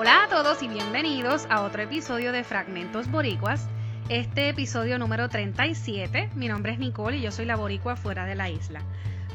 Hola 0.00 0.24
a 0.24 0.28
todos 0.28 0.62
y 0.62 0.68
bienvenidos 0.68 1.46
a 1.50 1.60
otro 1.60 1.82
episodio 1.82 2.32
de 2.32 2.42
Fragmentos 2.42 3.10
Boricuas. 3.10 3.68
Este 4.08 4.48
episodio 4.48 4.98
número 4.98 5.28
37. 5.28 6.30
Mi 6.36 6.48
nombre 6.48 6.72
es 6.72 6.78
Nicole 6.78 7.18
y 7.18 7.20
yo 7.20 7.30
soy 7.30 7.44
la 7.44 7.54
boricua 7.54 7.96
fuera 7.96 8.24
de 8.24 8.34
la 8.34 8.48
isla. 8.48 8.80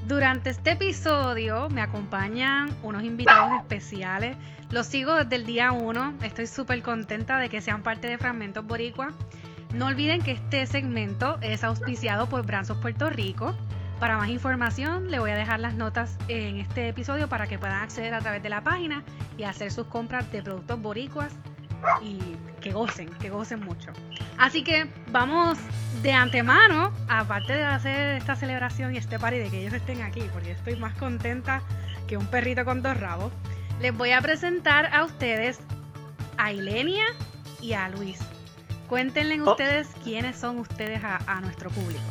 Durante 0.07 0.49
este 0.49 0.71
episodio 0.71 1.69
me 1.69 1.81
acompañan 1.81 2.75
unos 2.81 3.03
invitados 3.03 3.51
especiales. 3.59 4.37
Los 4.71 4.87
sigo 4.87 5.13
desde 5.13 5.35
el 5.35 5.45
día 5.45 5.71
1. 5.71 6.15
Estoy 6.23 6.47
súper 6.47 6.81
contenta 6.81 7.37
de 7.37 7.49
que 7.49 7.61
sean 7.61 7.83
parte 7.83 8.07
de 8.07 8.17
Fragmentos 8.17 8.65
Boricua. 8.65 9.13
No 9.75 9.85
olviden 9.85 10.23
que 10.23 10.31
este 10.31 10.65
segmento 10.65 11.37
es 11.41 11.63
auspiciado 11.63 12.27
por 12.27 12.43
Branzos 12.43 12.79
Puerto 12.79 13.11
Rico. 13.11 13.53
Para 13.99 14.17
más 14.17 14.29
información, 14.29 15.09
le 15.09 15.19
voy 15.19 15.31
a 15.31 15.35
dejar 15.35 15.59
las 15.59 15.73
notas 15.73 16.17
en 16.27 16.57
este 16.57 16.89
episodio 16.89 17.29
para 17.29 17.47
que 17.47 17.57
puedan 17.57 17.81
acceder 17.81 18.13
a 18.13 18.19
través 18.19 18.43
de 18.43 18.49
la 18.49 18.61
página 18.61 19.03
y 19.37 19.43
hacer 19.43 19.71
sus 19.71 19.87
compras 19.87 20.29
de 20.31 20.43
productos 20.43 20.81
boricuas 20.81 21.33
y 22.01 22.19
que 22.61 22.71
gocen, 22.73 23.09
que 23.19 23.29
gocen 23.29 23.61
mucho. 23.61 23.91
Así 24.37 24.63
que 24.63 24.87
vamos 25.11 25.57
de 26.03 26.11
antemano, 26.11 26.91
aparte 27.07 27.53
de 27.53 27.63
hacer 27.63 28.15
esta 28.17 28.35
celebración 28.35 28.93
y 28.93 28.97
este 28.97 29.17
party 29.17 29.37
de 29.37 29.49
que 29.49 29.61
ellos 29.61 29.73
estén 29.73 30.01
aquí, 30.01 30.23
porque 30.33 30.51
estoy 30.51 30.75
más 30.75 30.93
contenta 30.95 31.61
que 32.07 32.17
un 32.17 32.25
perrito 32.27 32.65
con 32.65 32.81
dos 32.81 32.99
rabos, 32.99 33.31
les 33.79 33.95
voy 33.95 34.11
a 34.11 34.21
presentar 34.21 34.93
a 34.93 35.03
ustedes 35.05 35.59
a 36.37 36.51
Ilenia 36.51 37.05
y 37.61 37.73
a 37.73 37.87
Luis. 37.89 38.19
Cuéntenle 38.89 39.39
Oh. 39.41 39.51
ustedes 39.51 39.87
quiénes 40.03 40.35
son 40.37 40.59
ustedes 40.59 41.03
a, 41.03 41.17
a 41.27 41.39
nuestro 41.41 41.69
público. 41.69 42.01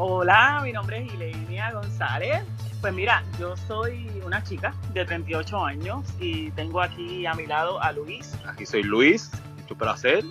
Hola, 0.00 0.60
mi 0.62 0.72
nombre 0.72 0.98
es 0.98 1.12
Ilenia 1.12 1.72
González. 1.72 2.44
Pues 2.80 2.94
mira, 2.94 3.24
yo 3.36 3.56
soy 3.56 4.08
una 4.24 4.44
chica 4.44 4.72
de 4.92 5.04
38 5.04 5.64
años 5.64 6.06
y 6.20 6.52
tengo 6.52 6.80
aquí 6.80 7.26
a 7.26 7.34
mi 7.34 7.46
lado 7.46 7.82
a 7.82 7.90
Luis. 7.90 8.32
Aquí 8.46 8.64
soy 8.64 8.84
Luis, 8.84 9.28
mucho 9.56 9.74
placer. 9.74 10.22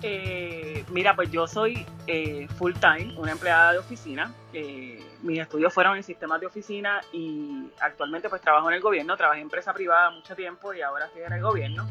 Eh, 0.00 0.86
mira, 0.88 1.14
pues 1.14 1.30
yo 1.30 1.46
soy 1.46 1.84
eh, 2.06 2.48
full 2.56 2.72
time, 2.72 3.14
una 3.18 3.32
empleada 3.32 3.72
de 3.72 3.78
oficina. 3.78 4.32
Eh, 4.54 5.04
mis 5.20 5.38
estudios 5.38 5.74
fueron 5.74 5.98
en 5.98 6.02
sistemas 6.02 6.40
de 6.40 6.46
oficina 6.46 7.02
y 7.12 7.66
actualmente 7.78 8.30
pues 8.30 8.40
trabajo 8.40 8.70
en 8.70 8.76
el 8.76 8.80
gobierno. 8.80 9.18
Trabajé 9.18 9.40
en 9.40 9.48
empresa 9.48 9.74
privada 9.74 10.08
mucho 10.12 10.34
tiempo 10.34 10.72
y 10.72 10.80
ahora 10.80 11.04
estoy 11.04 11.24
en 11.24 11.34
el 11.34 11.42
gobierno. 11.42 11.86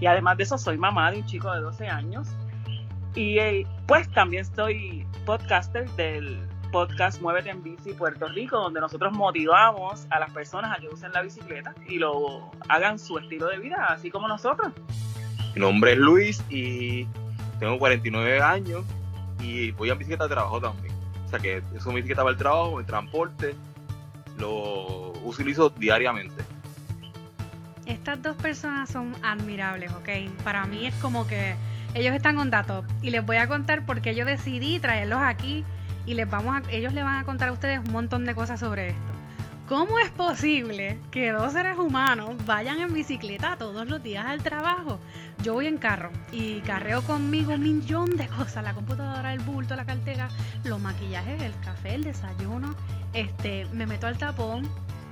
Y 0.00 0.04
además 0.04 0.36
de 0.36 0.42
eso 0.42 0.58
soy 0.58 0.76
mamá 0.76 1.12
de 1.12 1.20
un 1.20 1.26
chico 1.26 1.50
de 1.50 1.62
12 1.62 1.88
años. 1.88 2.28
Y 3.14 3.38
eh, 3.38 3.66
pues 3.86 4.10
también 4.10 4.44
soy 4.44 5.06
podcaster 5.24 5.88
del 5.90 6.36
podcast 6.72 7.22
Muévete 7.22 7.50
en 7.50 7.62
Bici 7.62 7.92
Puerto 7.92 8.26
Rico, 8.26 8.58
donde 8.58 8.80
nosotros 8.80 9.12
motivamos 9.12 10.08
a 10.10 10.18
las 10.18 10.32
personas 10.32 10.76
a 10.76 10.80
que 10.80 10.88
usen 10.88 11.12
la 11.12 11.22
bicicleta 11.22 11.72
y 11.86 11.98
lo 11.98 12.50
hagan 12.68 12.98
su 12.98 13.16
estilo 13.18 13.46
de 13.46 13.58
vida, 13.58 13.86
así 13.88 14.10
como 14.10 14.26
nosotros. 14.26 14.72
Mi 15.54 15.60
nombre 15.60 15.92
es 15.92 15.98
Luis 15.98 16.44
y 16.50 17.06
tengo 17.60 17.78
49 17.78 18.42
años 18.42 18.84
y 19.38 19.70
voy 19.70 19.90
en 19.90 19.98
bicicleta 19.98 20.24
de 20.24 20.30
trabajo 20.30 20.60
también. 20.60 20.92
O 21.26 21.28
sea 21.28 21.38
que 21.38 21.62
eso 21.76 21.90
mi 21.90 21.96
bicicleta 21.96 22.22
para 22.22 22.32
el 22.32 22.38
trabajo, 22.38 22.80
el 22.80 22.86
transporte, 22.86 23.54
lo 24.38 25.12
utilizo 25.22 25.70
diariamente. 25.70 26.42
Estas 27.86 28.20
dos 28.20 28.34
personas 28.34 28.90
son 28.90 29.14
admirables, 29.22 29.92
¿ok? 29.92 30.08
Para 30.42 30.66
mí 30.66 30.86
es 30.86 30.94
como 30.96 31.28
que 31.28 31.54
ellos 31.94 32.14
están 32.14 32.36
on 32.38 32.50
datos 32.50 32.84
y 33.02 33.10
les 33.10 33.24
voy 33.24 33.36
a 33.36 33.48
contar 33.48 33.86
por 33.86 34.00
qué 34.00 34.14
yo 34.14 34.24
decidí 34.24 34.78
traerlos 34.80 35.20
aquí 35.22 35.64
y 36.06 36.14
les 36.14 36.28
vamos 36.28 36.56
a, 36.56 36.70
ellos 36.70 36.92
les 36.92 37.04
van 37.04 37.16
a 37.16 37.24
contar 37.24 37.48
a 37.48 37.52
ustedes 37.52 37.80
un 37.86 37.92
montón 37.92 38.24
de 38.26 38.34
cosas 38.34 38.60
sobre 38.60 38.88
esto. 38.88 39.14
¿Cómo 39.68 39.98
es 39.98 40.10
posible 40.10 40.98
que 41.10 41.32
dos 41.32 41.54
seres 41.54 41.78
humanos 41.78 42.34
vayan 42.44 42.80
en 42.80 42.92
bicicleta 42.92 43.56
todos 43.56 43.88
los 43.88 44.02
días 44.02 44.26
al 44.26 44.42
trabajo? 44.42 44.98
Yo 45.42 45.54
voy 45.54 45.66
en 45.66 45.78
carro 45.78 46.10
y 46.32 46.60
carreo 46.60 47.00
conmigo 47.00 47.54
un 47.54 47.62
millón 47.62 48.16
de 48.18 48.28
cosas, 48.28 48.62
la 48.62 48.74
computadora, 48.74 49.32
el 49.32 49.40
bulto, 49.40 49.74
la 49.74 49.86
cartera, 49.86 50.28
los 50.64 50.78
maquillajes, 50.80 51.40
el 51.40 51.58
café, 51.60 51.94
el 51.94 52.04
desayuno, 52.04 52.74
este, 53.14 53.66
me 53.72 53.86
meto 53.86 54.06
al 54.06 54.18
tapón 54.18 54.68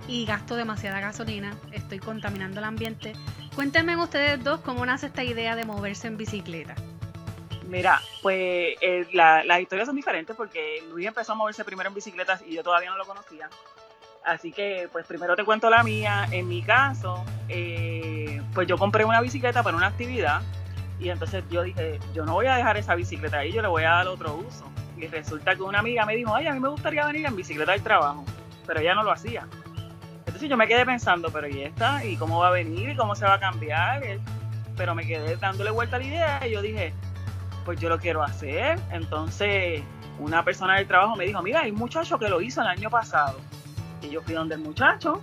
y 0.07 0.27
gasto 0.27 0.55
demasiada 0.55 1.01
gasolina, 1.01 1.57
estoy 1.73 1.99
contaminando 1.99 2.61
el 2.61 2.65
ambiente. 2.65 3.15
Cuéntenme 3.55 3.97
ustedes 3.97 4.43
dos 4.43 4.61
cómo 4.61 4.85
nace 4.87 5.07
esta 5.07 5.23
idea 5.23 5.57
de 5.57 5.65
moverse 5.65 6.07
en 6.07 6.17
bicicleta. 6.17 6.75
Mira, 7.69 8.01
pues 8.23 8.77
eh, 8.81 9.07
la- 9.13 9.45
las 9.45 9.61
historias 9.61 9.87
son 9.87 9.97
diferentes 9.97 10.35
porque 10.37 10.83
Luis 10.91 11.07
empezó 11.07 11.33
a 11.33 11.35
moverse 11.35 11.65
primero 11.65 11.89
en 11.89 11.95
bicicletas 11.95 12.43
y 12.47 12.55
yo 12.55 12.63
todavía 12.63 12.91
no 12.91 12.97
lo 12.97 13.05
conocía. 13.07 13.49
Así 14.25 14.53
que, 14.53 14.89
pues 14.93 15.07
primero 15.07 15.35
te 15.37 15.45
cuento 15.45 15.69
la 15.69 15.83
mía. 15.83 16.29
En 16.31 16.49
mi 16.49 16.63
caso, 16.63 17.25
eh, 17.49 18.41
pues 18.55 18.69
yo 18.69 18.79
compré 18.79 19.05
una 19.05 19.21
bicicleta 19.21 19.63
para 19.63 19.77
una 19.77 19.89
actividad 19.89 20.43
y 21.01 21.09
entonces 21.09 21.45
yo 21.51 21.63
dije, 21.63 21.99
yo 22.15 22.25
no 22.25 22.35
voy 22.35 22.47
a 22.47 22.55
dejar 22.57 22.77
esa 22.77 22.95
bicicleta 22.95 23.39
ahí, 23.39 23.53
yo 23.53 23.61
le 23.63 23.69
voy 23.69 23.83
a 23.85 23.91
dar 23.91 24.09
otro 24.09 24.35
uso. 24.37 24.65
Y 24.97 25.07
resulta 25.09 25.57
que 25.57 25.63
una 25.63 25.81
amiga 25.81 26.07
me 26.07 26.15
dijo, 26.15 26.35
ay, 26.35 26.47
a 26.47 26.53
mí 26.53 26.61
me 26.61 26.69
gustaría 26.69 27.05
venir 27.07 27.27
en 27.27 27.35
bicicleta 27.35 27.73
al 27.73 27.83
trabajo, 27.83 28.25
pero 28.67 28.81
ella 28.81 28.95
no 28.95 29.03
lo 29.03 29.11
hacía. 29.11 29.47
Entonces 30.43 30.51
yo 30.51 30.57
me 30.57 30.67
quedé 30.67 30.85
pensando, 30.85 31.31
pero 31.31 31.47
¿y 31.47 31.63
esta? 31.63 32.05
¿Y 32.05 32.17
cómo 32.17 32.41
va 32.41 32.49
a 32.49 32.51
venir? 32.51 32.91
¿Y 32.91 32.97
cómo 32.97 33.15
se 33.15 33.25
va 33.25 33.35
a 33.35 33.39
cambiar? 33.39 34.03
Pero 34.77 34.93
me 34.93 35.07
quedé 35.07 35.37
dándole 35.37 35.71
vuelta 35.71 35.95
a 35.95 35.99
la 36.01 36.05
idea 36.05 36.45
y 36.45 36.51
yo 36.51 36.61
dije, 36.61 36.93
pues 37.65 37.79
yo 37.79 37.89
lo 37.89 37.97
quiero 38.01 38.25
hacer. 38.25 38.77
Entonces, 38.91 39.85
una 40.19 40.45
persona 40.45 40.79
del 40.79 40.89
trabajo 40.89 41.15
me 41.15 41.27
dijo, 41.27 41.41
mira, 41.43 41.61
hay 41.61 41.71
un 41.71 41.79
muchacho 41.79 42.19
que 42.19 42.29
lo 42.29 42.41
hizo 42.41 42.61
el 42.61 42.67
año 42.67 42.91
pasado. 42.91 43.39
Y 44.03 44.11
yo 44.11 44.21
fui 44.21 44.35
donde 44.35 44.57
el 44.57 44.63
muchacho 44.63 45.23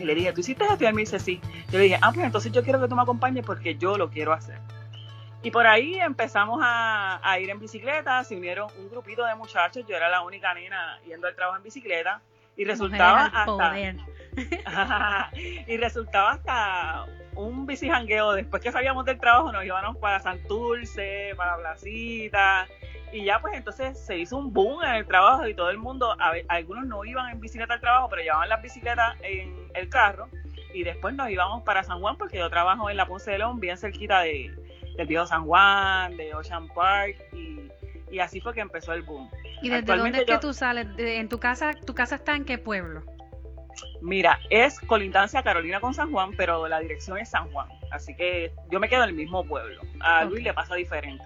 y 0.00 0.02
le 0.02 0.16
dije, 0.16 0.32
¿tú 0.32 0.40
hiciste 0.40 0.64
esto? 0.64 0.82
Y 0.82 0.86
él 0.88 0.94
me 0.94 1.02
dice, 1.02 1.20
sí. 1.20 1.40
Yo 1.70 1.78
le 1.78 1.84
dije, 1.84 1.98
ah, 2.02 2.10
pues 2.12 2.26
entonces 2.26 2.50
yo 2.50 2.64
quiero 2.64 2.80
que 2.80 2.88
tú 2.88 2.96
me 2.96 3.02
acompañes 3.02 3.46
porque 3.46 3.76
yo 3.76 3.96
lo 3.96 4.10
quiero 4.10 4.32
hacer. 4.32 4.58
Y 5.44 5.52
por 5.52 5.68
ahí 5.68 5.94
empezamos 6.00 6.58
a, 6.60 7.20
a 7.22 7.38
ir 7.38 7.50
en 7.50 7.60
bicicleta, 7.60 8.24
se 8.24 8.34
unieron 8.34 8.68
un 8.80 8.90
grupito 8.90 9.24
de 9.24 9.36
muchachos, 9.36 9.84
yo 9.86 9.94
era 9.94 10.08
la 10.08 10.22
única 10.22 10.52
nena 10.54 10.98
yendo 11.06 11.28
al 11.28 11.36
trabajo 11.36 11.56
en 11.56 11.62
bicicleta 11.62 12.20
y 12.56 12.64
resultaba 12.64 13.26
hasta... 13.26 13.44
poder. 13.44 13.96
y 15.66 15.76
resultaba 15.76 16.32
hasta 16.32 17.06
un 17.36 17.66
bicijangueo. 17.66 18.32
Después 18.32 18.62
que 18.62 18.72
salíamos 18.72 19.04
del 19.04 19.18
trabajo, 19.18 19.52
nos 19.52 19.64
íbamos 19.64 19.96
para 19.98 20.20
Santurce, 20.20 21.34
para 21.36 21.56
Placita. 21.56 22.66
Y 23.12 23.24
ya, 23.24 23.40
pues 23.40 23.54
entonces 23.54 23.98
se 23.98 24.18
hizo 24.18 24.36
un 24.36 24.52
boom 24.52 24.82
en 24.82 24.96
el 24.96 25.06
trabajo 25.06 25.46
y 25.46 25.54
todo 25.54 25.70
el 25.70 25.78
mundo, 25.78 26.16
a 26.18 26.32
ver, 26.32 26.44
algunos 26.48 26.84
no 26.86 27.04
iban 27.04 27.30
en 27.30 27.40
bicicleta 27.40 27.74
al 27.74 27.80
trabajo, 27.80 28.08
pero 28.08 28.22
llevaban 28.22 28.48
las 28.48 28.60
bicicletas 28.60 29.16
en 29.22 29.68
el 29.74 29.88
carro. 29.88 30.28
Y 30.72 30.82
después 30.82 31.14
nos 31.14 31.30
íbamos 31.30 31.62
para 31.62 31.84
San 31.84 32.00
Juan, 32.00 32.16
porque 32.16 32.38
yo 32.38 32.50
trabajo 32.50 32.90
en 32.90 32.96
la 32.96 33.06
Ponce 33.06 33.30
de 33.30 33.38
León, 33.38 33.60
bien 33.60 33.78
cerquita 33.78 34.20
de, 34.22 34.52
del 34.96 35.06
viejo 35.06 35.26
San 35.26 35.46
Juan, 35.46 36.16
de 36.16 36.34
Ocean 36.34 36.66
Park. 36.74 37.16
Y, 37.32 37.70
y 38.10 38.18
así 38.18 38.40
fue 38.40 38.52
que 38.52 38.60
empezó 38.60 38.92
el 38.92 39.02
boom. 39.02 39.30
¿Y 39.62 39.68
desde 39.68 39.96
dónde 39.96 40.18
es 40.18 40.24
que 40.24 40.38
tú 40.38 40.52
sales? 40.52 40.88
¿En 40.98 41.28
tu 41.28 41.38
casa? 41.38 41.72
¿Tu 41.72 41.94
casa 41.94 42.16
está 42.16 42.34
en 42.34 42.44
qué 42.44 42.58
pueblo? 42.58 43.02
Mira, 44.00 44.38
es 44.50 44.78
colindancia 44.80 45.42
Carolina 45.42 45.80
con 45.80 45.94
San 45.94 46.10
Juan, 46.10 46.32
pero 46.36 46.68
la 46.68 46.80
dirección 46.80 47.18
es 47.18 47.30
San 47.30 47.50
Juan. 47.50 47.68
Así 47.90 48.14
que 48.14 48.52
yo 48.70 48.80
me 48.80 48.88
quedo 48.88 49.02
en 49.04 49.10
el 49.10 49.14
mismo 49.14 49.44
pueblo. 49.44 49.80
A. 50.00 50.24
Luis 50.24 50.44
le 50.44 50.52
pasa 50.52 50.74
diferente. 50.74 51.24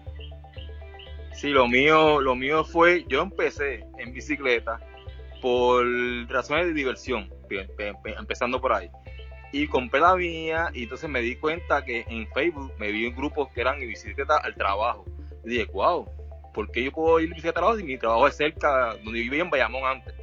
Sí, 1.33 1.51
lo 1.51 1.69
mío, 1.69 2.21
lo 2.21 2.35
mío 2.35 2.65
fue, 2.65 3.05
yo 3.09 3.23
empecé 3.23 3.85
en 3.99 4.13
bicicleta 4.13 4.81
por 5.41 5.87
razones 6.29 6.67
de 6.67 6.73
diversión, 6.73 7.31
empezando 8.19 8.61
por 8.61 8.73
ahí. 8.73 8.91
Y 9.53 9.67
compré 9.67 10.01
la 10.01 10.17
mía 10.17 10.69
y 10.75 10.83
entonces 10.83 11.09
me 11.09 11.21
di 11.21 11.37
cuenta 11.37 11.85
que 11.85 12.05
en 12.09 12.27
Facebook 12.33 12.73
me 12.79 12.91
vi 12.91 13.07
en 13.07 13.15
grupos 13.15 13.49
que 13.51 13.61
eran 13.61 13.81
en 13.81 13.89
bicicleta 13.89 14.37
al 14.39 14.55
trabajo. 14.57 15.05
Y 15.45 15.51
dije, 15.51 15.67
wow, 15.73 16.07
¿por 16.53 16.71
qué 16.71 16.85
yo 16.85 16.93
puedo 16.93 17.21
ir 17.21 17.29
en 17.29 17.35
bicicleta 17.35 17.61
al 17.61 17.63
trabajo 17.63 17.79
si 17.79 17.85
mi 17.85 17.99
trabajo 17.99 18.27
es 18.27 18.37
cerca, 18.37 18.97
donde 19.05 19.25
yo 19.25 19.31
vivía 19.31 19.43
en 19.43 19.51
Bayamón 19.51 19.85
antes? 19.85 20.15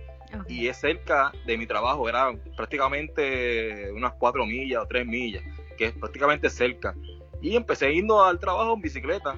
Y 0.48 0.68
es 0.68 0.78
cerca 0.78 1.32
de 1.46 1.58
mi 1.58 1.66
trabajo, 1.66 2.08
era 2.10 2.32
prácticamente 2.56 3.92
unas 3.92 4.14
cuatro 4.14 4.46
millas 4.46 4.84
o 4.84 4.88
tres 4.88 5.06
millas, 5.06 5.44
que 5.78 5.86
es 5.86 5.94
prácticamente 5.94 6.50
cerca. 6.50 6.94
Y 7.42 7.56
empecé 7.56 7.94
yendo 7.94 8.24
al 8.24 8.40
trabajo 8.40 8.74
en 8.74 8.82
bicicleta. 8.82 9.36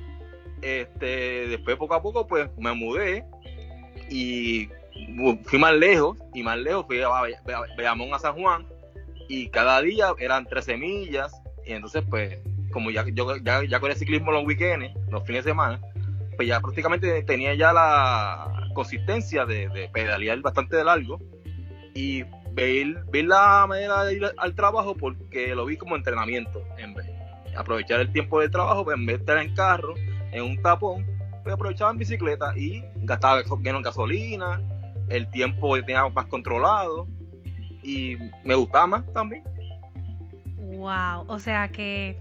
Este, 0.61 1.47
después 1.49 1.75
poco 1.77 1.94
a 1.94 2.01
poco 2.01 2.25
pues 2.25 2.49
me 2.57 2.73
mudé 2.73 3.23
y 4.09 4.69
fui 5.44 5.59
más 5.59 5.73
lejos 5.73 6.17
y 6.33 6.41
más 6.41 6.57
lejos 6.57 6.85
fui 6.88 6.99
a 7.01 7.07
Bay- 7.09 7.35
Bay- 7.45 7.69
Bayamón 7.77 8.13
a 8.13 8.19
San 8.19 8.33
Juan 8.33 8.65
y 9.29 9.49
cada 9.49 9.79
día 9.81 10.13
eran 10.17 10.45
13 10.47 10.77
millas 10.77 11.31
y 11.65 11.73
entonces 11.73 12.03
pues 12.09 12.39
como 12.71 12.89
ya 12.89 13.05
yo 13.13 13.35
ya, 13.38 13.63
ya 13.65 13.79
con 13.79 13.91
el 13.91 13.97
ciclismo 13.97 14.31
los 14.31 14.45
weekends, 14.45 14.94
los 15.11 15.23
fines 15.25 15.45
de 15.45 15.51
semana, 15.51 15.79
pues 16.35 16.47
ya 16.47 16.59
prácticamente 16.59 17.21
tenía 17.23 17.53
ya 17.53 17.71
la 17.71 18.56
consistencia 18.77 19.44
de, 19.47 19.69
de 19.69 19.89
pedalear 19.89 20.39
bastante 20.41 20.77
de 20.77 20.83
largo 20.83 21.19
y 21.95 22.21
ver, 22.51 23.03
ver 23.12 23.25
la 23.25 23.65
manera 23.68 24.03
de 24.03 24.13
ir 24.13 24.25
al 24.38 24.53
trabajo 24.53 24.95
porque 24.95 25.56
lo 25.56 25.65
vi 25.65 25.77
como 25.77 25.95
entrenamiento 25.95 26.63
en 26.77 26.94
vez 26.94 27.07
aprovechar 27.57 28.00
el 28.01 28.12
tiempo 28.12 28.39
del 28.39 28.51
trabajo 28.51 28.83
pues, 28.83 28.95
en 28.95 29.07
vez 29.07 29.15
de 29.18 29.21
estar 29.24 29.38
en 29.39 29.56
carro 29.56 29.95
en 30.31 30.44
un 30.44 30.62
tapón 30.62 31.07
pues 31.41 31.56
aprovechaba 31.56 31.89
en 31.89 31.97
bicicleta 31.97 32.56
y 32.56 32.83
gastaba 32.97 33.41
menos 33.59 33.81
gasolina 33.81 34.62
el 35.09 35.27
tiempo 35.31 35.75
tenía 35.81 36.07
más 36.09 36.27
controlado 36.27 37.07
y 37.81 38.15
me 38.44 38.53
gustaba 38.53 38.85
más 38.85 39.12
también 39.12 39.44
Wow, 40.57 41.25
o 41.27 41.39
sea 41.39 41.69
que 41.69 42.19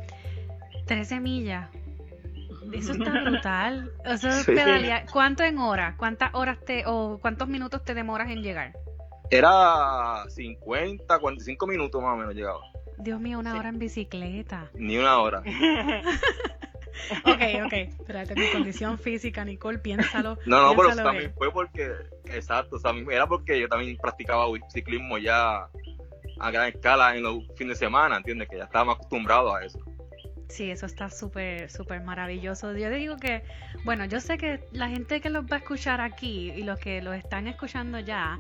13 0.87 1.21
millas. 1.21 1.69
Eso 2.73 2.93
está 2.93 3.11
brutal. 3.23 3.93
Sí. 4.19 4.53
pedalear. 4.53 5.07
¿Cuánto 5.13 5.43
en 5.45 5.59
horas? 5.59 5.95
¿Cuántas 5.97 6.35
horas 6.35 6.59
te 6.65 6.85
o 6.87 7.19
cuántos 7.21 7.49
minutos 7.49 7.83
te 7.85 7.95
demoras 7.95 8.31
en 8.31 8.43
llegar? 8.43 8.73
Era 9.31 10.25
50, 10.29 11.19
45 11.19 11.67
minutos 11.67 12.01
más 12.03 12.15
o 12.15 12.17
menos 12.17 12.35
llegaba. 12.35 12.61
Dios 12.99 13.21
mío, 13.21 13.39
una 13.39 13.53
Sí. 13.53 13.59
hora 13.59 13.69
en 13.69 13.79
bicicleta. 13.79 14.71
Ni 14.75 14.97
una 14.99 15.19
hora. 15.19 15.43
Ok, 17.25 17.43
ok. 17.67 17.73
Espérate, 17.73 18.35
mi 18.35 18.49
condición 18.51 18.99
física, 18.99 19.45
Nicole, 19.45 19.79
piénsalo. 19.79 20.39
No, 20.47 20.63
no, 20.63 20.75
pero 20.75 20.97
también 20.97 21.33
fue 21.37 21.53
porque, 21.53 21.93
exacto, 22.25 22.77
o 22.77 22.79
sea, 22.79 22.93
era 23.11 23.27
porque 23.27 23.61
yo 23.61 23.69
también 23.69 23.97
practicaba 23.99 24.47
ciclismo 24.73 25.19
ya 25.19 25.69
a 26.39 26.51
gran 26.51 26.69
escala 26.69 27.15
en 27.17 27.23
los 27.23 27.45
fines 27.57 27.79
de 27.79 27.87
semana, 27.87 28.17
¿entiendes? 28.17 28.49
Que 28.49 28.57
ya 28.57 28.65
estaba 28.65 28.87
más 28.87 28.97
acostumbrado 28.97 29.55
a 29.55 29.63
eso. 29.65 29.79
Sí, 30.49 30.71
eso 30.71 30.87
está 30.87 31.11
súper, 31.11 31.71
súper 31.71 32.03
maravilloso. 32.03 32.77
Yo 32.77 32.89
digo 32.91 33.17
que, 33.17 33.43
bueno, 33.85 34.05
yo 34.05 34.21
sé 34.21 34.39
que 34.39 34.61
la 34.73 34.89
gente 34.89 35.21
que 35.21 35.29
los 35.29 35.45
va 35.45 35.57
a 35.57 35.59
escuchar 35.59 36.01
aquí 36.01 36.53
y 36.53 36.63
los 36.63 36.79
que 36.79 37.03
los 37.03 37.17
están 37.17 37.49
escuchando 37.49 37.99
ya, 37.99 38.39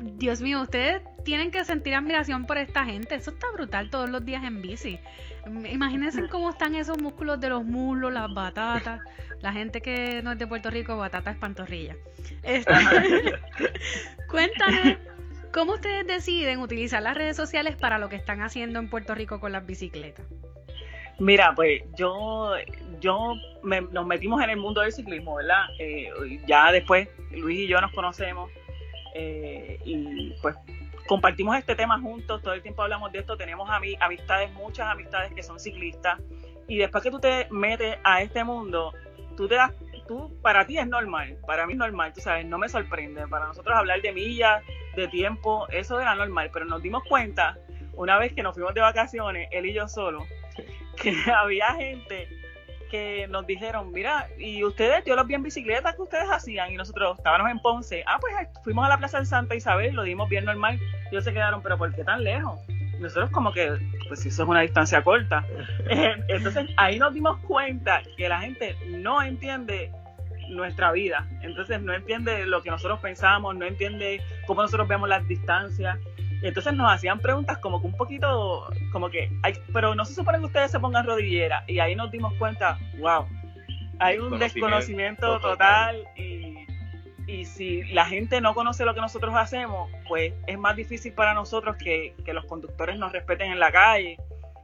Dios 0.00 0.40
mío, 0.40 0.62
ustedes 0.62 1.02
tienen 1.24 1.50
que 1.50 1.64
sentir 1.64 1.94
admiración 1.94 2.46
por 2.46 2.58
esta 2.58 2.84
gente. 2.84 3.14
Eso 3.14 3.30
está 3.30 3.50
brutal 3.52 3.90
todos 3.90 4.08
los 4.10 4.24
días 4.24 4.44
en 4.44 4.60
bici. 4.60 4.98
Mm, 5.46 5.66
Imagínense 5.66 6.28
cómo 6.28 6.50
están 6.50 6.74
esos 6.74 7.00
músculos 7.00 7.40
de 7.40 7.48
los 7.48 7.64
muslos, 7.64 8.12
las 8.12 8.32
batatas. 8.32 9.00
La 9.40 9.52
gente 9.52 9.80
que 9.80 10.22
no 10.22 10.32
es 10.32 10.38
de 10.38 10.46
Puerto 10.46 10.70
Rico, 10.70 10.96
batata 10.96 11.30
es 11.30 11.38
pantorrilla. 11.38 11.96
Este, 12.42 12.72
cuéntanos, 14.28 14.98
¿cómo 15.52 15.74
ustedes 15.74 16.06
deciden 16.06 16.60
utilizar 16.60 17.02
las 17.02 17.16
redes 17.16 17.36
sociales 17.36 17.76
para 17.76 17.98
lo 17.98 18.10
que 18.10 18.16
están 18.16 18.42
haciendo 18.42 18.78
en 18.78 18.88
Puerto 18.88 19.14
Rico 19.14 19.40
con 19.40 19.52
las 19.52 19.64
bicicletas? 19.66 20.26
Mira, 21.20 21.52
pues 21.54 21.82
yo, 21.96 22.54
yo 22.98 23.34
me- 23.62 23.82
nos 23.82 24.06
metimos 24.06 24.42
en 24.42 24.50
el 24.50 24.56
mundo 24.56 24.80
del 24.80 24.90
ciclismo, 24.92 25.36
¿verdad? 25.36 25.64
Eh, 25.78 26.10
ya 26.46 26.72
después 26.72 27.08
Luis 27.30 27.60
y 27.60 27.66
yo 27.68 27.80
nos 27.80 27.92
conocemos 27.92 28.50
eh, 29.14 29.78
y 29.84 30.30
pues 30.40 30.56
compartimos 31.06 31.56
este 31.58 31.74
tema 31.74 32.00
juntos, 32.00 32.40
todo 32.42 32.54
el 32.54 32.62
tiempo 32.62 32.82
hablamos 32.82 33.12
de 33.12 33.18
esto, 33.18 33.36
tenemos 33.36 33.68
ami- 33.68 33.96
amistades, 34.00 34.50
muchas 34.52 34.86
amistades 34.88 35.32
que 35.34 35.42
son 35.42 35.60
ciclistas 35.60 36.18
y 36.68 36.78
después 36.78 37.02
que 37.02 37.10
tú 37.10 37.20
te 37.20 37.48
metes 37.50 37.98
a 38.04 38.22
este 38.22 38.42
mundo, 38.44 38.92
tú 39.36 39.46
te 39.48 39.56
das, 39.56 39.72
tú, 40.06 40.32
para 40.40 40.66
ti 40.66 40.78
es 40.78 40.86
normal, 40.86 41.36
para 41.46 41.66
mí 41.66 41.72
es 41.74 41.78
normal, 41.78 42.12
tú 42.14 42.20
sabes, 42.20 42.46
no 42.46 42.56
me 42.58 42.68
sorprende, 42.68 43.26
para 43.26 43.46
nosotros 43.46 43.76
hablar 43.76 44.00
de 44.00 44.12
millas, 44.12 44.62
de 44.96 45.08
tiempo, 45.08 45.66
eso 45.70 46.00
era 46.00 46.14
normal, 46.14 46.50
pero 46.52 46.64
nos 46.64 46.80
dimos 46.80 47.02
cuenta 47.08 47.58
una 47.94 48.16
vez 48.18 48.32
que 48.32 48.42
nos 48.42 48.54
fuimos 48.54 48.72
de 48.72 48.80
vacaciones, 48.80 49.48
él 49.50 49.66
y 49.66 49.72
yo 49.74 49.88
solo, 49.88 50.24
que 51.00 51.14
había 51.34 51.74
gente 51.74 52.28
que 52.90 53.28
nos 53.28 53.46
dijeron, 53.46 53.92
mira, 53.92 54.26
y 54.36 54.64
ustedes, 54.64 55.04
yo 55.04 55.14
los 55.14 55.26
vi 55.26 55.34
en 55.34 55.44
bicicleta 55.44 55.94
que 55.94 56.02
ustedes 56.02 56.28
hacían, 56.28 56.72
y 56.72 56.76
nosotros 56.76 57.18
estábamos 57.18 57.50
en 57.50 57.60
Ponce, 57.60 58.02
ah, 58.06 58.18
pues 58.20 58.34
fuimos 58.64 58.84
a 58.84 58.88
la 58.88 58.98
Plaza 58.98 59.20
de 59.20 59.26
Santa 59.26 59.54
Isabel, 59.54 59.94
lo 59.94 60.02
dimos 60.02 60.28
bien 60.28 60.44
normal, 60.44 60.78
y 61.06 61.08
ellos 61.10 61.24
se 61.24 61.32
quedaron, 61.32 61.62
pero 61.62 61.78
¿por 61.78 61.94
qué 61.94 62.02
tan 62.02 62.24
lejos? 62.24 62.58
Y 62.68 63.00
nosotros 63.00 63.30
como 63.30 63.52
que, 63.52 63.78
pues 64.08 64.26
eso 64.26 64.42
es 64.42 64.48
una 64.48 64.60
distancia 64.62 65.02
corta. 65.02 65.46
Entonces 66.28 66.68
ahí 66.76 66.98
nos 66.98 67.14
dimos 67.14 67.38
cuenta 67.46 68.02
que 68.16 68.28
la 68.28 68.40
gente 68.40 68.76
no 68.88 69.22
entiende 69.22 69.92
nuestra 70.50 70.90
vida, 70.90 71.28
entonces 71.42 71.80
no 71.80 71.94
entiende 71.94 72.44
lo 72.44 72.60
que 72.60 72.70
nosotros 72.70 72.98
pensamos, 72.98 73.54
no 73.56 73.64
entiende 73.64 74.20
cómo 74.48 74.62
nosotros 74.62 74.88
vemos 74.88 75.08
las 75.08 75.26
distancias, 75.28 75.96
entonces 76.42 76.72
nos 76.72 76.90
hacían 76.92 77.20
preguntas 77.20 77.58
como 77.58 77.80
que 77.80 77.86
un 77.86 77.96
poquito, 77.96 78.68
como 78.92 79.10
que, 79.10 79.30
ay, 79.42 79.54
pero 79.72 79.94
no 79.94 80.04
se 80.04 80.14
supone 80.14 80.38
que 80.38 80.46
ustedes 80.46 80.70
se 80.70 80.80
pongan 80.80 81.06
rodillera. 81.06 81.64
Y 81.66 81.80
ahí 81.80 81.94
nos 81.94 82.10
dimos 82.10 82.32
cuenta, 82.34 82.78
wow, 82.98 83.26
hay 83.98 84.18
un 84.18 84.38
Desconocimiento 84.38 85.38
total 85.40 86.04
y, 86.16 86.66
y 87.26 87.44
si 87.44 87.82
la 87.92 88.06
gente 88.06 88.40
no 88.40 88.54
conoce 88.54 88.84
lo 88.84 88.94
que 88.94 89.00
nosotros 89.00 89.34
hacemos, 89.36 89.90
pues 90.08 90.32
es 90.46 90.58
más 90.58 90.74
difícil 90.76 91.12
para 91.12 91.34
nosotros 91.34 91.76
que, 91.76 92.14
que 92.24 92.32
los 92.32 92.46
conductores 92.46 92.98
nos 92.98 93.12
respeten 93.12 93.52
en 93.52 93.60
la 93.60 93.70
calle. 93.70 94.16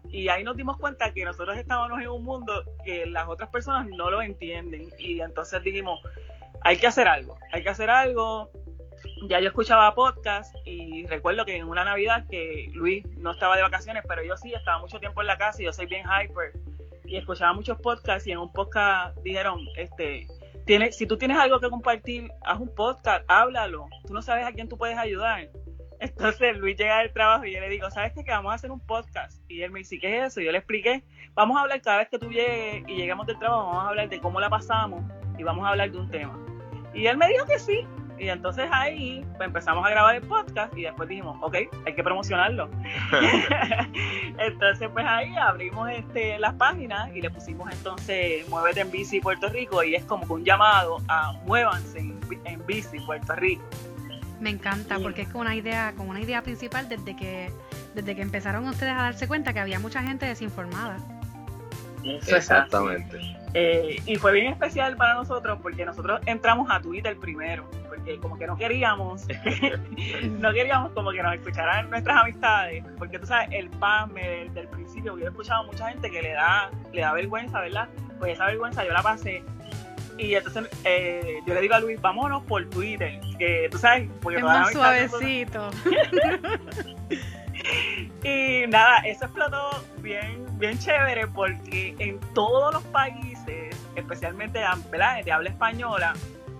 Y 0.08 0.28
ahí 0.28 0.44
nos 0.44 0.56
dimos 0.56 0.78
cuenta 0.78 1.12
que 1.12 1.24
nosotros 1.24 1.58
estábamos 1.58 2.00
en 2.00 2.08
un 2.08 2.24
mundo 2.24 2.64
que 2.84 3.06
las 3.06 3.28
otras 3.28 3.50
personas 3.50 3.86
no 3.88 4.10
lo 4.10 4.22
entienden. 4.22 4.88
Y 4.98 5.20
entonces 5.20 5.62
dijimos, 5.62 6.00
hay 6.62 6.78
que 6.78 6.86
hacer 6.86 7.06
algo, 7.06 7.36
hay 7.52 7.62
que 7.62 7.68
hacer 7.68 7.90
algo, 7.90 8.50
ya 9.28 9.40
yo 9.40 9.48
escuchaba 9.48 9.94
podcast 9.94 10.54
y 10.64 11.06
recuerdo 11.06 11.44
que 11.44 11.56
en 11.56 11.66
una 11.66 11.84
Navidad 11.84 12.26
que 12.28 12.70
Luis 12.74 13.06
no 13.16 13.32
estaba 13.32 13.56
de 13.56 13.62
vacaciones, 13.62 14.04
pero 14.06 14.22
yo 14.22 14.36
sí 14.36 14.52
estaba 14.52 14.78
mucho 14.78 15.00
tiempo 15.00 15.20
en 15.20 15.26
la 15.26 15.38
casa 15.38 15.62
y 15.62 15.64
yo 15.64 15.72
soy 15.72 15.86
bien 15.86 16.04
hyper 16.04 16.52
y 17.04 17.16
escuchaba 17.16 17.52
muchos 17.52 17.80
podcasts 17.80 18.26
y 18.26 18.32
en 18.32 18.38
un 18.38 18.52
podcast 18.52 19.16
dijeron, 19.22 19.60
este, 19.76 20.26
tiene, 20.66 20.92
si 20.92 21.06
tú 21.06 21.16
tienes 21.16 21.38
algo 21.38 21.60
que 21.60 21.70
compartir, 21.70 22.30
haz 22.44 22.60
un 22.60 22.74
podcast, 22.74 23.24
háblalo, 23.28 23.86
tú 24.06 24.12
no 24.12 24.22
sabes 24.22 24.46
a 24.46 24.52
quién 24.52 24.68
tú 24.68 24.76
puedes 24.76 24.98
ayudar. 24.98 25.48
Entonces 26.00 26.58
Luis 26.58 26.76
llega 26.76 26.98
del 26.98 27.12
trabajo 27.12 27.44
y 27.46 27.54
yo 27.54 27.60
le 27.60 27.68
digo, 27.68 27.90
¿sabes 27.90 28.12
qué? 28.12 28.22
Que 28.22 28.30
vamos 28.30 28.52
a 28.52 28.56
hacer 28.56 28.70
un 28.70 28.80
podcast. 28.80 29.40
Y 29.48 29.62
él 29.62 29.70
me 29.70 29.78
dice, 29.78 29.98
¿qué 29.98 30.18
es 30.18 30.26
eso? 30.26 30.40
Y 30.40 30.44
yo 30.44 30.52
le 30.52 30.58
expliqué, 30.58 31.04
vamos 31.34 31.56
a 31.56 31.62
hablar 31.62 31.80
cada 31.80 31.98
vez 31.98 32.08
que 32.08 32.18
tú 32.18 32.30
llegues 32.30 32.84
y 32.86 32.96
lleguemos 32.96 33.26
del 33.26 33.38
trabajo, 33.38 33.66
vamos 33.66 33.84
a 33.84 33.88
hablar 33.88 34.08
de 34.08 34.20
cómo 34.20 34.40
la 34.40 34.50
pasamos 34.50 35.02
y 35.38 35.42
vamos 35.42 35.64
a 35.64 35.70
hablar 35.70 35.90
de 35.90 35.98
un 35.98 36.10
tema. 36.10 36.38
Y 36.92 37.06
él 37.06 37.16
me 37.16 37.28
dijo 37.28 37.46
que 37.46 37.58
sí, 37.58 37.86
y 38.18 38.28
entonces 38.28 38.68
ahí 38.70 39.24
pues, 39.36 39.46
empezamos 39.48 39.84
a 39.86 39.90
grabar 39.90 40.16
el 40.16 40.22
podcast 40.22 40.76
y 40.76 40.82
después 40.82 41.08
dijimos, 41.08 41.36
ok, 41.42 41.56
hay 41.84 41.94
que 41.94 42.02
promocionarlo. 42.02 42.68
entonces 44.38 44.88
pues 44.92 45.06
ahí 45.06 45.34
abrimos 45.36 45.90
este, 45.90 46.38
las 46.38 46.54
páginas 46.54 47.14
y 47.14 47.20
le 47.20 47.30
pusimos 47.30 47.70
entonces 47.72 48.48
Muévete 48.48 48.80
en 48.80 48.90
Bici 48.90 49.20
Puerto 49.20 49.48
Rico 49.48 49.82
y 49.82 49.94
es 49.94 50.04
como 50.04 50.26
que 50.26 50.32
un 50.32 50.44
llamado 50.44 50.98
a 51.08 51.32
muévanse 51.44 51.98
en, 51.98 52.18
en 52.44 52.66
bici 52.66 52.98
Puerto 53.00 53.34
Rico. 53.34 53.64
Me 54.40 54.50
encanta 54.50 54.98
porque 54.98 55.22
es 55.22 55.28
como 55.28 55.40
una 55.40 55.54
idea, 55.54 55.94
como 55.96 56.10
una 56.10 56.20
idea 56.20 56.42
principal 56.42 56.88
desde 56.88 57.16
que, 57.16 57.50
desde 57.94 58.14
que 58.14 58.22
empezaron 58.22 58.68
ustedes 58.68 58.92
a 58.92 59.02
darse 59.02 59.26
cuenta 59.26 59.52
que 59.54 59.60
había 59.60 59.78
mucha 59.78 60.02
gente 60.02 60.26
desinformada. 60.26 60.98
Exactamente. 62.08 63.18
Eh, 63.54 64.02
y 64.04 64.16
fue 64.16 64.32
bien 64.32 64.52
especial 64.52 64.96
para 64.96 65.14
nosotros 65.14 65.58
porque 65.62 65.86
nosotros 65.86 66.20
entramos 66.26 66.68
a 66.70 66.80
Twitter 66.80 67.16
primero, 67.16 67.68
porque 67.88 68.18
como 68.18 68.38
que 68.38 68.46
no 68.46 68.56
queríamos, 68.56 69.26
no 70.24 70.52
queríamos 70.52 70.92
como 70.92 71.10
que 71.10 71.22
nos 71.22 71.34
escucharan 71.34 71.88
nuestras 71.88 72.18
amistades, 72.18 72.84
porque 72.98 73.18
tú 73.18 73.26
sabes, 73.26 73.48
el 73.52 73.70
PAME 73.70 74.28
del, 74.28 74.54
del 74.54 74.68
principio, 74.68 75.16
yo 75.18 75.24
he 75.24 75.28
escuchado 75.28 75.62
a 75.62 75.66
mucha 75.66 75.88
gente 75.88 76.10
que 76.10 76.20
le 76.20 76.32
da, 76.32 76.70
le 76.92 77.00
da 77.00 77.12
vergüenza, 77.14 77.60
¿verdad? 77.60 77.88
Pues 78.18 78.34
esa 78.34 78.46
vergüenza 78.46 78.84
yo 78.84 78.92
la 78.92 79.02
pasé. 79.02 79.42
Y 80.18 80.34
entonces 80.34 80.68
eh, 80.84 81.40
yo 81.46 81.54
le 81.54 81.60
digo 81.60 81.74
a 81.74 81.80
Luis, 81.80 82.00
vámonos 82.00 82.42
por 82.44 82.64
Twitter, 82.70 83.20
que 83.38 83.68
tú 83.70 83.78
sabes, 83.78 84.08
porque 84.22 84.38
Es 84.38 84.44
más 84.44 84.72
suavecito. 84.72 85.70
Y 88.22 88.66
nada, 88.68 88.98
eso 89.04 89.26
explotó 89.26 89.84
bien, 89.98 90.44
bien 90.58 90.78
chévere 90.78 91.26
porque 91.28 91.94
en 91.98 92.18
todos 92.34 92.74
los 92.74 92.82
países, 92.84 93.76
especialmente 93.94 94.60
¿verdad? 94.90 95.24
de 95.24 95.32
habla 95.32 95.50
española, 95.50 96.14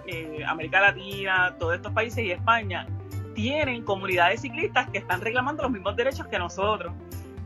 eh, 0.06 0.44
América 0.46 0.80
Latina, 0.80 1.54
todos 1.58 1.74
estos 1.74 1.92
países 1.92 2.24
y 2.24 2.30
España, 2.30 2.86
tienen 3.34 3.82
comunidades 3.82 4.40
ciclistas 4.40 4.88
que 4.90 4.98
están 4.98 5.20
reclamando 5.20 5.62
los 5.62 5.72
mismos 5.72 5.96
derechos 5.96 6.26
que 6.28 6.38
nosotros, 6.38 6.92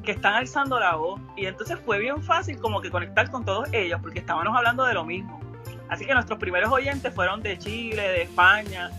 que 0.04 0.12
están 0.12 0.34
alzando 0.34 0.78
la 0.78 0.96
voz. 0.96 1.20
Y 1.36 1.46
entonces 1.46 1.78
fue 1.84 1.98
bien 1.98 2.22
fácil 2.22 2.58
como 2.58 2.80
que 2.80 2.90
conectar 2.90 3.30
con 3.30 3.44
todos 3.44 3.72
ellos 3.72 4.00
porque 4.00 4.20
estábamos 4.20 4.56
hablando 4.56 4.84
de 4.84 4.94
lo 4.94 5.04
mismo. 5.04 5.40
Así 5.88 6.06
que 6.06 6.14
nuestros 6.14 6.38
primeros 6.38 6.70
oyentes 6.70 7.12
fueron 7.12 7.42
de 7.42 7.58
Chile, 7.58 8.02
de 8.02 8.22
España. 8.22 8.90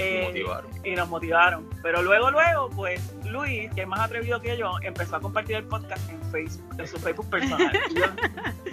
Eh, 0.00 0.24
motivaron. 0.26 0.70
y 0.84 0.90
nos 0.94 1.08
motivaron. 1.08 1.68
Pero 1.82 2.02
luego, 2.02 2.30
luego, 2.30 2.70
pues 2.70 3.14
Luis, 3.26 3.72
que 3.74 3.82
es 3.82 3.86
más 3.88 4.00
atrevido 4.00 4.40
que 4.40 4.56
yo, 4.56 4.72
empezó 4.82 5.16
a 5.16 5.20
compartir 5.20 5.56
el 5.56 5.64
podcast 5.64 6.08
en 6.10 6.22
Facebook, 6.30 6.74
en 6.78 6.86
su 6.88 6.98
Facebook 6.98 7.28
personal. 7.30 7.72
y, 7.90 7.94
yo, 7.98 8.04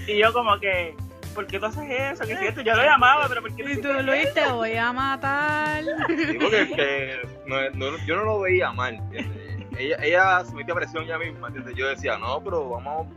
y 0.08 0.18
yo 0.20 0.34
como 0.34 0.60
que, 0.60 0.96
¿por 1.36 1.46
qué 1.48 1.60
tú 1.60 1.66
haces 1.68 1.84
eso? 1.90 2.24
¿Qué 2.26 2.34
es 2.34 2.42
esto? 2.42 2.62
Yo 2.62 2.76
lo 2.76 2.84
llamaba, 2.84 3.28
pero 3.28 3.42
¿por 3.42 3.56
qué 3.56 3.64
tú 3.64 3.70
Y 3.70 3.74
tú, 3.82 3.90
hiciste 3.90 4.04
Luis, 4.04 4.26
eso? 4.26 4.34
te 4.34 4.52
voy 4.52 4.76
a 4.76 4.92
matar. 4.94 5.84
Que 6.76 7.20
no- 7.46 7.70
no- 7.92 7.98
yo 8.06 8.16
no 8.16 8.24
lo 8.24 8.40
veía 8.42 8.72
mal. 8.72 8.96
¿entiendes? 8.96 9.38
Ella, 9.80 9.98
ella 10.02 10.44
se 10.46 10.56
metía 10.56 10.74
presión 10.74 11.04
ella 11.04 11.18
misma. 11.20 11.48
¿entiendes? 11.48 11.76
Yo 11.76 11.88
decía, 11.88 12.18
no, 12.18 12.42
pero 12.44 12.70
vamos, 12.70 13.08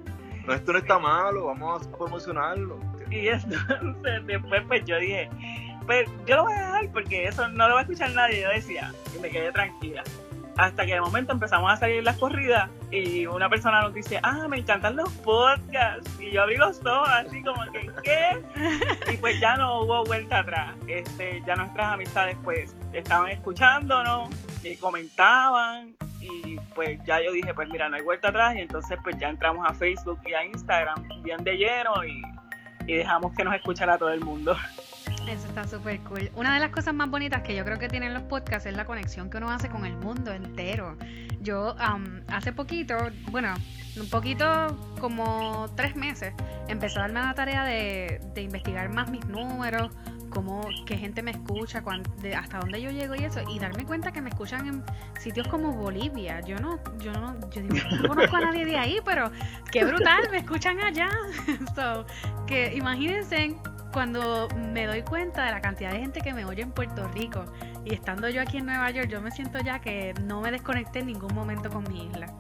no, 0.47 0.53
esto 0.55 0.73
no 0.73 0.79
está 0.79 0.99
malo, 0.99 1.47
vamos 1.47 1.87
a 1.87 1.97
promocionarlo. 1.97 2.79
¿entiendes? 3.01 3.11
Y 3.11 3.29
entonces 3.73 4.27
después 4.27 4.63
pues 4.69 4.85
yo 4.85 4.99
dije, 4.99 5.29
pues 5.91 6.09
yo 6.25 6.37
lo 6.37 6.45
voy 6.45 6.53
a 6.53 6.59
dejar 6.67 6.89
porque 6.93 7.25
eso 7.25 7.49
no 7.49 7.67
lo 7.67 7.75
va 7.75 7.81
a 7.81 7.83
escuchar 7.83 8.13
nadie. 8.13 8.43
Yo 8.43 8.49
decía, 8.51 8.93
y 9.13 9.19
me 9.19 9.29
quedé 9.29 9.51
tranquila. 9.51 10.05
Hasta 10.57 10.87
que 10.87 10.95
de 10.95 11.01
momento 11.01 11.33
empezamos 11.33 11.69
a 11.73 11.77
salir 11.77 12.05
las 12.05 12.17
corridas 12.17 12.71
y 12.93 13.27
una 13.27 13.49
persona 13.49 13.81
nos 13.81 13.93
dice, 13.93 14.21
ah, 14.23 14.47
me 14.47 14.59
encantan 14.59 14.95
los 14.95 15.13
podcasts. 15.15 16.09
Y 16.21 16.31
yo 16.31 16.43
abrí 16.43 16.59
los 16.59 16.79
ojos 16.87 17.09
así 17.09 17.43
como 17.43 17.61
que. 17.73 17.91
Y 19.13 19.17
pues 19.17 19.41
ya 19.41 19.57
no 19.57 19.81
hubo 19.81 20.05
vuelta 20.05 20.39
atrás. 20.39 20.77
Este, 20.87 21.43
ya 21.45 21.57
nuestras 21.57 21.95
amistades 21.95 22.37
pues 22.45 22.77
estaban 22.93 23.29
escuchándonos 23.31 24.29
y 24.63 24.77
comentaban 24.77 25.97
y 26.21 26.57
pues 26.77 27.03
ya 27.05 27.21
yo 27.21 27.33
dije, 27.33 27.53
pues 27.53 27.69
mira, 27.69 27.89
no 27.89 27.97
hay 27.97 28.03
vuelta 28.03 28.29
atrás 28.29 28.55
y 28.55 28.61
entonces 28.61 28.97
pues 29.03 29.19
ya 29.19 29.29
entramos 29.29 29.69
a 29.69 29.75
Facebook 29.75 30.21
y 30.25 30.35
a 30.35 30.45
Instagram 30.45 31.03
bien 31.25 31.43
de 31.43 31.57
lleno 31.57 32.05
y, 32.05 32.23
y 32.87 32.95
dejamos 32.95 33.35
que 33.35 33.43
nos 33.43 33.57
escuchara 33.57 33.99
todo 33.99 34.11
el 34.11 34.21
mundo. 34.21 34.57
Eso 35.29 35.47
está 35.47 35.67
súper 35.67 36.01
cool. 36.01 36.31
Una 36.35 36.55
de 36.55 36.61
las 36.61 36.71
cosas 36.71 36.95
más 36.95 37.09
bonitas 37.11 37.43
que 37.43 37.55
yo 37.55 37.65
creo 37.65 37.79
que 37.79 37.89
tienen 37.89 38.15
los 38.15 38.23
podcasts 38.25 38.67
es 38.67 38.77
la 38.77 38.85
conexión 38.85 39.31
que 39.31 39.37
uno 39.39 39.51
hace 39.51 39.69
con 39.69 39.87
el 39.87 39.97
mundo 39.97 40.33
entero. 40.33 40.97
Yo 41.41 41.75
hace 42.29 42.53
poquito, 42.53 42.97
bueno, 43.31 43.55
un 43.99 44.09
poquito 44.11 44.77
como 45.01 45.69
tres 45.77 45.97
meses, 45.97 46.35
empecé 46.69 46.99
a 46.99 47.03
darme 47.03 47.21
la 47.21 47.35
tarea 47.35 47.65
de, 47.65 48.21
de 48.35 48.43
investigar 48.43 48.89
más 48.93 49.11
mis 49.11 49.25
números, 49.27 49.91
cómo, 50.31 50.63
qué 50.87 50.97
gente 50.97 51.23
me 51.23 51.33
escucha, 51.33 51.83
hasta 52.37 52.59
dónde 52.59 52.81
yo 52.81 52.91
llego 52.91 53.15
y 53.15 53.25
eso, 53.25 53.41
y 53.51 53.59
darme 53.59 53.85
cuenta 53.85 54.13
que 54.13 54.23
me 54.23 54.31
escuchan 54.31 54.67
en 54.67 54.85
sitios 55.19 55.49
como 55.49 55.73
Bolivia. 55.73 56.41
Yo 56.41 56.57
no, 56.59 56.79
yo 56.99 57.13
no, 57.13 57.39
yo 57.51 57.61
digo, 57.61 57.75
no 58.03 58.09
conozco 58.09 58.37
a 58.37 58.41
nadie 58.41 58.65
de 58.65 58.79
ahí, 58.79 58.99
pero 59.05 59.31
qué 59.71 59.85
brutal, 59.85 60.29
me 60.31 60.39
escuchan 60.39 60.81
allá. 60.81 61.11
so, 61.75 62.07
que 62.47 62.75
imagínense 62.75 63.57
cuando 63.93 64.49
me 64.57 64.87
doy 64.87 65.03
cuenta 65.03 65.45
de 65.45 65.51
la 65.51 65.61
cantidad 65.61 65.93
de 65.93 65.99
gente 65.99 66.21
que 66.21 66.33
me 66.33 66.45
oye 66.45 66.63
en 66.63 66.73
Puerto 66.73 67.09
Rico 67.09 67.45
y 67.85 67.95
estando 67.95 68.29
yo 68.29 68.41
aquí 68.43 68.59
en 68.59 68.67
Nueva 68.67 68.91
York, 68.91 69.09
yo 69.09 69.21
me 69.21 69.31
siento 69.31 69.59
ya 69.59 69.81
que 69.81 70.15
no 70.25 70.41
me 70.41 70.51
desconecté 70.51 71.01
en 71.01 71.07
ningún 71.07 71.35
momento 71.35 71.71
con 71.71 71.85
mi 71.85 72.07
isla. 72.07 72.33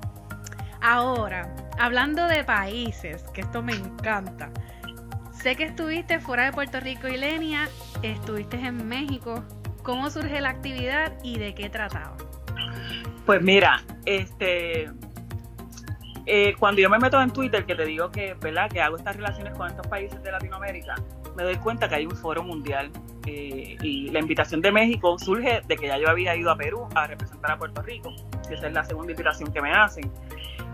Ahora, 0.80 1.54
hablando 1.78 2.26
de 2.26 2.44
países, 2.44 3.22
que 3.34 3.42
esto 3.42 3.62
me 3.62 3.72
encanta. 3.72 4.50
Sé 5.32 5.56
que 5.56 5.64
estuviste 5.64 6.20
fuera 6.20 6.44
de 6.44 6.52
Puerto 6.52 6.80
Rico 6.80 7.08
y 7.08 7.16
Lenia, 7.16 7.68
estuviste 8.02 8.56
en 8.56 8.88
México. 8.88 9.44
¿Cómo 9.82 10.10
surge 10.10 10.40
la 10.40 10.50
actividad 10.50 11.12
y 11.22 11.38
de 11.38 11.54
qué 11.54 11.70
trataba? 11.70 12.16
Pues 13.26 13.42
mira, 13.42 13.82
este 14.06 14.90
eh, 16.26 16.54
cuando 16.58 16.80
yo 16.80 16.88
me 16.88 16.98
meto 16.98 17.20
en 17.20 17.32
Twitter, 17.32 17.66
que 17.66 17.74
te 17.74 17.84
digo 17.84 18.10
que, 18.10 18.34
¿verdad? 18.34 18.70
que 18.70 18.80
hago 18.80 18.96
estas 18.96 19.16
relaciones 19.16 19.52
con 19.54 19.68
estos 19.68 19.86
países 19.86 20.22
de 20.22 20.30
Latinoamérica, 20.30 20.94
me 21.36 21.44
doy 21.44 21.56
cuenta 21.56 21.88
que 21.88 21.96
hay 21.96 22.06
un 22.06 22.16
foro 22.16 22.42
mundial 22.42 22.90
eh, 23.26 23.76
y 23.82 24.10
la 24.10 24.20
invitación 24.20 24.60
de 24.60 24.72
México 24.72 25.18
surge 25.18 25.62
de 25.66 25.76
que 25.76 25.86
ya 25.86 25.98
yo 25.98 26.08
había 26.08 26.34
ido 26.36 26.50
a 26.50 26.56
Perú 26.56 26.88
a 26.94 27.06
representar 27.06 27.52
a 27.52 27.58
Puerto 27.58 27.82
Rico, 27.82 28.12
esa 28.50 28.66
es 28.66 28.72
la 28.72 28.84
segunda 28.84 29.12
invitación 29.12 29.52
que 29.52 29.60
me 29.60 29.72
hacen. 29.72 30.10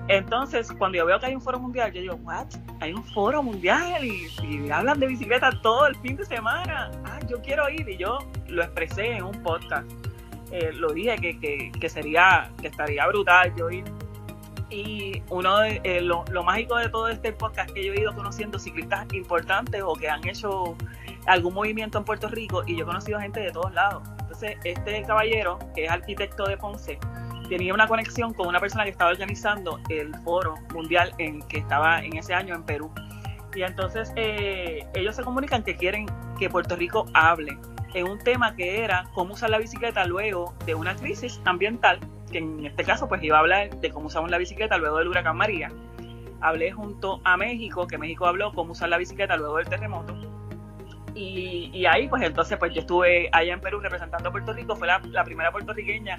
Entonces, 0.09 0.73
cuando 0.79 0.99
yo 0.99 1.07
veo 1.07 1.19
que 1.19 1.27
hay 1.27 1.35
un 1.35 1.41
foro 1.41 1.59
mundial, 1.59 1.93
yo 1.93 2.01
digo, 2.01 2.15
¿what? 2.23 2.47
Hay 2.81 2.93
un 2.93 3.03
foro 3.03 3.43
mundial 3.43 4.05
y, 4.05 4.29
y 4.45 4.71
hablan 4.71 5.01
de 5.01 5.09
bicicleta 5.09 5.51
todo 5.63 5.89
el 5.89 5.97
fin 5.97 6.17
de 6.17 6.25
semana. 6.25 6.93
Ah, 7.05 7.19
yo 7.29 7.41
quiero 7.43 7.69
ir. 7.69 7.89
Y 7.89 7.97
yo 7.97 8.19
lo 8.47 8.63
expresé 8.63 9.17
en 9.17 9.25
un 9.25 9.43
podcast. 9.43 9.91
Eh, 10.53 10.71
lo 10.75 10.93
dije 10.93 11.17
que, 11.17 11.41
que, 11.41 11.73
que, 11.73 11.89
sería, 11.89 12.53
que 12.61 12.69
estaría 12.69 13.05
brutal 13.09 13.53
yo 13.57 13.69
ir 13.69 13.85
y 14.69 15.23
uno 15.31 15.59
de, 15.61 15.81
eh, 15.85 16.01
lo, 16.01 16.25
mágico 16.43 16.77
de 16.77 16.89
todo 16.89 17.09
este 17.09 17.33
podcast 17.33 17.69
es 17.69 17.75
que 17.75 17.87
yo 17.87 17.93
he 17.93 18.01
ido 18.01 18.15
conociendo 18.15 18.59
ciclistas 18.59 19.07
importantes 19.13 19.83
o 19.85 19.95
que 19.95 20.09
han 20.09 20.27
hecho 20.27 20.77
algún 21.27 21.55
movimiento 21.55 21.99
en 21.99 22.05
Puerto 22.05 22.29
Rico 22.29 22.63
y 22.67 22.77
yo 22.77 22.83
he 22.83 22.87
conocido 22.87 23.21
gente 23.21 23.41
de 23.41 23.53
todos 23.53 23.73
lados. 23.73 24.03
Entonces, 24.21 24.57
este 24.65 25.03
caballero, 25.05 25.59
que 25.75 25.85
es 25.85 25.91
arquitecto 25.91 26.47
de 26.47 26.57
Ponce, 26.57 26.99
tenía 27.49 27.73
una 27.75 27.87
conexión 27.87 28.35
con 28.35 28.49
una 28.49 28.59
persona 28.59 28.85
que 28.85 28.91
estaba 28.91 29.11
organizando 29.11 29.79
el 29.89 30.15
foro 30.25 30.57
mundial 30.75 31.13
en 31.19 31.43
que 31.43 31.59
estaba 31.59 32.05
en 32.05 32.17
ese 32.17 32.35
año 32.35 32.55
en 32.55 32.65
Perú. 32.65 32.91
Y 33.55 33.63
entonces 33.63 34.13
eh, 34.17 34.87
ellos 34.95 35.17
se 35.17 35.23
comunican 35.23 35.63
que 35.63 35.77
quieren 35.77 36.07
que 36.39 36.51
Puerto 36.51 36.77
Rico 36.77 37.07
hable 37.15 37.57
en 37.95 38.09
un 38.09 38.19
tema 38.19 38.55
que 38.55 38.83
era 38.83 39.09
cómo 39.15 39.35
usar 39.35 39.49
la 39.49 39.59
bicicleta 39.59 40.05
luego 40.05 40.55
de 40.67 40.75
una 40.75 40.95
crisis 40.97 41.41
ambiental 41.45 42.01
que 42.31 42.39
en 42.39 42.67
este 42.67 42.85
caso 42.85 43.09
pues 43.09 43.23
iba 43.23 43.37
a 43.37 43.41
hablar 43.41 43.81
de 43.81 43.91
cómo 43.91 44.07
usamos 44.07 44.31
la 44.31 44.39
bicicleta 44.39 44.79
luego 44.79 44.99
del 44.99 45.09
huracán 45.09 45.37
María. 45.37 45.71
Hablé 46.41 46.73
junto 46.73 47.21
a 47.25 47.37
México, 47.37 47.87
que 47.87 47.99
México 47.99 48.27
habló 48.27 48.53
cómo 48.53 48.73
usar 48.73 48.89
la 48.89 48.99
bicicleta 48.99 49.37
luego 49.37 49.57
del 49.57 49.69
terremoto. 49.69 50.15
Y, 51.15 51.87
ahí 51.87 52.09
pues 52.09 52.23
entonces 52.23 52.59
pues 52.59 52.75
yo 52.75 52.81
estuve 52.81 53.31
allá 53.33 53.55
en 53.55 53.61
Perú 53.61 53.81
representando 53.81 54.29
a 54.29 54.33
Puerto 54.33 54.53
Rico, 54.53 54.77
fue 54.77 54.87
la 54.87 55.25
primera 55.25 55.51
puertorriqueña 55.51 56.19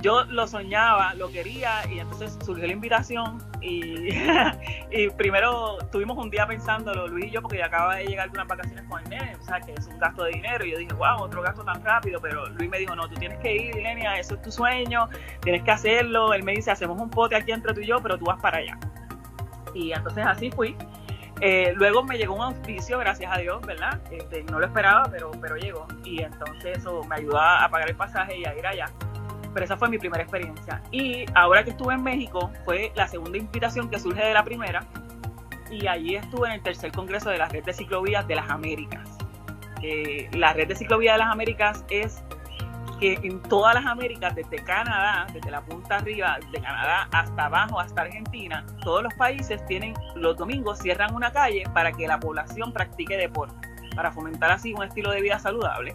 yo 0.00 0.24
lo 0.24 0.46
soñaba, 0.46 1.14
lo 1.14 1.30
quería 1.30 1.82
y 1.90 1.98
entonces 1.98 2.38
surgió 2.44 2.66
la 2.66 2.72
invitación 2.72 3.38
y, 3.60 5.08
primero 5.16 5.78
tuvimos 5.90 6.16
un 6.16 6.30
día 6.30 6.46
pensándolo, 6.46 7.08
Luis 7.08 7.26
y 7.26 7.30
yo, 7.30 7.42
porque 7.42 7.62
acaba 7.62 7.96
de 7.96 8.06
llegar 8.06 8.30
de 8.30 8.38
unas 8.38 8.46
vacaciones 8.46 8.84
con 8.88 9.02
el 9.02 9.10
nene, 9.10 9.36
o 9.36 9.42
sea, 9.42 9.60
que 9.60 9.72
es 9.72 9.86
un 9.88 9.98
gasto 9.98 10.24
de 10.24 10.32
dinero 10.32 10.64
y 10.64 10.72
yo 10.72 10.78
dije, 10.78 10.92
wow, 10.94 11.20
otro 11.20 11.42
gasto 11.42 11.64
tan 11.64 11.82
rápido, 11.82 12.20
pero 12.20 12.48
Luis 12.50 12.70
me 12.70 12.78
dijo, 12.78 12.94
no, 12.94 13.08
tú 13.08 13.16
tienes 13.16 13.38
que 13.40 13.56
ir, 13.56 13.74
Lenia, 13.74 14.18
eso 14.18 14.36
es 14.36 14.42
tu 14.42 14.52
sueño, 14.52 15.08
tienes 15.40 15.62
que 15.64 15.70
hacerlo, 15.72 16.32
él 16.32 16.44
me 16.44 16.52
dice, 16.52 16.70
hacemos 16.70 17.00
un 17.00 17.10
pote 17.10 17.34
aquí 17.34 17.50
entre 17.50 17.74
tú 17.74 17.80
y 17.80 17.86
yo, 17.86 18.00
pero 18.00 18.16
tú 18.16 18.26
vas 18.26 18.40
para 18.40 18.58
allá. 18.58 18.78
Y 19.74 19.92
entonces 19.92 20.24
así 20.24 20.50
fui. 20.50 20.76
Eh, 21.40 21.72
luego 21.76 22.02
me 22.02 22.18
llegó 22.18 22.34
un 22.34 22.42
auspicio, 22.42 22.98
gracias 22.98 23.30
a 23.32 23.38
Dios, 23.38 23.64
¿verdad? 23.64 24.00
Este, 24.10 24.42
no 24.44 24.58
lo 24.58 24.66
esperaba, 24.66 25.08
pero, 25.10 25.30
pero 25.40 25.56
llegó. 25.56 25.86
Y 26.04 26.22
entonces 26.22 26.78
eso 26.78 27.04
me 27.04 27.16
ayudó 27.16 27.40
a 27.40 27.68
pagar 27.68 27.88
el 27.88 27.96
pasaje 27.96 28.38
y 28.38 28.44
a 28.44 28.56
ir 28.56 28.66
allá 28.66 28.90
pero 29.52 29.64
esa 29.64 29.76
fue 29.76 29.88
mi 29.88 29.98
primera 29.98 30.22
experiencia. 30.22 30.82
Y 30.90 31.24
ahora 31.34 31.64
que 31.64 31.70
estuve 31.70 31.94
en 31.94 32.02
México, 32.02 32.50
fue 32.64 32.92
la 32.94 33.08
segunda 33.08 33.38
invitación 33.38 33.88
que 33.90 33.98
surge 33.98 34.24
de 34.24 34.34
la 34.34 34.44
primera, 34.44 34.86
y 35.70 35.86
allí 35.86 36.16
estuve 36.16 36.48
en 36.48 36.54
el 36.54 36.62
tercer 36.62 36.92
congreso 36.92 37.30
de 37.30 37.38
la 37.38 37.48
red 37.48 37.64
de 37.64 37.72
ciclovías 37.72 38.26
de 38.26 38.36
las 38.36 38.50
Américas. 38.50 39.08
la 40.32 40.52
red 40.52 40.68
de 40.68 40.74
ciclovías 40.74 41.14
de 41.14 41.18
las 41.18 41.32
Américas 41.32 41.84
es 41.90 42.22
que 42.98 43.14
en 43.22 43.40
todas 43.42 43.74
las 43.74 43.86
Américas, 43.86 44.34
desde 44.34 44.56
Canadá, 44.64 45.26
desde 45.32 45.50
la 45.50 45.60
punta 45.60 45.96
arriba, 45.96 46.38
de 46.50 46.60
Canadá 46.60 47.08
hasta 47.12 47.44
abajo, 47.46 47.78
hasta 47.78 48.02
Argentina, 48.02 48.66
todos 48.82 49.04
los 49.04 49.14
países 49.14 49.64
tienen, 49.66 49.94
los 50.16 50.36
domingos 50.36 50.78
cierran 50.78 51.14
una 51.14 51.30
calle 51.32 51.62
para 51.72 51.92
que 51.92 52.08
la 52.08 52.18
población 52.18 52.72
practique 52.72 53.16
deporte, 53.16 53.68
para 53.94 54.10
fomentar 54.10 54.50
así 54.50 54.74
un 54.74 54.82
estilo 54.82 55.12
de 55.12 55.20
vida 55.20 55.38
saludable 55.38 55.94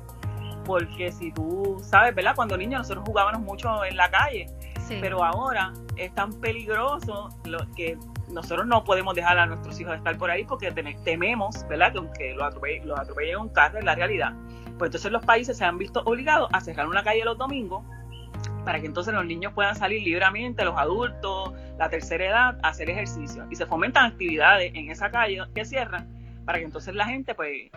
porque 0.66 1.12
si 1.12 1.32
tú 1.32 1.82
sabes, 1.82 2.16
¿verdad? 2.16 2.36
Cuando 2.36 2.58
niños 2.58 2.82
nosotros 2.82 3.04
jugábamos 3.06 3.42
mucho 3.42 3.84
en 3.86 3.98
la 3.98 4.10
calle, 4.10 4.48
pero 5.02 5.24
ahora 5.24 5.74
es 5.96 6.14
tan 6.14 6.34
peligroso 6.40 7.30
lo 7.46 7.60
que 7.76 7.98
nosotros 8.30 8.66
no 8.68 8.84
podemos 8.84 9.16
dejar 9.16 9.38
a 9.38 9.46
nuestros 9.46 9.80
hijos 9.80 9.96
estar 9.96 10.18
por 10.18 10.30
ahí 10.30 10.44
porque 10.44 10.72
tememos, 11.04 11.66
¿verdad? 11.68 11.92
Que 11.92 11.98
aunque 12.00 12.34
los 12.34 12.48
atropellen, 12.48 12.88
los 12.88 13.00
atropellen 13.00 13.38
un 13.38 13.50
carro 13.50 13.80
en 13.80 13.86
la 13.86 13.96
realidad. 13.96 14.34
Pues 14.78 14.90
entonces 14.90 15.12
los 15.12 15.24
países 15.24 15.58
se 15.58 15.66
han 15.66 15.78
visto 15.78 16.02
obligados 16.06 16.50
a 16.52 16.62
cerrar 16.62 16.88
una 16.88 17.04
calle 17.04 17.24
los 17.24 17.38
domingos 17.38 17.84
para 18.66 18.80
que 18.80 18.88
entonces 18.88 19.14
los 19.14 19.26
niños 19.26 19.54
puedan 19.54 19.76
salir 19.76 20.02
libremente, 20.02 20.64
los 20.66 20.78
adultos, 20.78 21.54
la 21.78 21.90
tercera 21.90 22.26
edad, 22.26 22.60
a 22.64 22.70
hacer 22.70 22.90
ejercicio. 22.90 23.46
Y 23.50 23.56
se 23.56 23.66
fomentan 23.66 24.06
actividades 24.06 24.74
en 24.74 24.90
esa 24.90 25.12
calle 25.12 25.42
que 25.54 25.66
cierran 25.66 26.08
para 26.46 26.60
que 26.60 26.66
entonces 26.66 26.94
la 26.96 27.06
gente 27.06 27.36
pues 27.36 27.70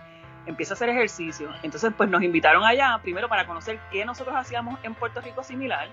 empieza 0.47 0.73
a 0.73 0.77
hacer 0.77 0.89
ejercicio. 0.89 1.51
Entonces, 1.63 1.93
pues 1.97 2.09
nos 2.09 2.23
invitaron 2.23 2.65
allá, 2.65 2.99
primero 3.03 3.29
para 3.29 3.47
conocer 3.47 3.79
qué 3.91 4.05
nosotros 4.05 4.35
hacíamos 4.37 4.79
en 4.83 4.95
Puerto 4.95 5.21
Rico 5.21 5.43
similar 5.43 5.89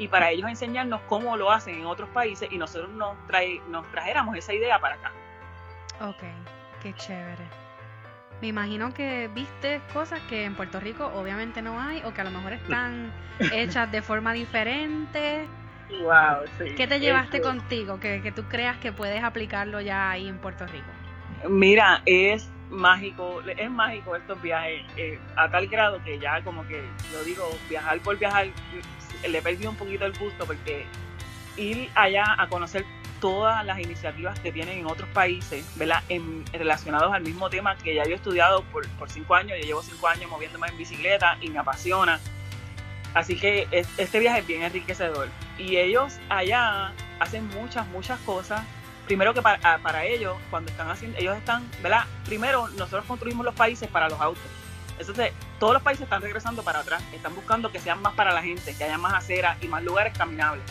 y 0.00 0.08
para 0.08 0.30
ellos 0.30 0.48
enseñarnos 0.48 1.02
cómo 1.02 1.36
lo 1.36 1.50
hacen 1.50 1.74
en 1.74 1.86
otros 1.86 2.08
países 2.08 2.50
y 2.50 2.56
nosotros 2.56 2.90
nos, 2.90 3.16
trae, 3.26 3.60
nos 3.68 3.86
trajéramos 3.90 4.34
esa 4.34 4.54
idea 4.54 4.78
para 4.78 4.94
acá. 4.94 5.12
Ok, 6.00 6.22
qué 6.82 6.94
chévere. 6.94 7.44
Me 8.40 8.48
imagino 8.48 8.94
que 8.94 9.28
viste 9.34 9.82
cosas 9.92 10.18
que 10.20 10.44
en 10.44 10.54
Puerto 10.54 10.80
Rico 10.80 11.12
obviamente 11.14 11.60
no 11.60 11.78
hay 11.78 12.02
o 12.04 12.14
que 12.14 12.22
a 12.22 12.24
lo 12.24 12.30
mejor 12.30 12.54
están 12.54 13.12
hechas 13.52 13.92
de 13.92 14.00
forma 14.00 14.32
diferente. 14.32 15.46
Wow, 16.00 16.46
sí. 16.56 16.74
¿Qué 16.76 16.86
te 16.86 16.98
llevaste 16.98 17.42
contigo 17.42 18.00
que, 18.00 18.22
que 18.22 18.32
tú 18.32 18.44
creas 18.44 18.78
que 18.78 18.92
puedes 18.92 19.22
aplicarlo 19.22 19.82
ya 19.82 20.10
ahí 20.10 20.28
en 20.28 20.38
Puerto 20.38 20.66
Rico? 20.66 20.88
Mira, 21.46 22.00
es 22.06 22.50
mágico, 22.70 23.42
es 23.42 23.70
mágico 23.70 24.16
estos 24.16 24.40
viajes 24.40 24.82
eh, 24.96 25.18
a 25.36 25.50
tal 25.50 25.66
grado 25.66 26.02
que 26.02 26.18
ya 26.18 26.42
como 26.42 26.66
que 26.66 26.82
yo 27.12 27.24
digo, 27.24 27.48
viajar 27.68 28.00
por 28.00 28.18
viajar, 28.18 28.48
le 29.28 29.42
perdí 29.42 29.66
un 29.66 29.76
poquito 29.76 30.06
el 30.06 30.16
gusto 30.18 30.46
porque 30.46 30.86
ir 31.56 31.90
allá 31.94 32.24
a 32.38 32.48
conocer 32.48 32.84
todas 33.20 33.64
las 33.66 33.78
iniciativas 33.78 34.38
que 34.40 34.50
tienen 34.50 34.78
en 34.78 34.86
otros 34.86 35.08
países, 35.10 35.66
¿verdad? 35.76 36.02
En, 36.08 36.44
relacionados 36.52 37.12
al 37.12 37.22
mismo 37.22 37.50
tema 37.50 37.76
que 37.76 37.94
ya 37.94 38.04
yo 38.04 38.12
he 38.12 38.14
estudiado 38.14 38.62
por, 38.64 38.88
por 38.90 39.10
cinco 39.10 39.34
años, 39.34 39.58
yo 39.60 39.66
llevo 39.66 39.82
cinco 39.82 40.08
años 40.08 40.30
moviéndome 40.30 40.68
en 40.68 40.78
bicicleta 40.78 41.36
y 41.40 41.50
me 41.50 41.58
apasiona. 41.58 42.18
Así 43.12 43.36
que 43.36 43.66
este 43.72 44.20
viaje 44.20 44.38
es 44.40 44.46
bien 44.46 44.62
enriquecedor. 44.62 45.28
Y 45.58 45.76
ellos 45.76 46.18
allá 46.28 46.92
hacen 47.18 47.46
muchas, 47.48 47.86
muchas 47.88 48.18
cosas 48.20 48.62
primero 49.10 49.34
que 49.34 49.42
para, 49.42 49.58
ah, 49.64 49.80
para, 49.82 50.04
ellos, 50.04 50.36
cuando 50.50 50.70
están 50.70 50.88
haciendo, 50.88 51.18
ellos 51.18 51.36
están, 51.36 51.68
¿verdad? 51.82 52.04
Primero, 52.26 52.68
nosotros 52.68 53.04
construimos 53.06 53.44
los 53.44 53.56
países 53.56 53.88
para 53.88 54.08
los 54.08 54.20
autos. 54.20 54.44
Entonces, 55.00 55.32
todos 55.58 55.72
los 55.72 55.82
países 55.82 56.04
están 56.04 56.22
regresando 56.22 56.62
para 56.62 56.78
atrás, 56.78 57.02
están 57.12 57.34
buscando 57.34 57.72
que 57.72 57.80
sean 57.80 58.00
más 58.02 58.14
para 58.14 58.32
la 58.32 58.40
gente, 58.40 58.72
que 58.72 58.84
haya 58.84 58.98
más 58.98 59.14
aceras 59.14 59.60
y 59.64 59.66
más 59.66 59.82
lugares 59.82 60.16
caminables. 60.16 60.62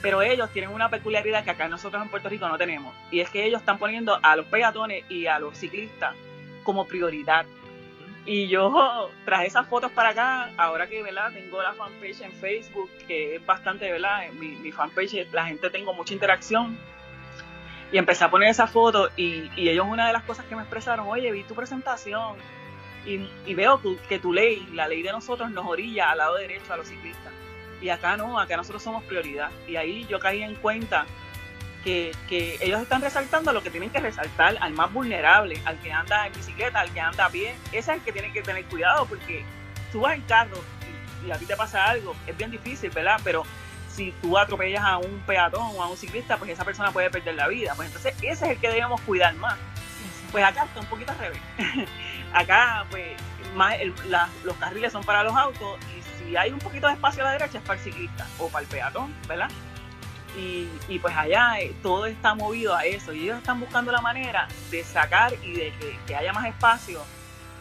Pero 0.00 0.22
ellos 0.22 0.48
tienen 0.52 0.70
una 0.70 0.90
peculiaridad 0.90 1.42
que 1.42 1.50
acá 1.50 1.66
nosotros 1.66 2.00
en 2.00 2.08
Puerto 2.08 2.28
Rico 2.28 2.46
no 2.46 2.56
tenemos, 2.56 2.94
y 3.10 3.18
es 3.18 3.30
que 3.30 3.44
ellos 3.44 3.58
están 3.58 3.78
poniendo 3.78 4.16
a 4.22 4.36
los 4.36 4.46
peatones 4.46 5.02
y 5.10 5.26
a 5.26 5.40
los 5.40 5.58
ciclistas 5.58 6.14
como 6.62 6.86
prioridad. 6.86 7.46
Y 8.26 8.46
yo 8.46 9.10
traje 9.24 9.46
esas 9.46 9.66
fotos 9.66 9.90
para 9.90 10.10
acá, 10.10 10.52
ahora 10.56 10.86
que 10.86 11.02
¿verdad? 11.02 11.32
tengo 11.32 11.60
la 11.60 11.72
fanpage 11.72 12.20
en 12.20 12.30
Facebook, 12.30 12.90
que 13.08 13.34
es 13.34 13.44
bastante, 13.44 13.90
¿verdad? 13.90 14.30
Mi, 14.34 14.50
mi 14.50 14.70
fanpage, 14.70 15.26
la 15.32 15.46
gente 15.46 15.68
tengo 15.68 15.92
mucha 15.94 16.14
interacción. 16.14 16.78
Y 17.92 17.98
empecé 17.98 18.24
a 18.24 18.30
poner 18.30 18.48
esa 18.48 18.66
foto 18.66 19.10
y, 19.16 19.50
y 19.56 19.68
ellos 19.68 19.86
una 19.88 20.08
de 20.08 20.12
las 20.12 20.24
cosas 20.24 20.44
que 20.46 20.56
me 20.56 20.62
expresaron, 20.62 21.06
oye, 21.08 21.30
vi 21.30 21.44
tu 21.44 21.54
presentación 21.54 22.36
y, 23.04 23.28
y 23.46 23.54
veo 23.54 23.80
que, 23.80 23.96
que 24.08 24.18
tu 24.18 24.32
ley, 24.32 24.68
la 24.72 24.88
ley 24.88 25.02
de 25.02 25.12
nosotros, 25.12 25.50
nos 25.50 25.66
orilla 25.66 26.10
al 26.10 26.18
lado 26.18 26.36
derecho 26.36 26.72
a 26.72 26.76
los 26.76 26.88
ciclistas. 26.88 27.32
Y 27.80 27.90
acá 27.90 28.16
no, 28.16 28.38
acá 28.40 28.56
nosotros 28.56 28.82
somos 28.82 29.04
prioridad. 29.04 29.50
Y 29.68 29.76
ahí 29.76 30.06
yo 30.06 30.18
caí 30.18 30.42
en 30.42 30.56
cuenta 30.56 31.06
que, 31.84 32.12
que, 32.28 32.56
ellos 32.60 32.80
están 32.80 33.02
resaltando 33.02 33.52
lo 33.52 33.62
que 33.62 33.70
tienen 33.70 33.90
que 33.90 34.00
resaltar 34.00 34.56
al 34.60 34.72
más 34.72 34.92
vulnerable, 34.92 35.60
al 35.64 35.78
que 35.78 35.92
anda 35.92 36.26
en 36.26 36.32
bicicleta, 36.32 36.80
al 36.80 36.92
que 36.92 37.00
anda 37.00 37.26
a 37.26 37.30
pie. 37.30 37.54
Ese 37.68 37.78
es 37.78 37.88
el 37.88 38.00
que 38.00 38.12
tiene 38.12 38.32
que 38.32 38.42
tener 38.42 38.64
cuidado 38.64 39.06
porque 39.06 39.44
tú 39.92 40.00
vas 40.00 40.14
en 40.14 40.22
carro 40.22 40.58
y 41.24 41.30
a 41.30 41.38
ti 41.38 41.46
te 41.46 41.56
pasa 41.56 41.84
algo, 41.84 42.14
es 42.26 42.36
bien 42.36 42.50
difícil, 42.50 42.90
¿verdad? 42.90 43.20
Pero 43.24 43.44
si 43.96 44.12
tú 44.20 44.36
atropellas 44.36 44.84
a 44.84 44.98
un 44.98 45.20
peatón 45.26 45.74
o 45.74 45.82
a 45.82 45.88
un 45.88 45.96
ciclista, 45.96 46.36
pues 46.36 46.50
esa 46.50 46.64
persona 46.64 46.92
puede 46.92 47.10
perder 47.10 47.34
la 47.34 47.48
vida. 47.48 47.72
Pues 47.74 47.88
entonces 47.88 48.14
ese 48.18 48.44
es 48.44 48.50
el 48.50 48.58
que 48.58 48.68
debemos 48.68 49.00
cuidar 49.00 49.34
más. 49.34 49.56
Pues 50.30 50.44
acá 50.44 50.64
está 50.64 50.80
un 50.80 50.86
poquito 50.86 51.12
al 51.12 51.18
revés. 51.18 51.40
acá, 52.34 52.84
pues, 52.90 53.16
más 53.54 53.80
el, 53.80 53.94
la, 54.08 54.28
los 54.44 54.56
carriles 54.56 54.92
son 54.92 55.02
para 55.02 55.22
los 55.22 55.34
autos 55.34 55.78
y 55.96 56.02
si 56.18 56.36
hay 56.36 56.52
un 56.52 56.58
poquito 56.58 56.86
de 56.86 56.92
espacio 56.92 57.22
a 57.22 57.26
la 57.26 57.32
derecha 57.32 57.58
es 57.58 57.64
para 57.64 57.78
el 57.78 57.84
ciclista 57.84 58.26
o 58.38 58.48
para 58.48 58.64
el 58.64 58.68
peatón, 58.68 59.14
¿verdad? 59.26 59.48
Y, 60.36 60.68
y, 60.88 60.98
pues 60.98 61.16
allá 61.16 61.58
eh, 61.60 61.74
todo 61.82 62.04
está 62.04 62.34
movido 62.34 62.74
a 62.74 62.84
eso 62.84 63.14
y 63.14 63.22
ellos 63.22 63.38
están 63.38 63.58
buscando 63.58 63.90
la 63.90 64.02
manera 64.02 64.46
de 64.70 64.84
sacar 64.84 65.32
y 65.42 65.52
de 65.52 65.72
que, 65.78 65.98
que 66.06 66.14
haya 66.14 66.34
más 66.34 66.44
espacio 66.44 67.02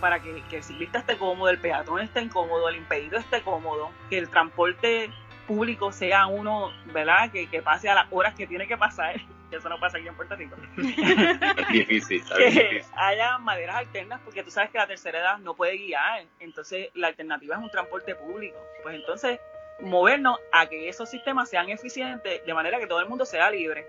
para 0.01 0.19
que, 0.21 0.43
que, 0.49 0.57
el 0.57 0.63
ciclista 0.63 0.99
esté 0.99 1.17
cómodo, 1.17 1.49
el 1.49 1.59
peatón 1.59 2.01
esté 2.01 2.21
incómodo, 2.21 2.67
el 2.67 2.75
impedido 2.75 3.17
esté 3.17 3.41
cómodo, 3.43 3.91
que 4.09 4.17
el 4.17 4.29
transporte 4.29 5.09
público 5.47 5.91
sea 5.91 6.27
uno, 6.27 6.71
¿verdad? 6.93 7.31
Que, 7.31 7.47
que 7.47 7.61
pase 7.61 7.89
a 7.89 7.95
las 7.95 8.07
horas 8.11 8.35
que 8.35 8.47
tiene 8.47 8.67
que 8.67 8.77
pasar, 8.77 9.15
que 9.49 9.57
eso 9.57 9.69
no 9.69 9.79
pasa 9.79 9.97
aquí 9.97 10.07
en 10.07 10.15
Puerto 10.15 10.35
Rico. 10.35 10.55
es 10.77 11.69
difícil, 11.69 12.21
es 12.21 12.31
que 12.31 12.45
difícil. 12.45 12.83
haya 12.95 13.37
maneras 13.37 13.77
alternas, 13.77 14.21
porque 14.23 14.43
tú 14.43 14.51
sabes 14.51 14.69
que 14.71 14.77
la 14.77 14.87
tercera 14.87 15.19
edad 15.19 15.37
no 15.39 15.55
puede 15.55 15.77
guiar, 15.77 16.25
entonces 16.39 16.89
la 16.93 17.07
alternativa 17.07 17.55
es 17.55 17.61
un 17.61 17.69
transporte 17.69 18.15
público. 18.15 18.57
Pues 18.83 18.95
entonces 18.95 19.39
movernos 19.79 20.39
a 20.51 20.67
que 20.67 20.87
esos 20.89 21.09
sistemas 21.09 21.49
sean 21.49 21.69
eficientes 21.69 22.45
de 22.45 22.53
manera 22.53 22.79
que 22.79 22.87
todo 22.87 22.99
el 22.99 23.09
mundo 23.09 23.25
sea 23.25 23.49
libre. 23.49 23.87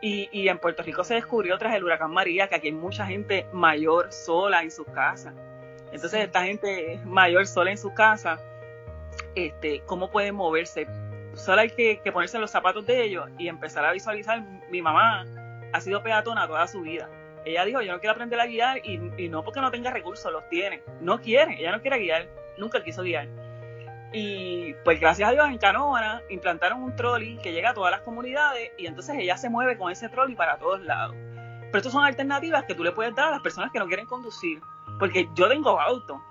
Y, 0.00 0.28
y, 0.30 0.48
en 0.48 0.58
Puerto 0.58 0.84
Rico 0.84 1.02
se 1.02 1.14
descubrió 1.14 1.58
tras 1.58 1.74
el 1.74 1.82
huracán 1.82 2.12
María 2.12 2.46
que 2.46 2.54
aquí 2.54 2.68
hay 2.68 2.72
mucha 2.72 3.04
gente 3.04 3.48
mayor 3.52 4.12
sola 4.12 4.62
en 4.62 4.70
sus 4.70 4.86
casas. 4.86 5.34
Entonces 5.92 6.24
esta 6.24 6.44
gente 6.44 7.00
mayor 7.04 7.46
sola 7.48 7.72
en 7.72 7.78
sus 7.78 7.92
casas, 7.94 8.40
este, 9.34 9.82
¿cómo 9.86 10.10
pueden 10.10 10.34
moverse? 10.34 10.86
Solo 11.34 11.60
hay 11.60 11.70
que, 11.70 12.00
ponerse 12.12 12.36
en 12.36 12.40
los 12.40 12.50
zapatos 12.50 12.86
de 12.86 13.04
ellos 13.04 13.28
y 13.38 13.48
empezar 13.48 13.84
a 13.84 13.92
visualizar. 13.92 14.42
Mi 14.70 14.82
mamá 14.82 15.24
ha 15.72 15.80
sido 15.80 16.02
peatona 16.02 16.46
toda 16.46 16.66
su 16.66 16.80
vida. 16.80 17.08
Ella 17.44 17.64
dijo, 17.64 17.80
yo 17.80 17.92
no 17.92 18.00
quiero 18.00 18.12
aprender 18.12 18.40
a 18.40 18.46
guiar 18.46 18.78
y, 18.84 19.00
y 19.16 19.28
no 19.28 19.44
porque 19.44 19.60
no 19.60 19.70
tenga 19.70 19.90
recursos, 19.90 20.32
los 20.32 20.48
tiene. 20.48 20.82
No 21.00 21.20
quiere, 21.20 21.58
ella 21.58 21.72
no 21.72 21.80
quiere 21.80 21.98
guiar, 21.98 22.28
nunca 22.58 22.82
quiso 22.82 23.02
guiar 23.02 23.28
y 24.12 24.74
pues 24.84 25.00
gracias 25.00 25.28
a 25.28 25.32
Dios 25.32 25.46
en 25.48 25.58
Canóvana 25.58 26.22
implantaron 26.30 26.82
un 26.82 26.96
trolley 26.96 27.36
que 27.38 27.52
llega 27.52 27.70
a 27.70 27.74
todas 27.74 27.90
las 27.90 28.00
comunidades 28.00 28.72
y 28.78 28.86
entonces 28.86 29.16
ella 29.18 29.36
se 29.36 29.50
mueve 29.50 29.76
con 29.76 29.92
ese 29.92 30.08
trolley 30.08 30.34
para 30.34 30.58
todos 30.58 30.80
lados. 30.80 31.14
Pero 31.66 31.78
estas 31.78 31.92
son 31.92 32.04
alternativas 32.04 32.64
que 32.64 32.74
tú 32.74 32.82
le 32.82 32.92
puedes 32.92 33.14
dar 33.14 33.28
a 33.28 33.30
las 33.32 33.40
personas 33.40 33.70
que 33.70 33.78
no 33.78 33.86
quieren 33.86 34.06
conducir. 34.06 34.60
Porque 34.98 35.28
yo 35.34 35.48
tengo 35.48 35.78
auto. 35.78 36.22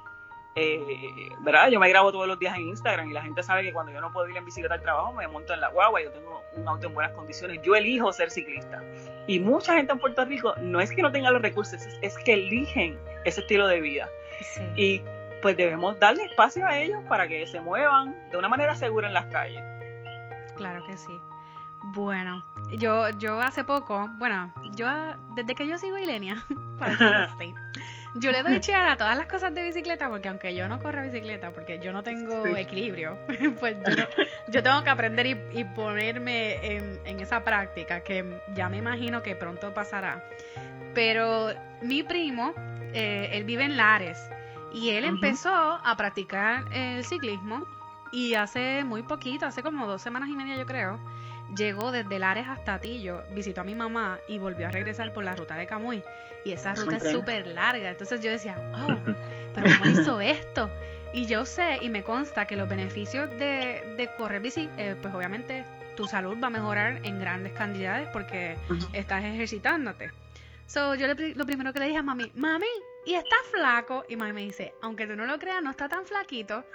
Eh, 0.59 1.29
¿Verdad? 1.41 1.69
Yo 1.69 1.79
me 1.79 1.87
grabo 1.87 2.11
todos 2.11 2.27
los 2.27 2.39
días 2.39 2.57
en 2.57 2.69
Instagram 2.69 3.11
y 3.11 3.13
la 3.13 3.21
gente 3.21 3.43
sabe 3.43 3.61
que 3.61 3.71
cuando 3.71 3.91
yo 3.91 4.01
no 4.01 4.11
puedo 4.11 4.27
ir 4.27 4.35
en 4.35 4.43
bicicleta 4.43 4.73
al 4.73 4.81
trabajo 4.81 5.13
me 5.13 5.27
monto 5.27 5.53
en 5.53 5.61
la 5.61 5.69
guagua. 5.69 6.01
Yo 6.01 6.11
tengo 6.11 6.41
un 6.55 6.67
auto 6.67 6.87
en 6.87 6.95
buenas 6.95 7.13
condiciones. 7.13 7.61
Yo 7.61 7.75
elijo 7.75 8.11
ser 8.11 8.31
ciclista. 8.31 8.81
Y 9.27 9.39
mucha 9.39 9.75
gente 9.75 9.91
en 9.91 9.99
Puerto 9.99 10.25
Rico 10.25 10.55
no 10.59 10.81
es 10.81 10.91
que 10.91 11.03
no 11.03 11.11
tenga 11.11 11.29
los 11.29 11.43
recursos, 11.43 11.79
es, 12.01 12.17
que 12.17 12.33
eligen 12.33 12.97
ese 13.23 13.41
estilo 13.41 13.67
de 13.67 13.81
vida. 13.81 14.09
Sí. 14.41 14.63
Y 14.75 15.01
pues 15.43 15.55
debemos 15.55 15.99
darle 15.99 16.25
espacio 16.25 16.65
a 16.65 16.79
ellos 16.79 17.03
para 17.07 17.27
que 17.27 17.45
se 17.45 17.61
muevan 17.61 18.15
de 18.31 18.37
una 18.37 18.49
manera 18.49 18.75
segura 18.75 19.07
en 19.07 19.13
las 19.13 19.27
calles. 19.27 19.63
Claro 20.55 20.83
que 20.87 20.97
sí. 20.97 21.21
Bueno, 21.93 22.43
yo, 22.71 23.09
yo 23.11 23.39
hace 23.39 23.63
poco, 23.63 24.09
bueno, 24.17 24.51
yo 24.75 24.87
desde 25.35 25.53
que 25.53 25.67
yo 25.67 25.77
sigo 25.77 25.97
Ilenia, 25.97 26.43
para 26.79 27.29
yo 28.19 28.31
le 28.31 28.43
doy 28.43 28.59
chear 28.61 28.87
a 28.89 28.97
todas 28.97 29.17
las 29.17 29.27
cosas 29.27 29.53
de 29.53 29.63
bicicleta 29.63 30.09
porque 30.09 30.29
aunque 30.29 30.55
yo 30.55 30.67
no 30.67 30.79
corro 30.79 31.03
bicicleta, 31.03 31.51
porque 31.51 31.79
yo 31.79 31.91
no 31.91 32.03
tengo 32.03 32.43
sí. 32.45 32.51
equilibrio, 32.55 33.17
pues 33.59 33.77
yo, 33.95 34.03
yo, 34.47 34.63
tengo 34.63 34.83
que 34.83 34.89
aprender 34.89 35.25
y, 35.25 35.37
y 35.53 35.63
ponerme 35.63 36.75
en, 36.75 36.99
en, 37.05 37.19
esa 37.19 37.43
práctica 37.43 38.01
que 38.01 38.41
ya 38.55 38.69
me 38.69 38.77
imagino 38.77 39.21
que 39.21 39.35
pronto 39.35 39.73
pasará. 39.73 40.23
Pero 40.93 41.49
mi 41.81 42.03
primo, 42.03 42.53
eh, 42.93 43.29
él 43.33 43.43
vive 43.43 43.65
en 43.65 43.77
Lares 43.77 44.17
y 44.73 44.89
él 44.91 45.03
uh 45.03 45.07
-huh. 45.07 45.09
empezó 45.11 45.51
a 45.51 45.95
practicar 45.97 46.65
el 46.73 47.03
ciclismo 47.03 47.65
y 48.11 48.33
hace 48.35 48.83
muy 48.83 49.03
poquito, 49.03 49.45
hace 49.45 49.61
como 49.61 49.85
dos 49.85 50.01
semanas 50.01 50.29
y 50.29 50.33
media 50.33 50.57
yo 50.57 50.65
creo, 50.65 50.99
llegó 51.55 51.91
desde 51.91 52.19
Lares 52.19 52.47
hasta 52.47 52.79
Tillo, 52.79 53.23
visitó 53.33 53.61
a 53.61 53.63
mi 53.63 53.75
mamá 53.75 54.19
y 54.27 54.39
volvió 54.39 54.67
a 54.67 54.71
regresar 54.71 55.13
por 55.13 55.23
la 55.23 55.35
ruta 55.35 55.55
de 55.55 55.67
Camuy. 55.67 56.03
Y 56.45 56.51
esa 56.51 56.73
ruta 56.75 56.97
okay. 56.97 57.07
es 57.07 57.13
súper 57.13 57.47
larga. 57.47 57.89
Entonces 57.89 58.21
yo 58.21 58.31
decía, 58.31 58.57
oh, 58.75 58.97
pero 59.55 59.67
¿cómo 59.77 59.91
hizo 59.91 60.21
esto? 60.21 60.69
Y 61.13 61.25
yo 61.25 61.45
sé 61.45 61.79
y 61.81 61.89
me 61.89 62.03
consta 62.03 62.45
que 62.45 62.55
los 62.55 62.67
beneficios 62.69 63.29
de, 63.31 63.95
de 63.97 64.09
correr 64.17 64.41
bici, 64.41 64.69
eh, 64.77 64.95
pues 65.01 65.13
obviamente 65.13 65.65
tu 65.95 66.05
salud 66.07 66.37
va 66.41 66.47
a 66.47 66.51
mejorar 66.51 66.99
en 67.03 67.19
grandes 67.19 67.53
cantidades 67.53 68.07
porque 68.13 68.57
uh 68.69 68.73
-huh. 68.73 68.89
estás 68.93 69.23
ejercitándote. 69.23 70.11
So, 70.67 70.95
yo 70.95 71.07
le, 71.07 71.33
lo 71.33 71.45
primero 71.45 71.71
que 71.71 71.79
le 71.79 71.85
dije 71.85 71.97
a 71.97 72.03
mami, 72.03 72.29
mami, 72.35 72.67
y 73.05 73.13
está 73.13 73.37
flaco. 73.51 74.03
Y 74.09 74.17
mami 74.17 74.33
me 74.33 74.41
dice, 74.41 74.73
aunque 74.81 75.07
tú 75.07 75.15
no 75.15 75.25
lo 75.25 75.39
creas, 75.39 75.63
no 75.63 75.71
está 75.71 75.87
tan 75.87 76.05
flaquito. 76.05 76.65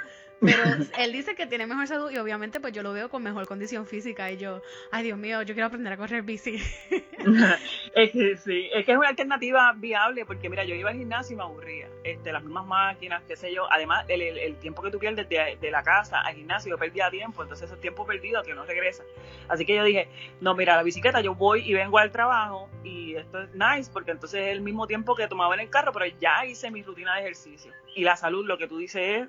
Pero 0.43 0.63
él 0.99 1.13
dice 1.13 1.35
que 1.35 1.47
tiene 1.47 1.67
mejor 1.67 1.87
salud 1.87 2.11
y 2.11 2.19
obviamente 2.19 2.61
pues 2.61 2.73
yo 2.73 2.83
lo 2.83 2.93
veo 2.93 3.09
con 3.09 3.23
mejor 3.23 3.47
condición 3.47 3.87
física 3.87 4.31
y 4.31 4.37
yo, 4.37 4.61
ay 4.91 5.05
Dios 5.05 5.19
mío, 5.19 5.43
yo 5.43 5.55
quiero 5.55 5.69
aprender 5.69 5.93
a 5.93 5.97
correr 5.97 6.23
bici. 6.23 6.57
es 7.95 8.11
que 8.11 8.37
sí, 8.37 8.69
es 8.75 8.85
que 8.85 8.93
es 8.93 8.99
una 8.99 9.09
alternativa 9.09 9.73
viable 9.77 10.27
porque 10.27 10.49
mira, 10.49 10.65
yo 10.65 10.75
iba 10.75 10.91
al 10.91 10.97
gimnasio 10.97 11.35
y 11.35 11.37
me 11.37 11.43
aburría. 11.45 11.89
Este, 12.05 12.33
las 12.33 12.43
mismas 12.43 12.67
máquinas, 12.67 13.23
qué 13.29 13.37
sé 13.37 13.55
yo. 13.55 13.71
Además, 13.71 14.05
el, 14.09 14.23
el, 14.23 14.57
tiempo 14.57 14.83
que 14.83 14.91
tú 14.91 14.99
pierdes 14.99 15.29
de, 15.29 15.57
de, 15.61 15.71
la 15.71 15.85
casa 15.85 16.21
al 16.21 16.35
gimnasio, 16.35 16.71
yo 16.71 16.79
perdía 16.79 17.11
tiempo, 17.11 17.43
entonces 17.43 17.71
ese 17.71 17.81
tiempo 17.81 18.05
perdido 18.05 18.43
que 18.43 18.55
no 18.55 18.65
regresa. 18.65 19.05
Así 19.49 19.65
que 19.65 19.77
yo 19.77 19.85
dije, 19.85 20.09
no, 20.41 20.55
mira, 20.55 20.75
la 20.75 20.83
bicicleta 20.83 21.21
yo 21.21 21.35
voy 21.35 21.69
y 21.69 21.75
vengo 21.75 21.99
al 21.99 22.11
trabajo 22.11 22.69
y 22.83 23.15
esto 23.15 23.43
es 23.43 23.51
nice 23.55 23.91
porque 23.93 24.11
entonces 24.11 24.41
es 24.43 24.49
el 24.49 24.63
mismo 24.63 24.87
tiempo 24.87 25.15
que 25.15 25.29
tomaba 25.29 25.55
en 25.55 25.61
el 25.61 25.71
carro, 25.71 25.93
pero 25.93 26.07
ya 26.21 26.45
hice 26.45 26.71
mi 26.71 26.83
rutina 26.83 27.15
de 27.15 27.21
ejercicio. 27.21 27.73
Y 27.95 28.03
la 28.03 28.17
salud, 28.17 28.45
lo 28.45 28.59
que 28.59 28.67
tú 28.67 28.79
dices 28.79 29.03
es 29.23 29.29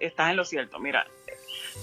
estás 0.00 0.30
en 0.30 0.36
lo 0.36 0.44
cierto. 0.44 0.78
Mira, 0.78 1.06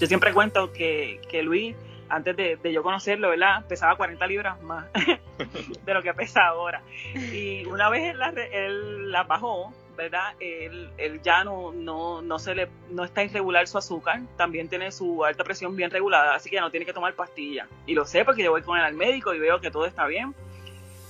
yo 0.00 0.06
siempre 0.06 0.32
cuento 0.32 0.72
que, 0.72 1.20
que 1.28 1.42
Luis, 1.42 1.76
antes 2.08 2.36
de, 2.36 2.56
de, 2.56 2.72
yo 2.72 2.82
conocerlo, 2.82 3.30
¿verdad? 3.30 3.64
Pesaba 3.66 3.96
40 3.96 4.26
libras 4.26 4.60
más 4.62 4.86
de 5.84 5.94
lo 5.94 6.02
que 6.02 6.12
pesa 6.14 6.46
ahora. 6.46 6.82
Y 7.14 7.64
una 7.66 7.88
vez 7.88 8.10
él 8.10 8.18
la, 8.18 8.28
él 8.30 9.10
la 9.12 9.22
bajó, 9.22 9.72
¿verdad? 9.96 10.34
Él, 10.40 10.90
él 10.98 11.20
ya 11.22 11.44
no, 11.44 11.72
no, 11.72 12.22
no, 12.22 12.38
se 12.38 12.54
le, 12.54 12.68
no 12.90 13.04
está 13.04 13.22
irregular 13.22 13.66
su 13.68 13.78
azúcar, 13.78 14.20
también 14.36 14.68
tiene 14.68 14.90
su 14.90 15.24
alta 15.24 15.44
presión 15.44 15.76
bien 15.76 15.90
regulada, 15.90 16.34
así 16.34 16.50
que 16.50 16.56
ya 16.56 16.62
no 16.62 16.70
tiene 16.70 16.86
que 16.86 16.92
tomar 16.92 17.14
pastillas. 17.14 17.68
Y 17.86 17.94
lo 17.94 18.04
sé 18.04 18.24
porque 18.24 18.42
yo 18.42 18.50
voy 18.50 18.62
con 18.62 18.78
él 18.78 18.84
al 18.84 18.94
médico 18.94 19.34
y 19.34 19.38
veo 19.38 19.60
que 19.60 19.70
todo 19.70 19.86
está 19.86 20.06
bien. 20.06 20.34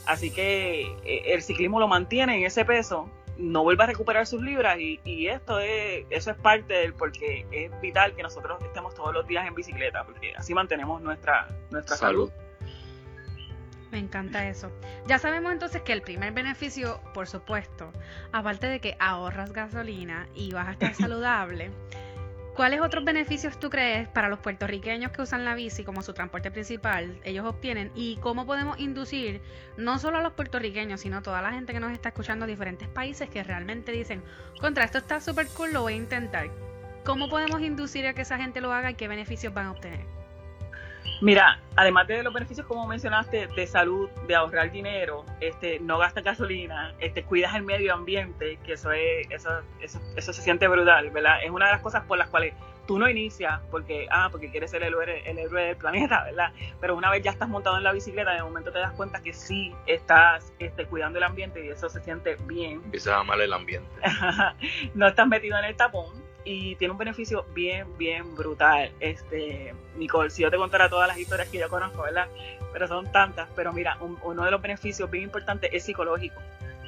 Así 0.06 0.30
que 0.30 0.82
eh, 1.04 1.22
el 1.32 1.42
ciclismo 1.42 1.80
lo 1.80 1.88
mantiene 1.88 2.36
en 2.36 2.44
ese 2.44 2.66
peso 2.66 3.08
no 3.36 3.62
vuelva 3.62 3.84
a 3.84 3.86
recuperar 3.88 4.26
sus 4.26 4.42
libras 4.42 4.78
y, 4.78 5.00
y, 5.04 5.26
esto 5.26 5.58
es 5.58 6.06
eso 6.10 6.30
es 6.30 6.36
parte 6.36 6.74
del 6.74 6.94
porque 6.94 7.46
es 7.50 7.80
vital 7.80 8.14
que 8.14 8.22
nosotros 8.22 8.62
estemos 8.62 8.94
todos 8.94 9.12
los 9.12 9.26
días 9.26 9.46
en 9.46 9.54
bicicleta 9.54 10.04
porque 10.04 10.34
así 10.36 10.54
mantenemos 10.54 11.02
nuestra 11.02 11.48
nuestra 11.70 11.96
salud. 11.96 12.30
salud. 12.30 12.44
Me 13.94 14.00
encanta 14.00 14.48
eso. 14.48 14.72
Ya 15.06 15.20
sabemos 15.20 15.52
entonces 15.52 15.82
que 15.82 15.92
el 15.92 16.02
primer 16.02 16.32
beneficio, 16.32 17.00
por 17.14 17.28
supuesto, 17.28 17.92
aparte 18.32 18.66
de 18.66 18.80
que 18.80 18.96
ahorras 18.98 19.52
gasolina 19.52 20.26
y 20.34 20.52
vas 20.52 20.66
a 20.66 20.72
estar 20.72 20.94
saludable, 20.96 21.70
¿Cuáles 22.54 22.80
otros 22.80 23.04
beneficios 23.04 23.58
tú 23.58 23.68
crees 23.68 24.06
para 24.06 24.28
los 24.28 24.38
puertorriqueños 24.38 25.10
que 25.10 25.22
usan 25.22 25.44
la 25.44 25.56
bici 25.56 25.82
como 25.82 26.02
su 26.02 26.14
transporte 26.14 26.52
principal 26.52 27.18
ellos 27.24 27.44
obtienen 27.44 27.90
y 27.96 28.16
cómo 28.18 28.46
podemos 28.46 28.78
inducir 28.78 29.42
no 29.76 29.98
solo 29.98 30.18
a 30.18 30.22
los 30.22 30.34
puertorriqueños 30.34 31.00
sino 31.00 31.16
a 31.16 31.22
toda 31.22 31.42
la 31.42 31.50
gente 31.50 31.72
que 31.72 31.80
nos 31.80 31.90
está 31.90 32.10
escuchando 32.10 32.46
de 32.46 32.52
diferentes 32.52 32.86
países 32.86 33.28
que 33.28 33.42
realmente 33.42 33.90
dicen 33.90 34.22
contra 34.60 34.84
esto 34.84 34.98
está 34.98 35.20
súper 35.20 35.48
cool 35.48 35.72
lo 35.72 35.82
voy 35.82 35.94
a 35.94 35.96
intentar 35.96 36.48
¿cómo 37.04 37.28
podemos 37.28 37.60
inducir 37.60 38.06
a 38.06 38.14
que 38.14 38.22
esa 38.22 38.38
gente 38.38 38.60
lo 38.60 38.72
haga 38.72 38.92
y 38.92 38.94
qué 38.94 39.08
beneficios 39.08 39.52
van 39.52 39.66
a 39.66 39.72
obtener? 39.72 40.23
Mira, 41.20 41.60
además 41.76 42.06
de 42.06 42.22
los 42.22 42.32
beneficios 42.32 42.66
como 42.66 42.86
mencionaste 42.86 43.46
de 43.46 43.66
salud, 43.66 44.10
de 44.26 44.34
ahorrar 44.34 44.70
dinero, 44.70 45.24
este, 45.40 45.80
no 45.80 45.98
gastas 45.98 46.24
gasolina, 46.24 46.94
este, 47.00 47.22
cuidas 47.22 47.54
el 47.54 47.62
medio 47.62 47.94
ambiente, 47.94 48.58
que 48.64 48.74
eso 48.74 48.92
es, 48.92 49.30
eso, 49.30 49.60
eso, 49.80 50.00
eso 50.16 50.32
se 50.32 50.42
siente 50.42 50.68
brutal, 50.68 51.10
¿verdad? 51.10 51.42
Es 51.42 51.50
una 51.50 51.66
de 51.66 51.72
las 51.72 51.80
cosas 51.80 52.04
por 52.04 52.18
las 52.18 52.28
cuales 52.28 52.54
tú 52.86 52.98
no 52.98 53.08
inicias 53.08 53.60
porque, 53.70 54.06
ah, 54.10 54.28
porque 54.30 54.50
quieres 54.50 54.70
ser 54.70 54.82
el 54.82 54.94
héroe, 54.94 55.22
el 55.28 55.38
héroe 55.38 55.62
del 55.62 55.76
planeta, 55.76 56.24
¿verdad? 56.24 56.52
Pero 56.80 56.96
una 56.96 57.10
vez 57.10 57.22
ya 57.22 57.30
estás 57.30 57.48
montado 57.48 57.76
en 57.78 57.84
la 57.84 57.92
bicicleta, 57.92 58.32
de 58.32 58.42
momento 58.42 58.72
te 58.72 58.78
das 58.78 58.92
cuenta 58.92 59.22
que 59.22 59.32
sí 59.32 59.74
estás 59.86 60.52
este, 60.58 60.86
cuidando 60.86 61.18
el 61.18 61.24
ambiente 61.24 61.64
y 61.64 61.68
eso 61.68 61.88
se 61.88 62.02
siente 62.02 62.36
bien. 62.46 62.82
Empiezas 62.84 63.14
a 63.14 63.20
amar 63.20 63.40
el 63.40 63.52
ambiente. 63.52 63.88
no 64.94 65.06
estás 65.06 65.26
metido 65.26 65.58
en 65.58 65.64
el 65.64 65.76
tapón 65.76 66.23
y 66.44 66.76
tiene 66.76 66.92
un 66.92 66.98
beneficio 66.98 67.46
bien, 67.54 67.86
bien 67.96 68.34
brutal. 68.34 68.92
Este, 69.00 69.74
Nicole, 69.96 70.30
si 70.30 70.42
yo 70.42 70.50
te 70.50 70.56
contara 70.56 70.88
todas 70.88 71.08
las 71.08 71.18
historias 71.18 71.48
que 71.48 71.58
yo 71.58 71.68
conozco, 71.68 72.02
¿verdad? 72.02 72.28
Pero 72.72 72.86
son 72.88 73.10
tantas. 73.12 73.48
Pero 73.56 73.72
mira, 73.72 73.98
uno 74.00 74.44
de 74.44 74.50
los 74.50 74.60
beneficios 74.60 75.10
bien 75.10 75.24
importantes 75.24 75.70
es 75.72 75.84
psicológico. 75.84 76.40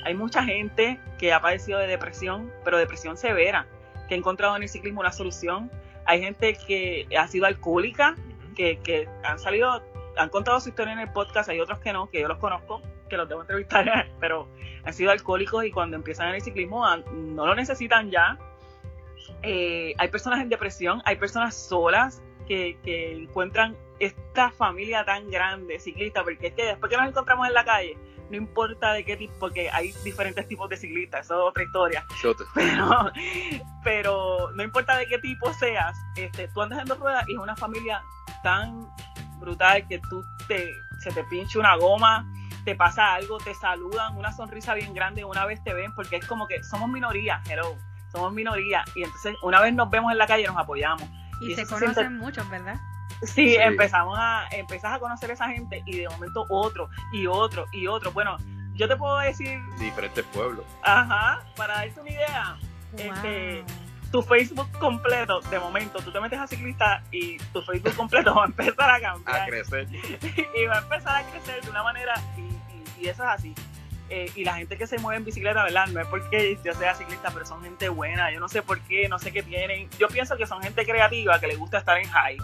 Hay 0.05 0.14
mucha 0.14 0.45
gente 0.45 1.01
que 1.19 1.33
ha 1.33 1.40
padecido 1.40 1.79
de 1.79 1.87
depresión, 1.87 2.53
pero 2.64 2.79
depresión 2.79 3.16
severa, 3.16 3.66
que 4.09 4.14
ha 4.14 4.19
encontrado 4.19 4.57
en 4.57 4.62
el 4.62 4.69
ciclismo 4.69 5.01
una 5.01 5.12
solución 5.12 5.71
hay 6.07 6.21
gente 6.21 6.57
que 6.66 7.07
ha 7.19 7.27
sido 7.27 7.47
alcohólica, 7.47 8.16
que, 8.55 8.79
que 8.79 9.09
han 9.25 9.38
salido, 9.38 9.83
han 10.16 10.29
contado 10.29 10.61
su 10.61 10.69
historia 10.69 10.92
en 10.92 11.01
el 11.01 11.11
podcast, 11.11 11.49
hay 11.49 11.61
otros 11.61 11.81
que 11.81 11.92
no, 11.92 12.09
que 12.09 12.21
yo 12.21 12.29
los 12.29 12.38
conozco, 12.38 12.81
que 13.09 13.16
los 13.16 13.29
debo 13.29 13.42
entrevistar, 13.42 14.09
pero 14.21 14.49
han 14.85 14.95
sido 14.95 15.11
alcohólicos 15.11 15.64
y 15.64 15.73
cuando 15.73 15.97
empiezan 15.97 16.29
en 16.29 16.37
el 16.37 16.42
ciclismo 16.42 16.87
no 17.12 17.47
lo 17.47 17.55
necesitan 17.55 18.11
ya. 18.11 18.38
Eh, 19.43 19.95
hay 19.99 20.09
personas 20.09 20.41
en 20.41 20.49
depresión, 20.49 21.03
hay 21.05 21.17
personas 21.17 21.55
solas 21.55 22.23
que, 22.47 22.79
que 22.85 23.12
encuentran 23.12 23.77
esta 23.99 24.51
familia 24.51 25.05
tan 25.05 25.31
grande 25.31 25.79
ciclista, 25.79 26.23
porque 26.23 26.49
es 26.49 26.55
que 26.55 26.65
después 26.65 26.91
que 26.91 26.97
nos 26.97 27.09
encontramos 27.09 27.47
en 27.47 27.55
la 27.55 27.65
calle, 27.65 27.99
no 28.31 28.37
importa 28.37 28.93
de 28.93 29.05
qué 29.05 29.17
tipo, 29.17 29.35
porque 29.39 29.71
hay 29.71 29.93
diferentes 30.05 30.47
tipos 30.49 30.69
de 30.69 30.77
ciclistas, 30.77 31.27
eso 31.27 31.35
es 31.35 31.51
otra 31.51 31.62
historia. 31.62 32.05
Pero, 32.55 33.12
pero 33.85 34.51
no 34.53 34.62
importa 34.62 34.97
de 34.97 35.07
qué 35.07 35.19
tipo 35.19 35.53
seas, 35.55 35.97
este, 36.17 36.49
tú 36.49 36.62
andas 36.62 36.81
en 36.81 36.87
dos 36.87 36.99
ruedas 36.99 37.29
y 37.29 37.35
es 37.35 37.39
una 37.39 37.57
familia 37.57 38.03
tan 38.43 38.89
brutal 39.39 39.87
que 39.89 40.01
tú 40.11 40.25
te, 40.49 40.71
se 40.99 41.12
te 41.12 41.23
pinche 41.25 41.59
una 41.59 41.77
goma, 41.77 42.27
te 42.65 42.75
pasa 42.75 43.15
algo, 43.15 43.39
te 43.39 43.55
saludan, 43.55 44.17
una 44.17 44.33
sonrisa 44.33 44.75
bien 44.75 44.93
grande, 44.93 45.25
una 45.25 45.47
vez 45.47 45.62
te 45.62 45.73
ven, 45.73 45.95
porque 45.95 46.17
es 46.17 46.27
como 46.27 46.49
que 46.49 46.62
somos 46.65 46.89
minoría, 46.89 47.43
hello, 47.49 47.77
somos 48.12 48.33
minoría, 48.33 48.85
y 48.95 49.03
entonces 49.03 49.37
una 49.42 49.61
vez 49.61 49.75
nos 49.75 49.90
vemos 49.90 50.12
en 50.12 50.19
la 50.19 50.27
calle 50.27 50.47
nos 50.47 50.57
apoyamos. 50.57 51.09
Y, 51.40 51.55
se 51.55 51.66
conocen 51.66 52.16
muchos, 52.16 52.49
¿verdad? 52.49 52.77
Sí, 53.23 53.57
empezamos 53.57 54.16
a, 54.19 54.47
empezás 54.51 54.95
a 54.95 54.99
conocer 54.99 55.31
a 55.31 55.35
esa 55.35 55.49
gente 55.49 55.83
y 55.87 55.99
de 55.99 56.09
momento 56.09 56.45
otro 56.49 56.88
y 57.12 57.27
otro 57.27 57.66
y 57.73 57.87
otro. 57.87 58.12
Bueno, 58.12 58.37
yo 58.75 58.88
te 58.88 58.97
puedo 58.97 59.19
decir... 59.19 59.59
Diferentes 59.79 60.25
pueblos. 60.27 60.64
Ajá, 60.83 61.40
para 61.57 61.77
darte 61.77 62.01
una 62.01 62.11
idea, 62.11 62.57
este, 62.97 63.64
tu 64.11 64.23
Facebook 64.23 64.71
completo, 64.79 65.40
de 65.40 65.59
momento, 65.59 65.99
tú 66.01 66.12
te 66.12 66.21
metes 66.21 66.38
a 66.38 66.47
ciclista 66.47 67.03
y 67.11 67.38
tu 67.53 67.62
Facebook 67.62 67.95
completo 67.97 68.35
va 68.35 68.45
a 68.45 68.47
empezar 68.47 68.90
a 68.90 69.01
cambiar. 69.01 69.42
A 69.42 69.47
crecer. 69.47 69.88
y 70.55 70.66
va 70.66 70.77
a 70.77 70.81
empezar 70.81 71.16
a 71.16 71.31
crecer 71.31 71.62
de 71.62 71.71
una 71.71 71.83
manera, 71.83 72.14
y, 72.37 73.07
eso 73.07 73.23
es 73.23 73.29
así. 73.31 73.55
Eh, 74.09 74.31
y 74.37 74.45
la 74.45 74.55
gente 74.55 74.79
que 74.79 74.87
se 74.87 74.99
mueve 74.99 75.19
en 75.19 75.25
bicicleta, 75.25 75.64
¿verdad? 75.64 75.88
No 75.88 76.01
es 76.01 76.07
porque 76.07 76.59
yo 76.64 76.75
sea 76.75 76.95
ciclista, 76.95 77.31
pero 77.33 77.45
son 77.45 77.62
gente 77.62 77.88
buena. 77.88 78.33
Yo 78.33 78.40
no 78.40 78.49
sé 78.49 78.62
por 78.62 78.81
qué, 78.83 79.09
no 79.09 79.19
sé 79.19 79.33
qué 79.33 79.42
tienen. 79.42 79.88
Yo 79.99 80.09
pienso 80.09 80.37
que 80.37 80.47
son 80.47 80.62
gente 80.62 80.85
creativa, 80.85 81.40
que 81.40 81.49
le 81.49 81.57
gusta 81.57 81.79
estar 81.79 81.99
en 81.99 82.09
high 82.09 82.38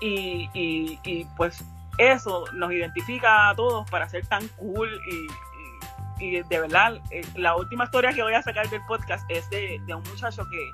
y, 0.00 0.98
y, 1.04 1.24
pues 1.36 1.64
eso 1.98 2.44
nos 2.52 2.72
identifica 2.72 3.50
a 3.50 3.56
todos 3.56 3.88
para 3.90 4.08
ser 4.08 4.26
tan 4.26 4.46
cool 4.48 4.88
y, 5.10 6.24
y 6.24 6.42
de 6.42 6.60
verdad, 6.60 7.00
eh, 7.10 7.22
la 7.34 7.56
última 7.56 7.84
historia 7.84 8.12
que 8.12 8.22
voy 8.22 8.34
a 8.34 8.42
sacar 8.42 8.68
del 8.70 8.84
podcast 8.86 9.28
es 9.28 9.48
de, 9.50 9.80
de 9.84 9.94
un 9.94 10.02
muchacho 10.04 10.46
que, 10.48 10.72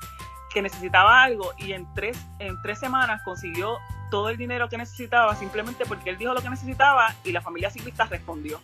que, 0.53 0.63
necesitaba 0.63 1.23
algo 1.23 1.53
y 1.57 1.73
en 1.73 1.87
tres, 1.95 2.19
en 2.39 2.61
tres 2.63 2.79
semanas 2.79 3.23
consiguió 3.25 3.79
todo 4.11 4.29
el 4.29 4.37
dinero 4.37 4.69
que 4.69 4.77
necesitaba 4.77 5.35
simplemente 5.35 5.85
porque 5.87 6.11
él 6.11 6.19
dijo 6.19 6.35
lo 6.35 6.43
que 6.43 6.51
necesitaba 6.51 7.15
y 7.25 7.33
la 7.33 7.41
familia 7.41 7.71
ciclista 7.71 8.05
respondió. 8.05 8.61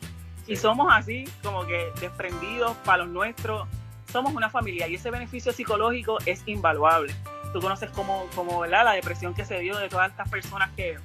Y 0.50 0.56
somos 0.56 0.92
así, 0.92 1.24
como 1.42 1.66
que 1.66 1.90
desprendidos 2.00 2.76
para 2.84 3.04
los 3.04 3.08
nuestros, 3.08 3.66
somos 4.12 4.34
una 4.34 4.50
familia 4.50 4.88
y 4.88 4.96
ese 4.96 5.10
beneficio 5.10 5.52
psicológico 5.52 6.18
es 6.26 6.42
invaluable 6.46 7.14
tú 7.52 7.60
conoces 7.60 7.90
como, 7.90 8.26
como 8.34 8.60
¿verdad? 8.60 8.84
la 8.84 8.92
depresión 8.92 9.34
que 9.34 9.44
se 9.44 9.58
dio 9.58 9.76
de 9.76 9.88
todas 9.88 10.10
estas 10.10 10.28
personas 10.28 10.70
que 10.76 10.98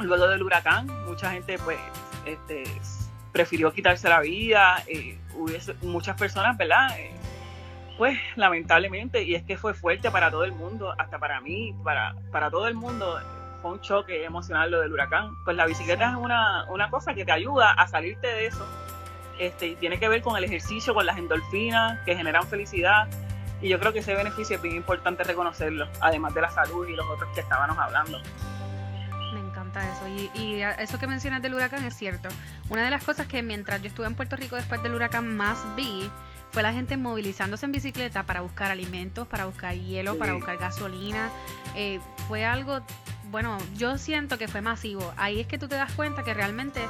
luego 0.00 0.28
del 0.28 0.42
huracán, 0.42 0.86
mucha 1.06 1.30
gente 1.32 1.58
pues 1.58 1.78
este, 2.24 2.64
prefirió 3.32 3.72
quitarse 3.72 4.08
la 4.08 4.20
vida, 4.20 4.82
eh, 4.86 5.18
hubiese 5.34 5.74
muchas 5.82 6.16
personas, 6.16 6.56
¿verdad? 6.56 6.98
Eh, 6.98 7.10
pues 7.96 8.16
lamentablemente, 8.36 9.24
y 9.24 9.34
es 9.34 9.42
que 9.42 9.56
fue 9.56 9.74
fuerte 9.74 10.10
para 10.10 10.30
todo 10.30 10.44
el 10.44 10.52
mundo, 10.52 10.94
hasta 10.98 11.18
para 11.18 11.40
mí, 11.40 11.74
para, 11.82 12.14
para 12.30 12.48
todo 12.50 12.68
el 12.68 12.74
mundo, 12.74 13.18
fue 13.62 13.72
un 13.72 13.80
choque 13.80 14.24
emocional 14.24 14.70
lo 14.70 14.80
del 14.80 14.92
huracán. 14.92 15.36
Pues 15.44 15.56
la 15.56 15.66
bicicleta 15.66 16.10
es 16.10 16.16
una, 16.16 16.64
una 16.68 16.90
cosa 16.90 17.14
que 17.14 17.24
te 17.24 17.32
ayuda 17.32 17.72
a 17.72 17.86
salirte 17.88 18.26
de 18.26 18.46
eso. 18.46 18.66
Este, 19.38 19.76
tiene 19.76 19.98
que 19.98 20.08
ver 20.08 20.22
con 20.22 20.36
el 20.36 20.44
ejercicio, 20.44 20.94
con 20.94 21.06
las 21.06 21.16
endorfinas 21.16 22.00
que 22.04 22.16
generan 22.16 22.46
felicidad 22.46 23.08
y 23.60 23.68
yo 23.68 23.80
creo 23.80 23.92
que 23.92 23.98
ese 24.00 24.14
beneficio 24.14 24.56
es 24.56 24.62
bien 24.62 24.76
importante 24.76 25.24
reconocerlo, 25.24 25.88
además 26.00 26.34
de 26.34 26.42
la 26.42 26.50
salud 26.50 26.86
y 26.86 26.94
los 26.94 27.06
otros 27.06 27.28
que 27.34 27.40
estábamos 27.40 27.76
hablando. 27.76 28.20
Me 29.34 29.40
encanta 29.40 29.82
eso. 29.92 30.06
Y, 30.34 30.62
eso 30.78 30.98
que 30.98 31.06
mencionas 31.06 31.42
del 31.42 31.54
huracán 31.54 31.84
es 31.84 31.94
cierto. 31.94 32.28
Una 32.68 32.84
de 32.84 32.90
las 32.90 33.02
cosas 33.02 33.26
que 33.26 33.42
mientras 33.42 33.82
yo 33.82 33.88
estuve 33.88 34.06
en 34.06 34.14
Puerto 34.14 34.36
Rico 34.36 34.56
después 34.56 34.82
del 34.82 34.94
huracán 34.94 35.36
más 35.36 35.58
vi 35.76 36.10
fue 36.50 36.62
la 36.62 36.72
gente 36.72 36.96
movilizándose 36.96 37.66
en 37.66 37.72
bicicleta 37.72 38.22
para 38.22 38.40
buscar 38.40 38.70
alimentos, 38.70 39.26
para 39.26 39.44
buscar 39.44 39.74
hielo, 39.74 40.16
para 40.18 40.34
buscar 40.34 40.56
gasolina. 40.56 41.30
Eh, 41.74 42.00
fue 42.28 42.44
algo, 42.44 42.80
bueno, 43.30 43.58
yo 43.76 43.98
siento 43.98 44.38
que 44.38 44.48
fue 44.48 44.60
masivo. 44.60 45.12
Ahí 45.16 45.40
es 45.40 45.46
que 45.46 45.58
tú 45.58 45.68
te 45.68 45.76
das 45.76 45.92
cuenta 45.92 46.22
que 46.22 46.34
realmente 46.34 46.80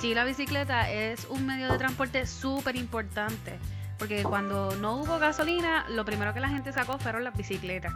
sí 0.00 0.14
la 0.14 0.24
bicicleta 0.24 0.90
es 0.90 1.26
un 1.28 1.46
medio 1.46 1.70
de 1.70 1.78
transporte 1.78 2.26
súper 2.26 2.76
importante 2.76 3.58
porque 4.02 4.24
cuando 4.24 4.74
no 4.80 4.96
hubo 4.96 5.20
gasolina, 5.20 5.84
lo 5.88 6.04
primero 6.04 6.34
que 6.34 6.40
la 6.40 6.48
gente 6.48 6.72
sacó 6.72 6.98
fueron 6.98 7.22
las 7.22 7.36
bicicletas. 7.36 7.94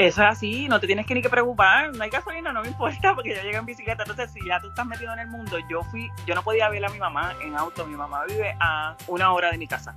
Eso 0.00 0.22
es 0.22 0.28
así, 0.28 0.66
no 0.66 0.80
te 0.80 0.86
tienes 0.86 1.04
que 1.04 1.12
ni 1.12 1.20
que 1.20 1.28
preocupar, 1.28 1.94
no 1.94 2.02
hay 2.02 2.08
gasolina, 2.08 2.54
no 2.54 2.62
me 2.62 2.68
importa, 2.68 3.14
porque 3.14 3.36
yo 3.36 3.42
llegué 3.42 3.58
en 3.58 3.66
bicicleta, 3.66 4.02
entonces 4.04 4.30
si 4.32 4.42
ya 4.46 4.58
tú 4.58 4.68
estás 4.68 4.86
metido 4.86 5.12
en 5.12 5.18
el 5.18 5.26
mundo, 5.26 5.58
yo 5.68 5.82
fui, 5.82 6.08
yo 6.26 6.34
no 6.34 6.42
podía 6.42 6.70
ver 6.70 6.86
a 6.86 6.88
mi 6.88 6.98
mamá 6.98 7.34
en 7.42 7.54
auto, 7.54 7.86
mi 7.86 7.96
mamá 7.96 8.24
vive 8.24 8.56
a 8.60 8.96
una 9.08 9.30
hora 9.34 9.50
de 9.50 9.58
mi 9.58 9.66
casa. 9.66 9.94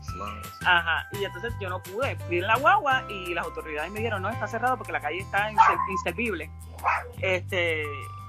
Ajá, 0.65 1.07
y 1.13 1.23
entonces 1.23 1.53
yo 1.61 1.69
no 1.69 1.81
pude, 1.81 2.17
fui 2.27 2.39
en 2.39 2.47
la 2.47 2.57
guagua 2.57 3.05
y 3.07 3.33
las 3.33 3.45
autoridades 3.45 3.89
me 3.93 3.99
dijeron, 3.99 4.21
no, 4.21 4.29
está 4.29 4.45
cerrado 4.45 4.75
porque 4.75 4.91
la 4.91 4.99
calle 4.99 5.19
está 5.19 5.49
inservible. 5.89 6.51
Este, 7.21 7.85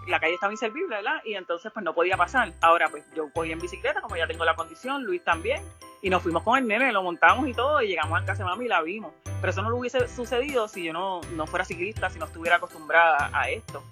la 0.07 0.21
calle 0.21 0.35
estaba 0.35 0.53
inservible, 0.53 0.97
¿verdad? 0.97 1.21
Y 1.25 1.35
entonces 1.35 1.71
pues 1.73 1.85
no 1.85 1.95
podía 1.95 2.17
pasar. 2.17 2.53
Ahora 2.61 2.89
pues 2.89 3.05
yo 3.15 3.31
cogí 3.33 3.53
en 3.53 3.59
bicicleta, 3.59 4.01
como 4.01 4.17
ya 4.17 4.27
tengo 4.27 4.45
la 4.45 4.55
condición, 4.55 5.05
Luis 5.05 5.23
también, 5.25 5.63
y 6.03 6.11
nos 6.11 6.23
fuimos 6.23 6.43
con 6.43 6.59
el 6.59 6.67
nene, 6.67 6.93
lo 6.93 7.03
montamos 7.03 7.49
y 7.49 7.55
todo, 7.55 7.81
y 7.83 7.89
llegamos 7.89 8.21
a 8.21 8.25
casa 8.25 8.45
de 8.45 8.51
mami 8.51 8.67
y 8.67 8.69
la 8.69 8.83
vimos. 8.83 9.13
Pero 9.41 9.51
eso 9.51 9.63
no 9.63 9.71
lo 9.71 9.77
hubiese 9.77 10.07
sucedido 10.09 10.69
si 10.69 10.85
yo 10.85 10.93
no, 10.93 11.21
no 11.35 11.47
fuera 11.47 11.65
ciclista, 11.65 12.11
si 12.11 12.19
no 12.19 12.27
estuviera 12.27 12.57
acostumbrada 12.57 13.31
a 13.33 13.51
esto. 13.51 13.83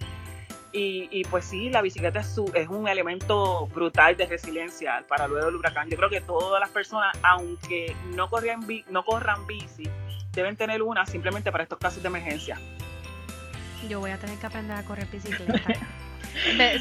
Y, 0.75 1.25
pues 1.25 1.45
sí, 1.45 1.69
la 1.69 1.83
bicicleta 1.83 2.21
es, 2.21 2.39
un 2.39 2.89
elemento 2.89 3.67
brutal 3.67 4.17
de 4.17 4.25
resiliencia 4.25 5.05
para 5.07 5.29
luego 5.29 5.47
del 5.47 5.57
huracán. 5.57 5.91
Yo 5.91 5.99
creo 5.99 6.09
que 6.09 6.23
todas 6.23 6.59
las 6.61 6.71
personas, 6.71 7.15
aunque 7.23 7.95
no, 8.15 8.31
corran, 8.31 8.67
no 8.89 9.05
corran 9.05 9.47
bici, 9.47 9.85
deben 10.33 10.57
tener 10.57 10.83
una 10.83 11.05
simplemente 11.05 11.53
para 11.53 11.65
estos 11.65 11.79
casos 11.79 12.03
de 12.03 12.09
emergencia. 12.09 12.59
Yo 13.89 14.01
voy 14.01 14.11
a 14.11 14.19
tener 14.19 14.39
que 14.39 14.47
aprender 14.47 14.77
a 14.77 14.83
correr 14.85 15.07
bicicleta. 15.11 15.61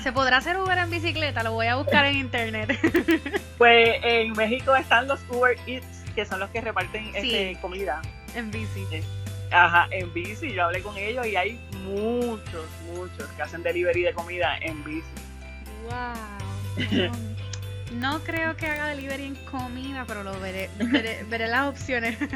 ¿Se 0.03 0.11
podrá 0.11 0.37
hacer 0.37 0.57
Uber 0.57 0.77
en 0.77 0.89
bicicleta? 0.89 1.43
Lo 1.43 1.53
voy 1.53 1.67
a 1.67 1.75
buscar 1.75 2.05
en 2.05 2.17
internet. 2.17 2.77
Pues 3.57 3.99
en 4.01 4.33
México 4.33 4.75
están 4.75 5.07
los 5.07 5.19
Uber 5.29 5.55
Eats, 5.67 6.03
que 6.15 6.25
son 6.25 6.39
los 6.39 6.49
que 6.49 6.61
reparten 6.61 7.11
este, 7.13 7.55
comida. 7.61 8.01
En 8.33 8.49
bici. 8.49 8.87
Ajá, 9.51 9.87
en 9.91 10.11
bici. 10.11 10.51
Yo 10.51 10.65
hablé 10.65 10.81
con 10.81 10.97
ellos 10.97 11.27
y 11.27 11.35
hay 11.35 11.59
muchos, 11.83 12.65
muchos 12.87 13.27
que 13.37 13.41
hacen 13.43 13.61
delivery 13.61 14.01
de 14.01 14.13
comida 14.13 14.57
en 14.61 14.83
bici. 14.83 15.07
Wow. 15.83 17.11
No, 17.93 18.19
creo 18.23 18.55
que 18.55 18.65
haga 18.65 18.87
delivery 18.87 19.25
en 19.25 19.35
comida, 19.45 20.05
pero 20.07 20.23
lo 20.23 20.39
veré. 20.39 20.71
Veré, 20.79 21.23
veré 21.29 21.47
las 21.47 21.67
opciones. 21.67 22.17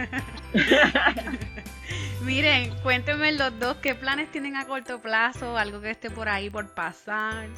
Miren, 2.22 2.76
cuéntenme 2.82 3.32
los 3.34 3.58
dos 3.60 3.78
qué 3.78 3.94
planes 3.96 4.32
tienen 4.32 4.56
a 4.56 4.66
corto 4.66 5.00
plazo, 5.00 5.58
algo 5.58 5.82
que 5.82 5.92
esté 5.92 6.10
por 6.10 6.28
ahí 6.28 6.50
por 6.50 6.74
pasar. 6.74 7.50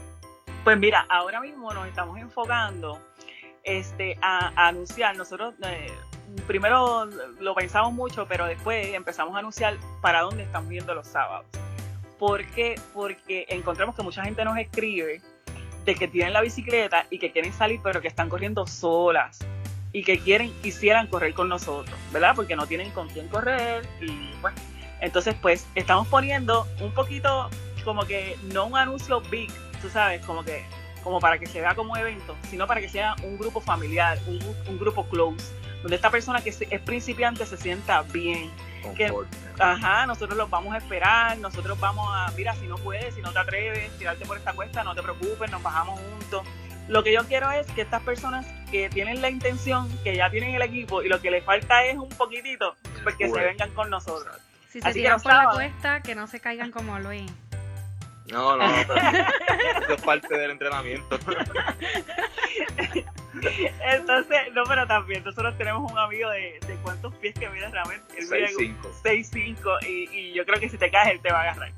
Pues 0.63 0.77
mira, 0.77 1.05
ahora 1.09 1.39
mismo 1.39 1.73
nos 1.73 1.87
estamos 1.87 2.19
enfocando 2.19 2.99
este, 3.63 4.17
a, 4.21 4.67
anunciar. 4.67 5.15
Nosotros 5.15 5.53
eh, 5.63 5.91
primero 6.45 7.05
lo 7.39 7.55
pensamos 7.55 7.93
mucho, 7.93 8.25
pero 8.27 8.45
después 8.45 8.93
empezamos 8.93 9.35
a 9.35 9.39
anunciar 9.39 9.77
para 10.01 10.21
dónde 10.21 10.43
estamos 10.43 10.71
yendo 10.71 10.93
los 10.93 11.07
sábados. 11.07 11.45
¿Por 12.19 12.45
qué? 12.47 12.75
Porque 12.93 13.45
encontramos 13.49 13.95
que 13.95 14.03
mucha 14.03 14.23
gente 14.23 14.43
nos 14.43 14.57
escribe 14.57 15.21
de 15.85 15.95
que 15.95 16.07
tienen 16.07 16.33
la 16.33 16.41
bicicleta 16.41 17.05
y 17.09 17.19
que 17.19 17.31
quieren 17.31 17.53
salir, 17.53 17.79
pero 17.81 18.01
que 18.01 18.07
están 18.09 18.27
corriendo 18.27 18.67
solas 18.67 19.39
y 19.93 20.04
que 20.04 20.19
quieren, 20.19 20.52
quisieran 20.62 21.08
correr 21.08 21.34
con 21.34 21.50
nosotros, 21.50 21.97
¿verdad? 22.12 22.34
Porque 22.36 22.56
no 22.56 22.67
tienen 22.67 22.91
con 22.91 23.10
quién 23.10 23.28
correr 23.28 23.88
y 24.02 24.32
bueno. 24.41 24.58
Entonces, 25.00 25.36
pues 25.41 25.67
estamos 25.76 26.08
poniendo 26.08 26.67
un 26.82 26.91
poquito 26.91 27.50
como 27.84 28.06
que 28.06 28.38
no 28.54 28.65
un 28.65 28.78
anuncio 28.78 29.21
big, 29.21 29.52
tú 29.82 29.89
sabes, 29.89 30.26
como 30.26 30.43
que 30.43 30.65
como 31.04 31.21
para 31.21 31.38
que 31.38 31.45
se 31.45 31.62
vea 31.62 31.73
como 31.73 31.95
evento, 31.95 32.36
sino 32.50 32.67
para 32.67 32.82
que 32.82 32.89
sea 32.89 33.15
un 33.23 33.38
grupo 33.38 33.62
familiar, 33.62 34.19
un, 34.28 34.39
un 34.67 34.78
grupo 34.78 35.08
close, 35.08 35.54
donde 35.82 35.95
esta 35.95 36.10
persona 36.10 36.41
que 36.41 36.50
es 36.50 36.82
principiante 36.82 37.45
se 37.45 37.56
sienta 37.56 38.02
bien, 38.02 38.52
que, 38.95 39.12
ajá, 39.60 40.06
nosotros 40.06 40.38
los 40.38 40.50
vamos 40.50 40.73
a 40.73 40.78
esperar, 40.78 41.38
nosotros 41.38 41.80
vamos 41.80 42.08
a, 42.12 42.32
mira, 42.36 42.56
si 42.56 42.67
no 42.67 42.76
puedes, 42.78 43.15
si 43.15 43.21
no 43.21 43.32
te 43.32 43.39
atreves, 43.39 43.91
tirarte 43.97 44.26
por 44.26 44.38
esta 44.38 44.54
cuesta, 44.54 44.84
no 44.84 44.95
te 44.95 45.04
preocupes, 45.04 45.50
nos 45.52 45.62
bajamos 45.62 46.00
juntos. 46.00 46.41
Lo 46.88 47.04
que 47.04 47.13
yo 47.13 47.26
quiero 47.26 47.52
es 47.52 47.67
que 47.67 47.82
estas 47.82 48.02
personas 48.02 48.45
que 48.71 48.89
tienen 48.89 49.21
la 49.21 49.30
intención, 49.30 49.89
que 50.04 50.15
ya 50.15 50.30
tienen 50.30 50.56
el 50.56 50.62
equipo 50.62 51.02
y 51.02 51.10
lo 51.10 51.21
que 51.21 51.32
les 51.32 51.43
falta 51.43 51.84
es 51.84 51.97
un 51.97 52.10
poquitito, 52.10 52.76
pues 53.04 53.15
que 53.15 53.30
se 53.30 53.39
vengan 53.39 53.71
con 53.71 53.89
nosotros. 53.89 54.38
Si 54.69 54.80
se 54.82 54.93
tiran 54.93 55.19
por 55.21 55.34
la 55.34 55.50
cuesta, 55.54 56.02
que 56.02 56.15
no 56.15 56.28
se 56.28 56.39
caigan 56.39 56.71
como 56.71 56.97
Luis. 57.00 57.30
No, 58.32 58.58
no, 58.58 58.65
eso 58.65 59.93
es 59.93 60.02
parte 60.02 60.38
del 60.38 60.52
entrenamiento. 60.52 61.17
Entonces, 63.82 64.38
no, 64.54 64.63
pero 64.67 64.86
también 64.88 65.23
nosotros 65.23 65.58
tenemos 65.58 65.89
un 65.89 65.97
amigo 65.97 66.30
de, 66.32 66.60
de 66.67 66.76
cuántos 66.84 67.13
pies 67.15 67.34
que 67.36 67.47
mide 67.50 67.69
realmente. 67.69 68.19
6'5". 68.19 68.76
6'5", 69.04 69.88
y, 69.88 70.10
y 70.12 70.34
yo 70.34 70.45
creo 70.45 70.60
que 70.60 70.67
si 70.69 70.78
te 70.78 70.91
caes 70.91 71.13
él 71.13 71.21
te 71.21 71.32
va 71.32 71.39
a 71.39 71.43
agarrar. 71.43 71.71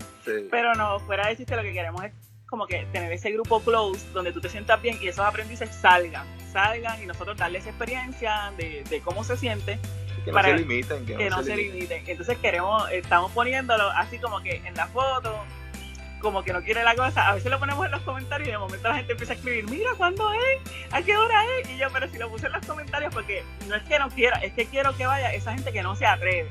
Pero 0.49 0.73
no, 0.75 0.99
fuera 1.01 1.27
de 1.27 1.37
chiste, 1.37 1.55
lo 1.55 1.61
que 1.61 1.73
queremos 1.73 2.03
es 2.03 2.13
como 2.49 2.65
que 2.65 2.85
tener 2.91 3.11
ese 3.11 3.31
grupo 3.31 3.61
close 3.61 4.05
donde 4.11 4.33
tú 4.33 4.41
te 4.41 4.49
sientas 4.49 4.81
bien 4.81 4.97
y 5.01 5.07
esos 5.07 5.25
aprendices 5.25 5.69
salgan, 5.69 6.25
salgan 6.51 7.01
y 7.01 7.05
nosotros 7.05 7.37
darles 7.37 7.67
experiencia 7.67 8.51
de, 8.57 8.83
de 8.89 9.01
cómo 9.01 9.23
se 9.23 9.37
siente. 9.37 9.79
Que 10.25 10.31
no 10.31 10.41
se 10.41 10.53
limiten. 10.55 11.05
Que, 11.05 11.29
no, 11.29 11.43
se, 11.43 11.55
limiten. 11.55 12.03
Entonces 12.07 12.37
queremos, 12.39 12.89
estamos 12.91 13.31
poniéndolo 13.31 13.89
así 13.91 14.17
como 14.17 14.41
que 14.41 14.57
en 14.65 14.73
la 14.73 14.87
foto, 14.87 15.33
como 16.19 16.43
que 16.43 16.51
no 16.51 16.61
quiere 16.61 16.83
la 16.83 16.95
cosa, 16.95 17.29
a 17.29 17.35
veces 17.35 17.51
lo 17.51 17.59
ponemos 17.59 17.85
en 17.85 17.91
los 17.91 18.01
comentarios 18.01 18.49
y 18.49 18.51
de 18.51 18.57
momento 18.57 18.89
la 18.89 18.95
gente 18.95 19.11
empieza 19.13 19.33
a 19.33 19.35
escribir, 19.35 19.69
mira, 19.69 19.91
¿cuándo 19.95 20.31
es? 20.33 20.91
¿A 20.91 21.01
qué 21.03 21.15
hora 21.15 21.43
es? 21.59 21.69
Y 21.69 21.77
yo, 21.77 21.87
pero 21.93 22.09
si 22.09 22.17
lo 22.17 22.29
puse 22.29 22.47
en 22.47 22.53
los 22.53 22.65
comentarios 22.65 23.13
porque 23.13 23.43
no 23.67 23.75
es 23.75 23.83
que 23.83 23.99
no 23.99 24.09
quiera, 24.09 24.39
es 24.39 24.53
que 24.53 24.65
quiero 24.65 24.95
que 24.97 25.05
vaya 25.05 25.33
esa 25.33 25.53
gente 25.53 25.71
que 25.71 25.83
no 25.83 25.95
se 25.95 26.05
atreve 26.05 26.49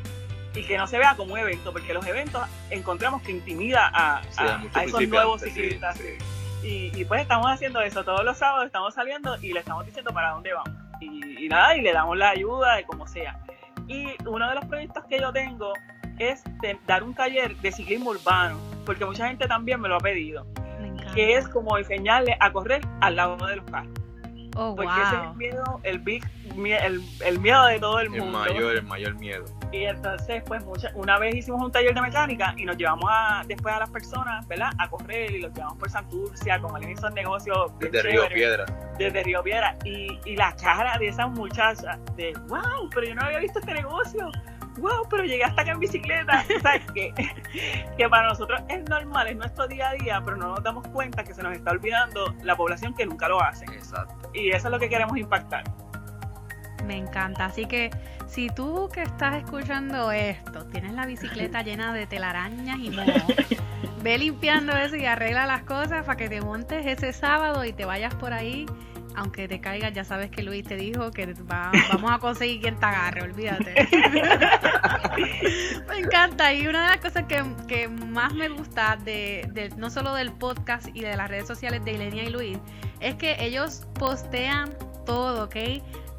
y 0.55 0.65
que 0.65 0.77
no 0.77 0.87
se 0.87 0.99
vea 0.99 1.15
como 1.17 1.35
un 1.35 1.39
evento, 1.39 1.73
porque 1.73 1.93
los 1.93 2.07
eventos 2.07 2.43
encontramos 2.71 3.23
que 3.23 3.33
intimida 3.33 3.91
a, 3.93 4.23
esos 4.83 5.09
nuevos 5.09 5.43
ciclistas. 5.43 6.01
Y, 6.63 7.05
pues 7.05 7.23
estamos 7.23 7.47
haciendo 7.51 7.81
eso, 7.81 8.05
todos 8.05 8.25
los 8.25 8.37
sábados 8.37 8.67
estamos 8.67 8.95
saliendo 8.95 9.37
y 9.41 9.53
le 9.53 9.61
estamos 9.61 9.87
diciendo 9.87 10.13
para 10.13 10.31
dónde 10.31 10.53
vamos. 10.53 10.71
Y, 11.01 11.45
y 11.45 11.49
nada, 11.49 11.77
y 11.77 11.83
le 11.83 11.93
damos 11.93 12.17
la 12.17 12.31
ayuda 12.31 12.77
de 12.77 12.85
como 12.85 13.07
sea. 13.07 13.39
Y 13.87 14.07
uno 14.27 14.49
de 14.49 14.55
los 14.57 14.65
proyectos 14.67 15.05
que 15.05 15.21
yo 15.21 15.33
tengo 15.33 15.73
es 16.19 16.43
dar 16.87 17.03
un 17.03 17.15
taller 17.15 17.57
de 17.57 17.73
ciclismo 17.73 18.11
urbano, 18.11 18.59
porque 18.85 19.05
mucha 19.05 19.29
gente 19.29 19.47
también 19.47 19.81
me 19.81 19.89
lo 19.89 19.97
ha 19.97 20.01
pedido, 20.01 20.47
que 21.15 21.37
es 21.37 21.49
como 21.49 21.79
enseñarle 21.79 22.37
a 22.41 22.53
correr 22.53 22.83
al 23.01 23.17
lado 23.17 23.37
de 23.47 23.57
los 23.57 23.65
carros. 23.71 23.93
Oh, 24.57 24.75
porque 24.75 24.91
ese 24.91 25.17
es 25.17 25.23
el 25.23 25.37
miedo, 25.37 25.81
el, 25.83 25.99
big, 25.99 26.25
el, 26.57 27.03
el, 27.25 27.41
miedo 27.41 27.67
de 27.67 27.79
todo 27.79 28.01
el 28.01 28.11
mundo. 28.11 28.45
El 28.45 28.55
mayor, 28.55 28.77
el 28.77 28.83
mayor 28.83 29.15
miedo. 29.17 29.45
Y 29.73 29.85
entonces, 29.85 30.43
pues, 30.47 30.65
mucha, 30.65 30.91
una 30.95 31.19
vez 31.19 31.35
hicimos 31.35 31.63
un 31.63 31.71
taller 31.71 31.95
de 31.95 32.01
mecánica 32.01 32.55
y 32.57 32.65
nos 32.65 32.77
llevamos 32.77 33.09
a, 33.09 33.43
después 33.47 33.75
a 33.75 33.81
las 33.81 33.91
personas, 33.91 34.47
¿verdad? 34.49 34.71
A 34.79 34.89
correr 34.89 35.31
y 35.31 35.41
los 35.41 35.53
llevamos 35.53 35.79
por 35.79 35.91
Santurcia, 35.91 36.61
con 36.61 36.75
alguien 36.75 36.93
hizo 36.93 37.11
negocios. 37.11 37.73
Desde 37.79 38.03
Río 38.03 38.29
Piedra. 38.29 38.67
Desde 38.99 39.23
Río 39.23 39.43
Piedra. 39.43 39.77
Y, 39.85 40.19
y 40.25 40.37
la 40.37 40.55
cara 40.57 40.99
de 40.99 41.09
esas 41.09 41.31
muchachas, 41.31 41.99
de, 42.17 42.33
wow, 42.49 42.89
pero 42.95 43.07
yo 43.07 43.15
no 43.15 43.23
había 43.23 43.39
visto 43.39 43.59
este 43.59 43.75
negocio 43.75 44.31
wow, 44.79 45.07
pero 45.09 45.25
llegué 45.25 45.45
hasta 45.45 45.63
acá 45.63 45.73
en 45.73 45.81
bicicleta. 45.81 46.45
¿Sabes 46.63 46.83
qué? 46.95 47.13
que 47.97 48.09
para 48.09 48.29
nosotros 48.29 48.61
es 48.69 48.89
normal, 48.89 49.29
es 49.29 49.37
nuestro 49.37 49.67
día 49.67 49.91
a 49.91 49.93
día, 49.95 50.23
pero 50.25 50.37
no 50.37 50.49
nos 50.49 50.63
damos 50.63 50.87
cuenta 50.89 51.25
que 51.25 51.35
se 51.35 51.43
nos 51.43 51.53
está 51.57 51.73
olvidando 51.73 52.35
la 52.43 52.57
población 52.57 52.95
que 52.95 53.07
nunca 53.07 53.29
lo 53.29 53.43
hace. 53.43 53.65
Exacto. 53.67 54.31
Y 54.35 54.51
eso 54.51 54.69
es 54.69 54.73
lo 54.73 54.79
que 54.79 54.89
queremos 54.89 55.17
impactar. 55.17 55.65
Me 56.87 56.97
encanta. 56.97 57.47
Así 57.47 57.67
que 57.67 57.91
si 58.27 58.49
tú 58.49 58.89
que 58.93 59.03
estás 59.03 59.37
escuchando 59.37 60.13
esto, 60.13 60.67
tienes 60.67 60.93
la 60.93 61.07
bicicleta 61.07 61.63
llena 61.65 61.93
de 61.93 62.07
telarañas 62.07 62.79
y 62.79 62.91
moho, 62.91 63.27
ve 64.03 64.19
limpiando 64.19 64.73
eso 64.77 64.97
y 64.97 65.05
arregla 65.05 65.47
las 65.47 65.63
cosas 65.65 66.05
para 66.05 66.17
que 66.17 66.29
te 66.29 66.41
montes 66.41 66.87
ese 66.87 67.13
sábado 67.13 67.65
y 67.65 67.73
te 67.73 67.85
vayas 67.85 68.15
por 68.15 68.33
ahí 68.33 68.67
aunque 69.19 69.49
te 69.49 69.61
caigas, 69.61 69.93
ya 69.93 70.05
sabes 70.05 70.31
que 70.31 70.45
Luis 70.45 70.65
te 70.65 70.77
dijo 70.77 71.11
que 71.11 71.35
vamos 71.45 72.11
a 72.11 72.19
conseguir 72.19 72.61
quien 72.61 72.79
te 72.79 72.87
agarre, 72.87 73.23
olvídate. 73.23 73.75
me 75.89 75.99
encanta. 75.99 76.55
Y 76.55 76.69
una 76.69 76.83
de 76.83 76.89
las 76.89 76.99
cosas 76.99 77.25
que, 77.25 77.89
más 77.89 78.33
me 78.35 78.49
gusta 78.49 78.97
de, 78.97 79.73
no 79.77 79.91
solo 79.91 80.15
del 80.15 80.31
podcast 80.33 80.89
y 80.95 81.01
de 81.01 81.17
las 81.17 81.29
redes 81.29 81.49
sociales 81.49 81.85
de 81.85 81.95
Ilenia 81.95 82.23
y 82.25 82.31
Luis, 82.31 82.59
es 83.01 83.17
que 83.17 83.37
ellos 83.41 83.89
postean 83.95 84.73
todo, 85.05 85.45
¿ok? 85.45 85.57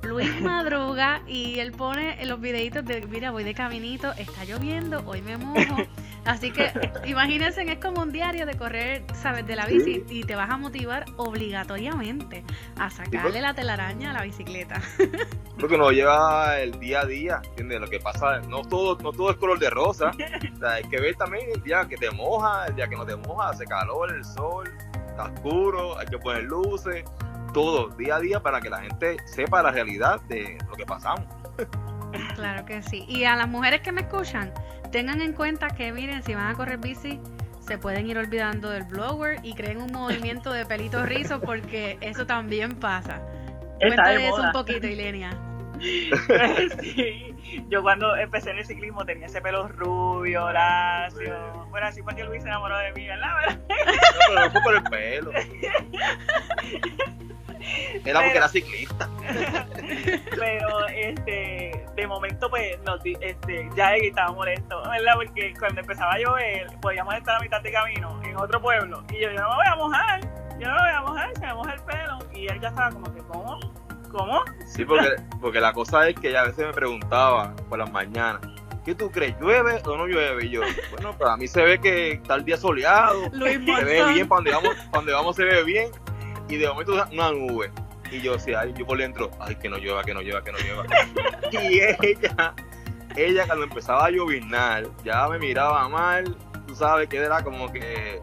Luis 0.03 0.29
madruga 0.41 1.21
y 1.25 1.59
él 1.59 1.71
pone 1.71 2.25
los 2.25 2.41
videitos 2.41 2.83
de, 2.83 3.07
mira, 3.07 3.31
voy 3.31 3.45
de 3.45 3.53
caminito, 3.53 4.11
está 4.13 4.43
lloviendo, 4.43 5.03
hoy 5.05 5.21
me 5.21 5.37
mojo. 5.37 5.77
Así 6.29 6.51
que 6.51 6.71
imagínense, 7.07 7.63
es 7.63 7.79
como 7.79 8.03
un 8.03 8.11
diario 8.11 8.45
de 8.45 8.55
correr, 8.55 9.03
¿sabes? 9.15 9.47
De 9.47 9.55
la 9.55 9.65
bici 9.65 10.05
y 10.09 10.23
te 10.23 10.35
vas 10.35 10.51
a 10.51 10.57
motivar 10.57 11.05
obligatoriamente 11.17 12.43
a 12.77 12.91
sacarle 12.91 13.41
la 13.41 13.55
telaraña 13.55 14.11
a 14.11 14.13
la 14.13 14.21
bicicleta. 14.21 14.79
Porque 15.59 15.75
nos 15.75 15.91
lleva 15.91 16.59
el 16.59 16.79
día 16.79 17.01
a 17.01 17.05
día, 17.05 17.41
¿entiendes? 17.43 17.81
Lo 17.81 17.87
que 17.87 17.99
pasa, 17.99 18.41
no 18.41 18.61
todo, 18.61 18.95
no 19.01 19.11
todo 19.11 19.31
es 19.31 19.37
color 19.37 19.57
de 19.57 19.71
rosa. 19.71 20.11
hay 20.67 20.83
que 20.83 21.01
ver 21.01 21.15
también 21.15 21.47
el 21.51 21.63
día 21.63 21.87
que 21.89 21.97
te 21.97 22.11
moja, 22.11 22.67
el 22.67 22.75
día 22.75 22.87
que 22.87 22.95
no 22.95 23.07
te 23.07 23.15
moja, 23.15 23.49
hace 23.49 23.65
calor, 23.65 24.13
el 24.13 24.23
sol, 24.23 24.71
está 25.07 25.23
oscuro, 25.33 25.97
hay 25.97 26.05
que 26.05 26.19
poner 26.19 26.43
luces 26.43 27.05
todo 27.55 27.89
día 27.89 28.17
a 28.17 28.19
día 28.19 28.39
para 28.39 28.61
que 28.61 28.69
la 28.69 28.81
gente 28.81 29.17
sepa 29.25 29.63
la 29.63 29.71
realidad 29.71 30.21
de 30.27 30.59
lo 30.69 30.75
que 30.75 30.85
pasamos. 30.85 31.25
Claro 32.35 32.65
que 32.65 32.81
sí. 32.81 33.05
Y 33.07 33.25
a 33.25 33.35
las 33.35 33.47
mujeres 33.47 33.81
que 33.81 33.91
me 33.91 34.01
escuchan, 34.01 34.51
tengan 34.91 35.21
en 35.21 35.33
cuenta 35.33 35.69
que 35.69 35.91
miren, 35.91 36.23
si 36.23 36.33
van 36.33 36.47
a 36.47 36.55
correr 36.55 36.77
bici, 36.77 37.19
se 37.59 37.77
pueden 37.77 38.07
ir 38.07 38.17
olvidando 38.17 38.69
del 38.69 38.83
blower 38.83 39.39
y 39.43 39.53
creen 39.53 39.81
un 39.81 39.91
movimiento 39.91 40.51
de 40.51 40.65
pelitos 40.65 41.07
rizos 41.07 41.39
porque 41.43 41.97
eso 42.01 42.25
también 42.25 42.75
pasa. 42.75 43.21
Cuéntale 43.79 44.27
eso 44.27 44.41
un 44.41 44.51
poquito, 44.51 44.87
Ilenia. 44.87 45.37
sí, 46.81 47.35
yo 47.69 47.81
cuando 47.81 48.15
empecé 48.17 48.51
en 48.51 48.57
el 48.57 48.65
ciclismo 48.65 49.05
tenía 49.05 49.27
ese 49.27 49.41
pelo 49.41 49.67
rubio, 49.69 50.51
lacio. 50.51 51.67
Bueno, 51.69 51.87
así 51.87 52.01
fue 52.01 52.15
que 52.15 52.23
Luis 52.25 52.41
se 52.41 52.49
enamoró 52.49 52.77
de 52.79 52.91
mí, 52.93 53.07
¿verdad? 53.07 53.29
No, 53.47 53.65
pero 54.27 54.41
no 54.41 54.51
fue 54.51 54.61
por 54.61 54.75
el 54.75 54.83
pelo. 54.83 55.31
Era 58.05 58.21
porque 58.21 58.37
era 58.37 58.47
ciclista. 58.47 59.09
Pero 60.39 60.87
este, 60.87 61.85
de 61.95 62.07
momento 62.07 62.49
pues 62.49 62.79
nos, 62.83 62.99
este, 63.03 63.69
ya 63.75 63.95
estaba 63.95 64.31
molesto, 64.31 64.81
¿verdad? 64.89 65.13
Porque 65.15 65.53
cuando 65.59 65.81
empezaba 65.81 66.13
a 66.13 66.19
llover 66.19 66.67
podíamos 66.81 67.13
estar 67.15 67.35
a 67.35 67.39
mitad 67.39 67.61
de 67.61 67.71
camino 67.71 68.19
en 68.23 68.37
otro 68.37 68.61
pueblo 68.61 69.03
y 69.11 69.21
yo, 69.21 69.31
yo 69.31 69.41
no 69.41 69.49
me 69.49 69.55
voy 69.55 69.67
a 69.67 69.75
mojar, 69.75 70.21
yo 70.59 70.67
no 70.67 70.75
me 70.75 70.81
voy 70.81 70.91
a 70.91 71.01
mojar, 71.01 71.33
se 71.35 71.45
me 71.45 71.53
moja 71.53 71.73
el 71.73 71.81
pelo 71.81 72.19
y 72.33 72.47
él 72.47 72.59
ya 72.61 72.69
estaba 72.69 72.89
como 72.91 73.13
que, 73.13 73.21
¿cómo? 73.21 73.59
¿Cómo? 74.11 74.41
Sí, 74.65 74.85
porque, 74.85 75.15
porque 75.39 75.59
la 75.59 75.73
cosa 75.73 76.07
es 76.09 76.15
que 76.15 76.29
ella 76.29 76.41
a 76.41 76.45
veces 76.45 76.65
me 76.65 76.73
preguntaba 76.73 77.55
por 77.69 77.77
las 77.77 77.91
mañanas, 77.91 78.41
¿qué 78.83 78.95
tú 78.95 79.11
crees? 79.11 79.35
¿Llueve 79.39 79.81
o 79.85 79.97
no 79.97 80.07
llueve? 80.07 80.45
Y 80.45 80.49
yo, 80.49 80.61
bueno, 80.91 81.15
para 81.17 81.37
mí 81.37 81.47
se 81.47 81.61
ve 81.61 81.79
que 81.79 82.13
está 82.13 82.35
el 82.35 82.45
día 82.45 82.57
soleado, 82.57 83.29
se 83.31 83.37
ve 83.37 83.57
bien, 84.13 84.27
para 84.27 84.37
donde 84.37 84.51
vamos, 84.51 84.75
para 84.75 84.91
donde 84.93 85.13
vamos 85.13 85.35
se 85.35 85.43
ve 85.43 85.63
bien, 85.63 85.91
y 86.49 86.57
de 86.57 86.67
momento 86.67 86.93
una 87.11 87.31
nube. 87.31 87.71
Y 88.11 88.21
yo 88.21 88.33
decía, 88.33 88.61
ay, 88.61 88.73
yo 88.77 88.85
por 88.85 88.97
dentro, 88.97 89.29
ay, 89.39 89.55
que 89.55 89.69
no 89.69 89.77
llueva, 89.77 90.03
que 90.03 90.13
no 90.13 90.21
llueva, 90.21 90.43
que 90.43 90.51
no 90.51 90.57
llueva. 90.57 90.85
y 91.51 91.79
ella, 91.79 92.55
ella 93.15 93.45
cuando 93.45 93.65
empezaba 93.65 94.05
a 94.05 94.09
lloviznar, 94.09 94.87
ya 95.03 95.27
me 95.27 95.37
miraba 95.37 95.87
mal, 95.87 96.35
tú 96.67 96.75
sabes 96.75 97.07
que 97.07 97.17
era 97.17 97.43
como 97.43 97.71
que 97.71 98.19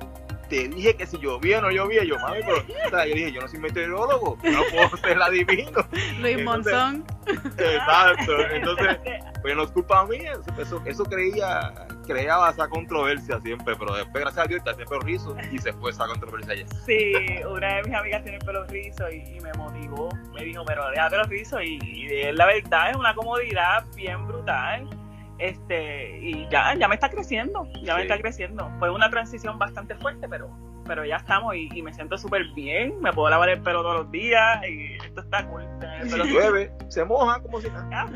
te 0.48 0.68
dije 0.68 0.94
que 0.94 1.06
si 1.06 1.18
llovía 1.18 1.58
o 1.58 1.62
no 1.62 1.70
llovía, 1.70 2.04
yo, 2.04 2.18
mami, 2.18 2.40
pero, 2.40 2.58
o 2.58 2.90
sea, 2.90 3.06
yo 3.06 3.14
dije, 3.14 3.32
yo 3.32 3.40
no 3.40 3.48
soy 3.48 3.58
meteorólogo, 3.58 4.38
no 4.42 4.60
puedo 4.70 4.96
ser 4.98 5.20
adivino. 5.20 5.86
Luis 6.20 6.42
Monzón. 6.42 7.04
Exacto, 7.26 8.40
entonces, 8.52 8.98
pues 9.42 9.56
no 9.56 9.64
es 9.64 9.70
culpa 9.70 10.06
mía, 10.06 10.34
eso, 10.58 10.80
eso 10.84 11.04
creía, 11.04 11.72
creaba 12.06 12.50
esa 12.50 12.68
controversia 12.68 13.40
siempre, 13.40 13.74
pero 13.76 13.94
después, 13.94 14.22
gracias 14.22 14.44
a 14.44 14.48
Dios, 14.48 14.58
está 14.58 14.74
siempre 14.74 14.98
rizo 15.02 15.36
y 15.50 15.58
se 15.58 15.72
fue 15.72 15.90
esa 15.90 16.06
controversia 16.06 16.52
allá. 16.52 16.66
Sí, 16.86 17.12
una 17.48 17.76
de 17.76 17.82
mis 17.82 17.94
amigas 17.94 18.22
tiene 18.22 18.38
el 18.38 18.44
pelo 18.44 18.64
rizo 18.66 19.10
y, 19.10 19.40
me 19.40 19.52
motivó, 19.54 20.08
me 20.34 20.44
dijo, 20.44 20.64
pero 20.64 20.88
déjate 20.90 21.16
los 21.16 21.28
rizos 21.28 21.62
y, 21.62 21.78
y 21.82 22.32
la 22.32 22.46
verdad 22.46 22.90
es 22.90 22.96
una 22.96 23.14
comodidad 23.14 23.84
bien 23.94 24.26
brutal 24.26 24.88
Este, 25.38 26.18
y 26.18 26.48
ya, 26.50 26.74
ya 26.74 26.88
me 26.88 26.94
está 26.94 27.10
creciendo, 27.10 27.68
ya 27.82 27.94
me 27.96 28.02
está 28.02 28.18
creciendo. 28.18 28.70
Fue 28.78 28.90
una 28.90 29.10
transición 29.10 29.58
bastante 29.58 29.94
fuerte, 29.96 30.28
pero, 30.28 30.50
pero 30.86 31.04
ya 31.04 31.16
estamos 31.16 31.54
y, 31.56 31.82
me 31.82 31.92
siento 31.92 32.16
súper 32.16 32.42
bien. 32.54 33.00
Me 33.00 33.12
puedo 33.12 33.28
lavar 33.28 33.50
el 33.50 33.60
pelo 33.60 33.82
todos 33.82 33.96
los 33.96 34.10
días 34.10 34.60
y 34.68 34.94
esto 35.04 35.20
está 35.20 35.46
cool. 35.48 35.64
Pero 36.10 36.24
llueve, 36.24 36.72
se 36.88 37.04
moja 37.04 37.40
como 37.40 37.60
si 37.60 37.68
nada. 37.68 38.06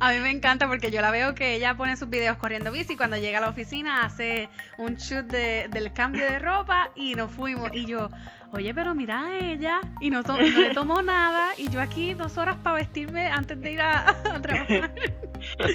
A 0.00 0.12
mí 0.12 0.20
me 0.20 0.30
encanta 0.30 0.68
porque 0.68 0.90
yo 0.90 1.00
la 1.00 1.10
veo 1.10 1.34
que 1.34 1.54
ella 1.54 1.76
pone 1.76 1.96
sus 1.96 2.08
videos 2.08 2.36
corriendo 2.36 2.70
bici 2.70 2.92
y 2.92 2.96
cuando 2.96 3.16
llega 3.16 3.38
a 3.38 3.40
la 3.40 3.48
oficina 3.48 4.04
hace 4.04 4.48
un 4.76 4.94
shoot 4.96 5.26
de, 5.26 5.68
del 5.68 5.92
cambio 5.92 6.24
de 6.24 6.38
ropa 6.38 6.90
y 6.94 7.14
nos 7.14 7.32
fuimos. 7.32 7.70
Y 7.72 7.86
yo, 7.86 8.08
oye, 8.52 8.72
pero 8.74 8.94
mira 8.94 9.26
a 9.26 9.38
ella 9.38 9.80
y 10.00 10.10
no, 10.10 10.22
le 10.22 10.70
tomó 10.74 11.02
nada 11.02 11.48
y 11.56 11.68
yo 11.68 11.80
aquí 11.80 12.14
dos 12.14 12.38
horas 12.38 12.56
para 12.62 12.76
vestirme 12.76 13.26
antes 13.26 13.60
de 13.60 13.72
ir 13.72 13.80
a, 13.80 14.16
trabajar. 14.42 14.92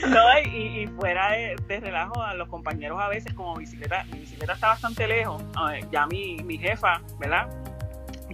No, 0.09 0.39
y, 0.51 0.87
fuera 0.87 1.31
de, 1.31 1.79
relajo 1.79 2.21
a 2.21 2.33
los 2.33 2.47
compañeros 2.49 2.99
a 3.01 3.09
veces 3.09 3.33
como 3.33 3.55
bicicleta, 3.55 4.03
mi 4.05 4.19
bicicleta 4.19 4.53
está 4.53 4.67
bastante 4.67 5.07
lejos, 5.07 5.43
ya 5.91 6.05
mi, 6.07 6.37
mi 6.43 6.57
jefa, 6.57 7.01
¿verdad? 7.19 7.47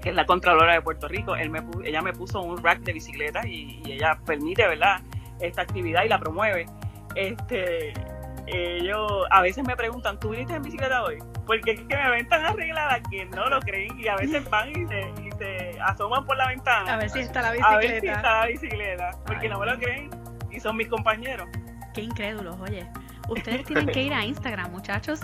que 0.01 0.09
es 0.09 0.15
la 0.15 0.25
Contralora 0.25 0.73
de 0.73 0.81
Puerto 0.81 1.07
Rico, 1.07 1.35
él 1.35 1.49
me, 1.49 1.61
ella 1.83 2.01
me 2.01 2.13
puso 2.13 2.41
un 2.41 2.63
rack 2.63 2.79
de 2.79 2.93
bicicleta 2.93 3.45
y, 3.45 3.81
y 3.85 3.93
ella 3.93 4.17
permite, 4.25 4.65
¿verdad? 4.65 5.01
Esta 5.41 5.61
actividad 5.61 6.03
y 6.03 6.09
la 6.09 6.19
promueve. 6.19 6.65
Este, 7.15 7.93
ellos 8.47 9.25
a 9.29 9.41
veces 9.41 9.65
me 9.65 9.75
preguntan, 9.75 10.19
¿tú 10.19 10.29
viniste 10.29 10.55
en 10.55 10.63
bicicleta 10.63 11.03
hoy? 11.03 11.19
Porque 11.45 11.71
es 11.71 11.81
que 11.81 11.95
me 11.95 12.09
ven 12.09 12.27
tan 12.27 12.45
arreglada 12.45 12.99
que 13.09 13.25
no 13.25 13.49
lo 13.49 13.59
creen 13.61 13.99
y 13.99 14.07
a 14.07 14.15
veces 14.15 14.47
van 14.49 14.69
y 14.69 14.87
se, 14.87 15.79
asoman 15.81 16.25
por 16.25 16.37
la 16.37 16.47
ventana. 16.47 16.93
A 16.93 16.97
ver 16.97 17.09
si 17.09 17.19
está 17.19 17.41
la 17.41 17.51
bicicleta. 17.51 17.75
A 17.75 17.77
ver 17.77 18.01
si 18.01 18.07
está 18.07 18.39
la 18.39 18.45
bicicleta, 18.47 19.11
porque 19.25 19.49
no 19.49 19.59
me 19.59 19.65
lo 19.65 19.77
creen 19.77 20.09
y 20.51 20.59
son 20.59 20.77
mis 20.77 20.87
compañeros. 20.87 21.47
Qué 21.93 22.01
incrédulos, 22.01 22.59
oye. 22.59 22.87
Ustedes 23.29 23.63
tienen 23.63 23.87
que 23.87 24.03
ir 24.03 24.13
a 24.13 24.25
Instagram, 24.25 24.71
muchachos. 24.71 25.21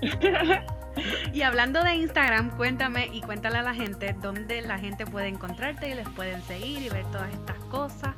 y 1.32 1.42
hablando 1.42 1.82
de 1.82 1.94
Instagram, 1.96 2.56
cuéntame 2.56 3.08
y 3.12 3.22
cuéntale 3.22 3.58
a 3.58 3.62
la 3.62 3.74
gente 3.74 4.14
dónde 4.20 4.62
la 4.62 4.78
gente 4.78 5.04
puede 5.04 5.26
encontrarte 5.26 5.88
y 5.88 5.94
les 5.94 6.08
pueden 6.10 6.40
seguir 6.42 6.82
y 6.82 6.88
ver 6.88 7.04
todas 7.06 7.32
estas 7.32 7.58
cosas. 7.64 8.14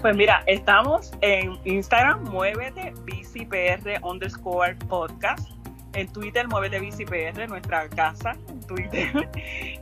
Pues 0.00 0.16
mira, 0.16 0.44
estamos 0.46 1.10
en 1.22 1.58
Instagram, 1.64 2.22
muévete 2.30 2.92
BCPR 3.04 3.98
underscore 4.04 4.76
podcast. 4.88 5.50
En 5.94 6.06
Twitter, 6.12 6.46
muévete 6.46 6.78
BCPR, 6.78 7.48
nuestra 7.48 7.88
casa 7.88 8.36
en 8.48 8.60
Twitter. 8.60 9.28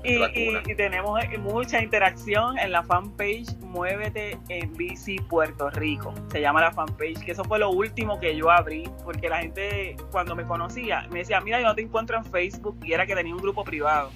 y, 0.05 0.75
tenemos 0.75 1.21
mucha 1.41 1.83
interacción 1.83 2.59
en 2.59 2.73
la 2.73 2.83
fanpage 2.83 3.59
Muévete 3.61 4.39
en 4.49 4.73
Bici 4.75 5.19
Puerto 5.19 5.69
Rico. 5.69 6.15
Se 6.33 6.41
llama 6.41 6.63
la 6.63 6.73
fanpage, 6.73 7.23
que 7.23 7.33
eso 7.33 7.45
fue 7.45 7.59
lo 7.59 7.69
último 7.69 8.19
que 8.19 8.35
yo 8.35 8.51
abrí, 8.51 8.89
porque 9.05 9.29
la 9.29 9.41
gente 9.41 9.97
cuando 10.11 10.35
me 10.35 10.45
conocía 10.45 11.07
me 11.11 11.19
decía, 11.19 11.43
mira, 11.43 11.61
yo 11.61 11.67
no 11.67 11.75
te 11.75 11.83
encuentro 11.83 12.17
en 12.17 12.25
Facebook 12.25 12.79
y 12.83 12.95
era 12.95 13.05
que 13.05 13.15
tenía 13.15 13.35
un 13.35 13.43
grupo 13.43 13.65
privado. 13.65 14.11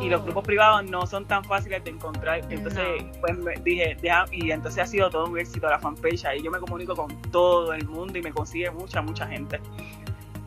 Y 0.00 0.08
los 0.08 0.20
oh. 0.20 0.24
grupos 0.24 0.44
privados 0.44 0.84
no 0.88 1.06
son 1.06 1.26
tan 1.26 1.44
fáciles 1.44 1.82
de 1.84 1.90
encontrar. 1.90 2.40
Entonces, 2.50 2.84
pues 3.20 3.36
me 3.38 3.54
dije, 3.56 3.96
deja, 4.00 4.26
y 4.30 4.50
entonces 4.50 4.82
ha 4.82 4.86
sido 4.86 5.10
todo 5.10 5.26
un 5.26 5.38
éxito 5.38 5.68
la 5.68 5.78
fanpage. 5.78 6.24
Ahí 6.24 6.42
yo 6.42 6.50
me 6.50 6.58
comunico 6.58 6.94
con 6.94 7.20
todo 7.30 7.72
el 7.72 7.86
mundo 7.86 8.18
y 8.18 8.22
me 8.22 8.32
consigue 8.32 8.70
mucha, 8.70 9.02
mucha 9.02 9.26
gente. 9.26 9.60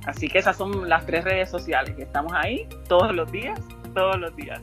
Así 0.05 0.29
que 0.29 0.39
esas 0.39 0.55
son 0.55 0.87
las 0.87 1.05
tres 1.05 1.25
redes 1.25 1.49
sociales 1.49 1.95
que 1.95 2.03
estamos 2.03 2.31
ahí 2.33 2.67
todos 2.87 3.13
los 3.13 3.29
días, 3.31 3.59
todos 3.93 4.17
los 4.17 4.33
días. 4.35 4.61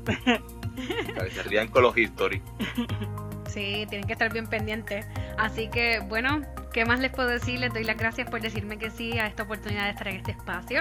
Serían 1.30 1.68
con 1.68 1.82
los 1.82 1.96
history. 1.96 2.42
Sí, 3.54 3.86
tienen 3.88 4.04
que 4.04 4.14
estar 4.14 4.32
bien 4.32 4.48
pendientes. 4.48 5.06
Así 5.38 5.68
que, 5.68 6.00
bueno, 6.08 6.40
¿qué 6.72 6.84
más 6.84 6.98
les 6.98 7.12
puedo 7.12 7.28
decir? 7.28 7.60
Les 7.60 7.72
doy 7.72 7.84
las 7.84 7.96
gracias 7.96 8.28
por 8.28 8.40
decirme 8.40 8.78
que 8.78 8.90
sí 8.90 9.16
a 9.16 9.28
esta 9.28 9.44
oportunidad 9.44 9.84
de 9.84 9.90
estar 9.90 10.08
en 10.08 10.16
este 10.16 10.32
espacio. 10.32 10.80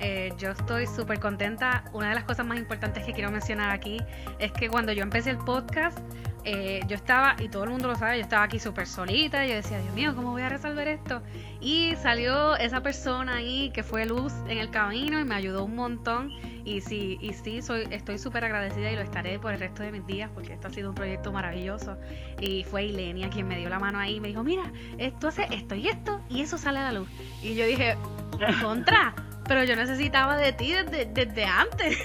Eh, 0.00 0.32
yo 0.38 0.50
estoy 0.50 0.86
súper 0.86 1.18
contenta. 1.18 1.84
Una 1.92 2.10
de 2.10 2.14
las 2.14 2.24
cosas 2.24 2.46
más 2.46 2.58
importantes 2.58 3.04
que 3.04 3.12
quiero 3.12 3.30
mencionar 3.30 3.70
aquí 3.70 3.98
es 4.38 4.52
que 4.52 4.68
cuando 4.68 4.92
yo 4.92 5.02
empecé 5.02 5.30
el 5.30 5.38
podcast, 5.38 5.98
eh, 6.44 6.80
yo 6.86 6.96
estaba, 6.96 7.36
y 7.40 7.48
todo 7.48 7.64
el 7.64 7.70
mundo 7.70 7.88
lo 7.88 7.96
sabe, 7.96 8.16
yo 8.16 8.22
estaba 8.22 8.44
aquí 8.44 8.58
súper 8.58 8.86
solita. 8.86 9.44
Y 9.44 9.50
yo 9.50 9.54
decía, 9.56 9.78
Dios 9.80 9.94
mío, 9.94 10.14
¿cómo 10.14 10.30
voy 10.30 10.42
a 10.42 10.48
resolver 10.48 10.86
esto? 10.86 11.22
Y 11.60 11.94
salió 11.96 12.56
esa 12.56 12.80
persona 12.80 13.36
ahí 13.36 13.70
que 13.70 13.82
fue 13.82 14.06
luz 14.06 14.32
en 14.48 14.58
el 14.58 14.70
camino 14.70 15.18
y 15.18 15.24
me 15.24 15.34
ayudó 15.34 15.64
un 15.64 15.74
montón. 15.74 16.30
Y 16.64 16.80
sí, 16.80 17.18
y 17.20 17.32
sí 17.32 17.62
soy, 17.62 17.88
estoy 17.90 18.18
súper 18.18 18.44
agradecida 18.44 18.92
y 18.92 18.94
lo 18.94 19.02
estaré 19.02 19.38
por 19.38 19.52
el 19.52 19.60
resto 19.60 19.82
de 19.82 19.90
mis 19.90 20.06
días 20.06 20.30
porque 20.34 20.52
esto 20.52 20.68
ha 20.68 20.70
sido 20.70 20.90
un 20.90 20.94
proyecto 20.94 21.32
maravilloso. 21.32 21.96
Y 22.40 22.64
fue 22.64 22.84
Ilenia 22.84 23.30
quien 23.30 23.48
me 23.48 23.58
dio 23.58 23.68
la 23.68 23.78
mano 23.78 23.98
ahí 23.98 24.16
y 24.16 24.20
me 24.20 24.28
dijo, 24.28 24.44
mira, 24.44 24.70
esto 24.98 25.28
hace 25.28 25.48
esto 25.50 25.74
y 25.74 25.88
esto 25.88 26.20
y 26.28 26.42
eso 26.42 26.56
sale 26.56 26.78
a 26.78 26.84
la 26.84 26.92
luz. 26.92 27.08
Y 27.42 27.54
yo 27.54 27.66
dije, 27.66 27.96
contra 28.62 29.14
pero 29.48 29.64
yo 29.64 29.74
necesitaba 29.74 30.36
de 30.36 30.52
ti 30.52 30.72
desde, 30.72 31.44
antes. 31.44 31.98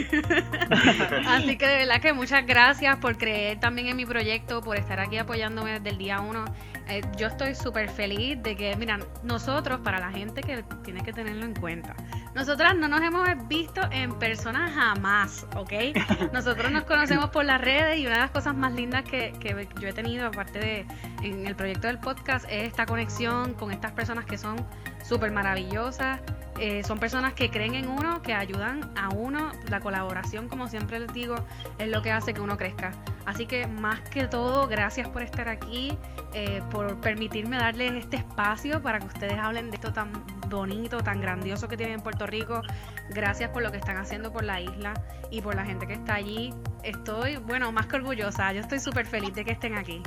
Así 1.27 1.57
que 1.57 1.67
de 1.67 1.77
verdad 1.79 2.01
que 2.01 2.13
muchas 2.13 2.45
gracias 2.45 2.97
por 2.97 3.17
creer 3.17 3.59
también 3.59 3.89
en 3.89 3.97
mi 3.97 4.05
proyecto, 4.05 4.61
por 4.61 4.77
estar 4.77 4.99
aquí 4.99 5.17
apoyándome 5.17 5.73
desde 5.73 5.89
el 5.89 5.97
día 5.97 6.21
uno. 6.21 6.45
Eh, 6.87 7.01
yo 7.17 7.27
estoy 7.27 7.55
súper 7.55 7.89
feliz 7.89 8.41
de 8.41 8.55
que, 8.55 8.75
mira, 8.75 8.99
nosotros, 9.23 9.79
para 9.81 9.99
la 9.99 10.11
gente 10.11 10.41
que 10.41 10.63
tiene 10.83 11.01
que 11.03 11.13
tenerlo 11.13 11.45
en 11.45 11.53
cuenta, 11.53 11.95
nosotras 12.33 12.75
no 12.75 12.87
nos 12.87 13.01
hemos 13.01 13.27
visto 13.47 13.81
en 13.91 14.17
persona 14.17 14.71
jamás, 14.73 15.45
¿ok? 15.55 15.71
Nosotros 16.33 16.71
nos 16.71 16.83
conocemos 16.83 17.29
por 17.29 17.45
las 17.45 17.61
redes 17.61 17.99
y 17.99 18.05
una 18.07 18.15
de 18.15 18.21
las 18.21 18.31
cosas 18.31 18.55
más 18.55 18.73
lindas 18.73 19.03
que, 19.03 19.33
que 19.39 19.67
yo 19.79 19.87
he 19.87 19.93
tenido, 19.93 20.27
aparte 20.27 20.59
de 20.59 20.85
en 21.21 21.45
el 21.45 21.55
proyecto 21.55 21.87
del 21.87 21.99
podcast, 21.99 22.45
es 22.49 22.67
esta 22.67 22.85
conexión 22.85 23.53
con 23.53 23.71
estas 23.71 23.91
personas 23.91 24.25
que 24.25 24.37
son 24.37 24.55
súper 25.03 25.31
maravillosas, 25.31 26.19
eh, 26.59 26.83
son 26.83 26.99
personas 26.99 27.33
que 27.33 27.49
creen 27.49 27.73
en 27.75 27.89
uno, 27.89 28.21
que 28.21 28.33
ayudan 28.33 28.91
a 28.95 29.09
uno. 29.09 29.51
La 29.69 29.79
colaboración, 29.79 30.47
como 30.47 30.67
siempre 30.67 30.99
les 30.99 31.11
digo, 31.13 31.35
es 31.79 31.87
lo 31.87 32.01
que 32.01 32.11
hace 32.11 32.33
que 32.33 32.41
uno 32.41 32.57
crezca. 32.57 32.91
Así 33.25 33.45
que 33.45 33.67
más 33.67 34.01
que 34.01 34.27
todo, 34.27 34.67
gracias 34.67 35.07
por 35.09 35.23
estar 35.23 35.49
aquí, 35.49 35.97
eh, 36.33 36.61
por 36.69 36.99
permitirme 37.01 37.57
darles 37.57 37.93
este 37.93 38.17
espacio 38.17 38.81
para 38.81 38.99
que 38.99 39.07
ustedes 39.07 39.39
hablen 39.39 39.71
de 39.71 39.75
esto 39.77 39.93
tan 39.93 40.11
bonito, 40.49 41.01
tan 41.01 41.21
grandioso 41.21 41.67
que 41.67 41.77
tienen 41.77 41.95
en 41.95 42.01
Puerto 42.01 42.27
Rico. 42.27 42.61
Gracias 43.09 43.49
por 43.49 43.63
lo 43.63 43.71
que 43.71 43.77
están 43.77 43.97
haciendo 43.97 44.31
por 44.31 44.43
la 44.43 44.61
isla 44.61 44.93
y 45.31 45.41
por 45.41 45.55
la 45.55 45.65
gente 45.65 45.87
que 45.87 45.93
está 45.93 46.15
allí. 46.15 46.53
Estoy, 46.83 47.37
bueno, 47.37 47.71
más 47.71 47.87
que 47.87 47.95
orgullosa. 47.95 48.53
Yo 48.53 48.61
estoy 48.61 48.79
súper 48.79 49.07
feliz 49.07 49.33
de 49.33 49.45
que 49.45 49.53
estén 49.53 49.75
aquí. 49.75 50.03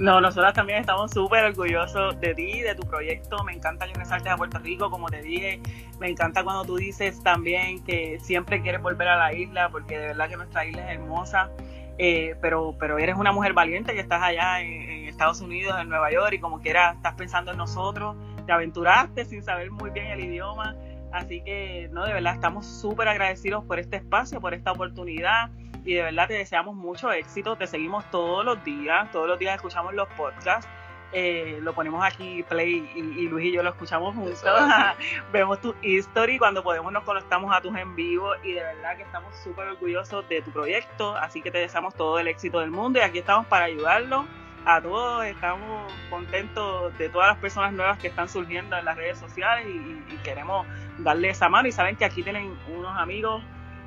No, 0.00 0.18
nosotras 0.18 0.54
también 0.54 0.80
estamos 0.80 1.10
súper 1.10 1.44
orgullosos 1.44 2.18
de 2.20 2.34
ti, 2.34 2.62
de 2.62 2.74
tu 2.74 2.88
proyecto. 2.88 3.44
Me 3.44 3.52
encanta 3.52 3.86
que 3.86 4.28
a 4.30 4.36
Puerto 4.38 4.58
Rico, 4.58 4.90
como 4.90 5.08
te 5.10 5.20
dije. 5.20 5.60
Me 5.98 6.08
encanta 6.08 6.42
cuando 6.42 6.64
tú 6.64 6.76
dices 6.76 7.22
también 7.22 7.84
que 7.84 8.18
siempre 8.22 8.62
quieres 8.62 8.80
volver 8.80 9.08
a 9.08 9.16
la 9.16 9.34
isla, 9.34 9.68
porque 9.68 9.98
de 9.98 10.06
verdad 10.08 10.30
que 10.30 10.38
nuestra 10.38 10.64
isla 10.64 10.90
es 10.90 10.98
hermosa. 10.98 11.50
Eh, 11.98 12.34
pero, 12.40 12.74
pero 12.80 12.98
eres 12.98 13.16
una 13.16 13.30
mujer 13.30 13.52
valiente 13.52 13.92
que 13.92 14.00
estás 14.00 14.22
allá 14.22 14.62
en, 14.62 15.06
Estados 15.06 15.42
Unidos, 15.42 15.76
en 15.78 15.90
Nueva 15.90 16.10
York, 16.10 16.32
y 16.32 16.38
como 16.38 16.60
quiera 16.60 16.92
estás 16.92 17.12
pensando 17.12 17.50
en 17.50 17.58
nosotros. 17.58 18.16
Te 18.46 18.52
aventuraste 18.52 19.26
sin 19.26 19.42
saber 19.42 19.70
muy 19.70 19.90
bien 19.90 20.06
el 20.06 20.20
idioma. 20.20 20.76
Así 21.12 21.42
que, 21.42 21.88
no, 21.92 22.04
de 22.04 22.14
verdad, 22.14 22.34
estamos 22.34 22.66
súper 22.66 23.08
agradecidos 23.08 23.64
por 23.64 23.78
este 23.78 23.96
espacio, 23.96 24.40
por 24.40 24.54
esta 24.54 24.72
oportunidad 24.72 25.50
y 25.84 25.94
de 25.94 26.02
verdad 26.02 26.28
te 26.28 26.34
deseamos 26.34 26.74
mucho 26.74 27.10
éxito. 27.12 27.56
Te 27.56 27.66
seguimos 27.66 28.08
todos 28.10 28.44
los 28.44 28.62
días, 28.64 29.10
todos 29.10 29.28
los 29.28 29.38
días 29.38 29.56
escuchamos 29.56 29.94
los 29.94 30.08
podcasts. 30.08 30.68
Eh, 31.12 31.58
lo 31.62 31.72
ponemos 31.72 32.04
aquí, 32.04 32.44
Play, 32.44 32.88
y, 32.94 33.26
Luis 33.26 33.46
y 33.46 33.52
yo 33.52 33.64
lo 33.64 33.70
escuchamos 33.70 34.14
juntos. 34.14 34.44
Vemos 35.32 35.60
tu 35.60 35.74
history 35.82 36.38
cuando 36.38 36.62
podemos 36.62 36.92
nos 36.92 37.02
conectamos 37.02 37.52
a 37.52 37.60
tus 37.60 37.76
en 37.76 37.96
vivo 37.96 38.30
y 38.44 38.52
de 38.52 38.62
verdad 38.62 38.96
que 38.96 39.02
estamos 39.02 39.34
súper 39.42 39.66
orgullosos 39.68 40.28
de 40.28 40.40
tu 40.42 40.52
proyecto. 40.52 41.16
Así 41.16 41.42
que 41.42 41.50
te 41.50 41.58
deseamos 41.58 41.94
todo 41.94 42.20
el 42.20 42.28
éxito 42.28 42.60
del 42.60 42.70
mundo 42.70 43.00
y 43.00 43.02
aquí 43.02 43.18
estamos 43.18 43.46
para 43.46 43.64
ayudarlo 43.64 44.24
a 44.64 44.80
todos. 44.80 45.24
Estamos 45.24 45.92
contentos 46.08 46.96
de 46.98 47.08
todas 47.08 47.28
las 47.28 47.38
personas 47.38 47.72
nuevas 47.72 47.98
que 47.98 48.08
están 48.08 48.28
surgiendo 48.28 48.76
en 48.76 48.84
las 48.84 48.96
redes 48.96 49.18
sociales 49.18 49.66
y, 49.66 50.00
queremos 50.24 50.66
darle 50.98 51.30
esa 51.30 51.48
mano. 51.48 51.68
Y 51.68 51.72
saben 51.72 51.96
que 51.96 52.04
aquí 52.04 52.22
tienen 52.22 52.54
unos 52.68 52.96
amigos 52.98 53.42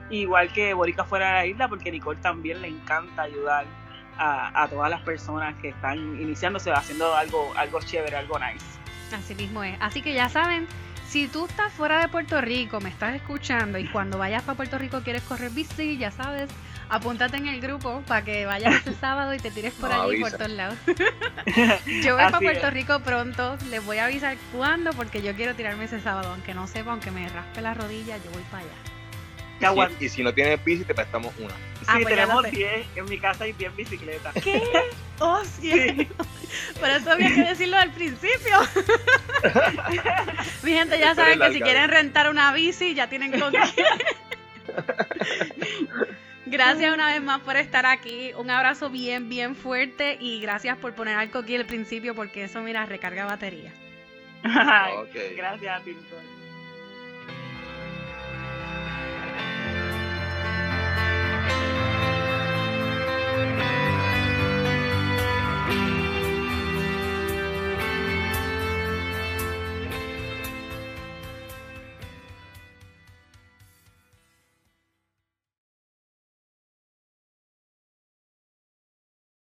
igual 0.09 0.51
que 0.51 0.73
Borica 0.73 1.03
fuera 1.05 1.27
de 1.27 1.33
la 1.33 1.45
isla, 1.45 1.67
porque 1.67 1.91
Nicole 1.91 2.19
también 2.19 2.61
le 2.61 2.69
encanta 2.69 3.23
ayudar 3.23 3.65
a, 4.17 4.67
todas 4.69 4.89
las 4.89 5.01
personas 5.01 5.55
que 5.61 5.69
están 5.69 5.97
iniciándose, 6.19 6.71
haciendo 6.71 7.15
algo, 7.15 7.51
algo 7.55 7.79
chévere, 7.79 8.15
algo 8.15 8.37
nice. 8.39 8.65
Así 9.15 9.35
mismo 9.35 9.63
es. 9.63 9.77
Así 9.79 10.01
que 10.01 10.13
ya 10.13 10.29
saben, 10.29 10.67
si 11.13 11.27
tú 11.27 11.45
estás 11.45 11.71
fuera 11.71 12.01
de 12.01 12.07
Puerto 12.07 12.41
Rico, 12.41 12.81
me 12.81 12.89
estás 12.89 13.13
escuchando 13.13 13.77
y 13.77 13.87
cuando 13.87 14.17
vayas 14.17 14.41
para 14.41 14.57
Puerto 14.57 14.79
Rico 14.79 15.01
quieres 15.03 15.21
correr 15.21 15.51
bici, 15.51 15.95
ya 15.95 16.09
sabes, 16.09 16.49
apúntate 16.89 17.37
en 17.37 17.47
el 17.47 17.61
grupo 17.61 18.01
para 18.07 18.25
que 18.25 18.47
vayas 18.47 18.87
el 18.87 18.95
sábado 18.95 19.31
y 19.35 19.37
te 19.37 19.51
tires 19.51 19.75
por 19.75 19.91
allí 19.91 20.19
por 20.19 20.31
todos 20.31 20.49
lados. 20.49 20.75
yo 22.03 22.15
voy 22.15 22.23
para 22.23 22.39
Puerto 22.39 22.67
Rico 22.71 22.99
pronto, 23.01 23.57
les 23.69 23.85
voy 23.85 23.99
a 23.99 24.05
avisar 24.05 24.37
cuándo 24.51 24.89
porque 24.93 25.21
yo 25.21 25.35
quiero 25.35 25.53
tirarme 25.53 25.83
ese 25.83 26.01
sábado, 26.01 26.31
aunque 26.31 26.55
no 26.55 26.65
sepa, 26.65 26.89
aunque 26.89 27.11
me 27.11 27.29
raspe 27.29 27.61
la 27.61 27.75
rodilla, 27.75 28.17
yo 28.17 28.31
voy 28.31 28.41
para 28.49 28.63
allá. 28.63 28.92
Y 29.99 30.09
si, 30.09 30.23
no 30.23 30.33
tienes 30.33 30.63
bici, 30.63 30.83
te 30.83 30.93
prestamos 30.93 31.33
una. 31.39 31.49
Sí, 31.53 31.85
ah, 31.87 31.93
pues 32.01 32.07
tenemos 32.07 32.43
10. 32.51 32.87
En 32.95 33.05
mi 33.05 33.17
casa 33.17 33.45
hay 33.45 33.53
10 33.53 33.75
bicicletas. 33.75 34.33
¿Qué? 34.43 34.61
Oh, 35.19 35.41
sí. 35.45 36.07
Pero 36.81 36.95
eso 36.95 37.11
había 37.11 37.29
que 37.33 37.43
decirlo 37.43 37.77
al 37.77 37.91
principio. 37.91 38.59
Mi 40.63 40.71
gente 40.71 40.99
ya 40.99 41.15
saben 41.15 41.39
que 41.39 41.53
si 41.53 41.61
quieren 41.61 41.89
rentar 41.89 42.29
una 42.29 42.51
bici 42.53 42.93
ya 42.93 43.07
tienen 43.07 43.39
con 43.39 43.53
Gracias 46.45 46.93
una 46.93 47.07
vez 47.07 47.21
más 47.21 47.39
por 47.41 47.55
estar 47.55 47.85
aquí. 47.85 48.33
Un 48.37 48.49
abrazo 48.49 48.89
bien, 48.89 49.29
bien 49.29 49.55
fuerte 49.55 50.17
y 50.19 50.41
gracias 50.41 50.77
por 50.77 50.93
poner 50.93 51.15
al 51.15 51.31
coquí 51.31 51.55
al 51.55 51.65
principio 51.65 52.13
porque 52.15 52.43
eso, 52.43 52.61
mira, 52.61 52.85
recarga 52.85 53.25
batería. 53.25 53.71
Gracias 54.43 55.81
a 55.81 55.83
ti. 55.83 55.97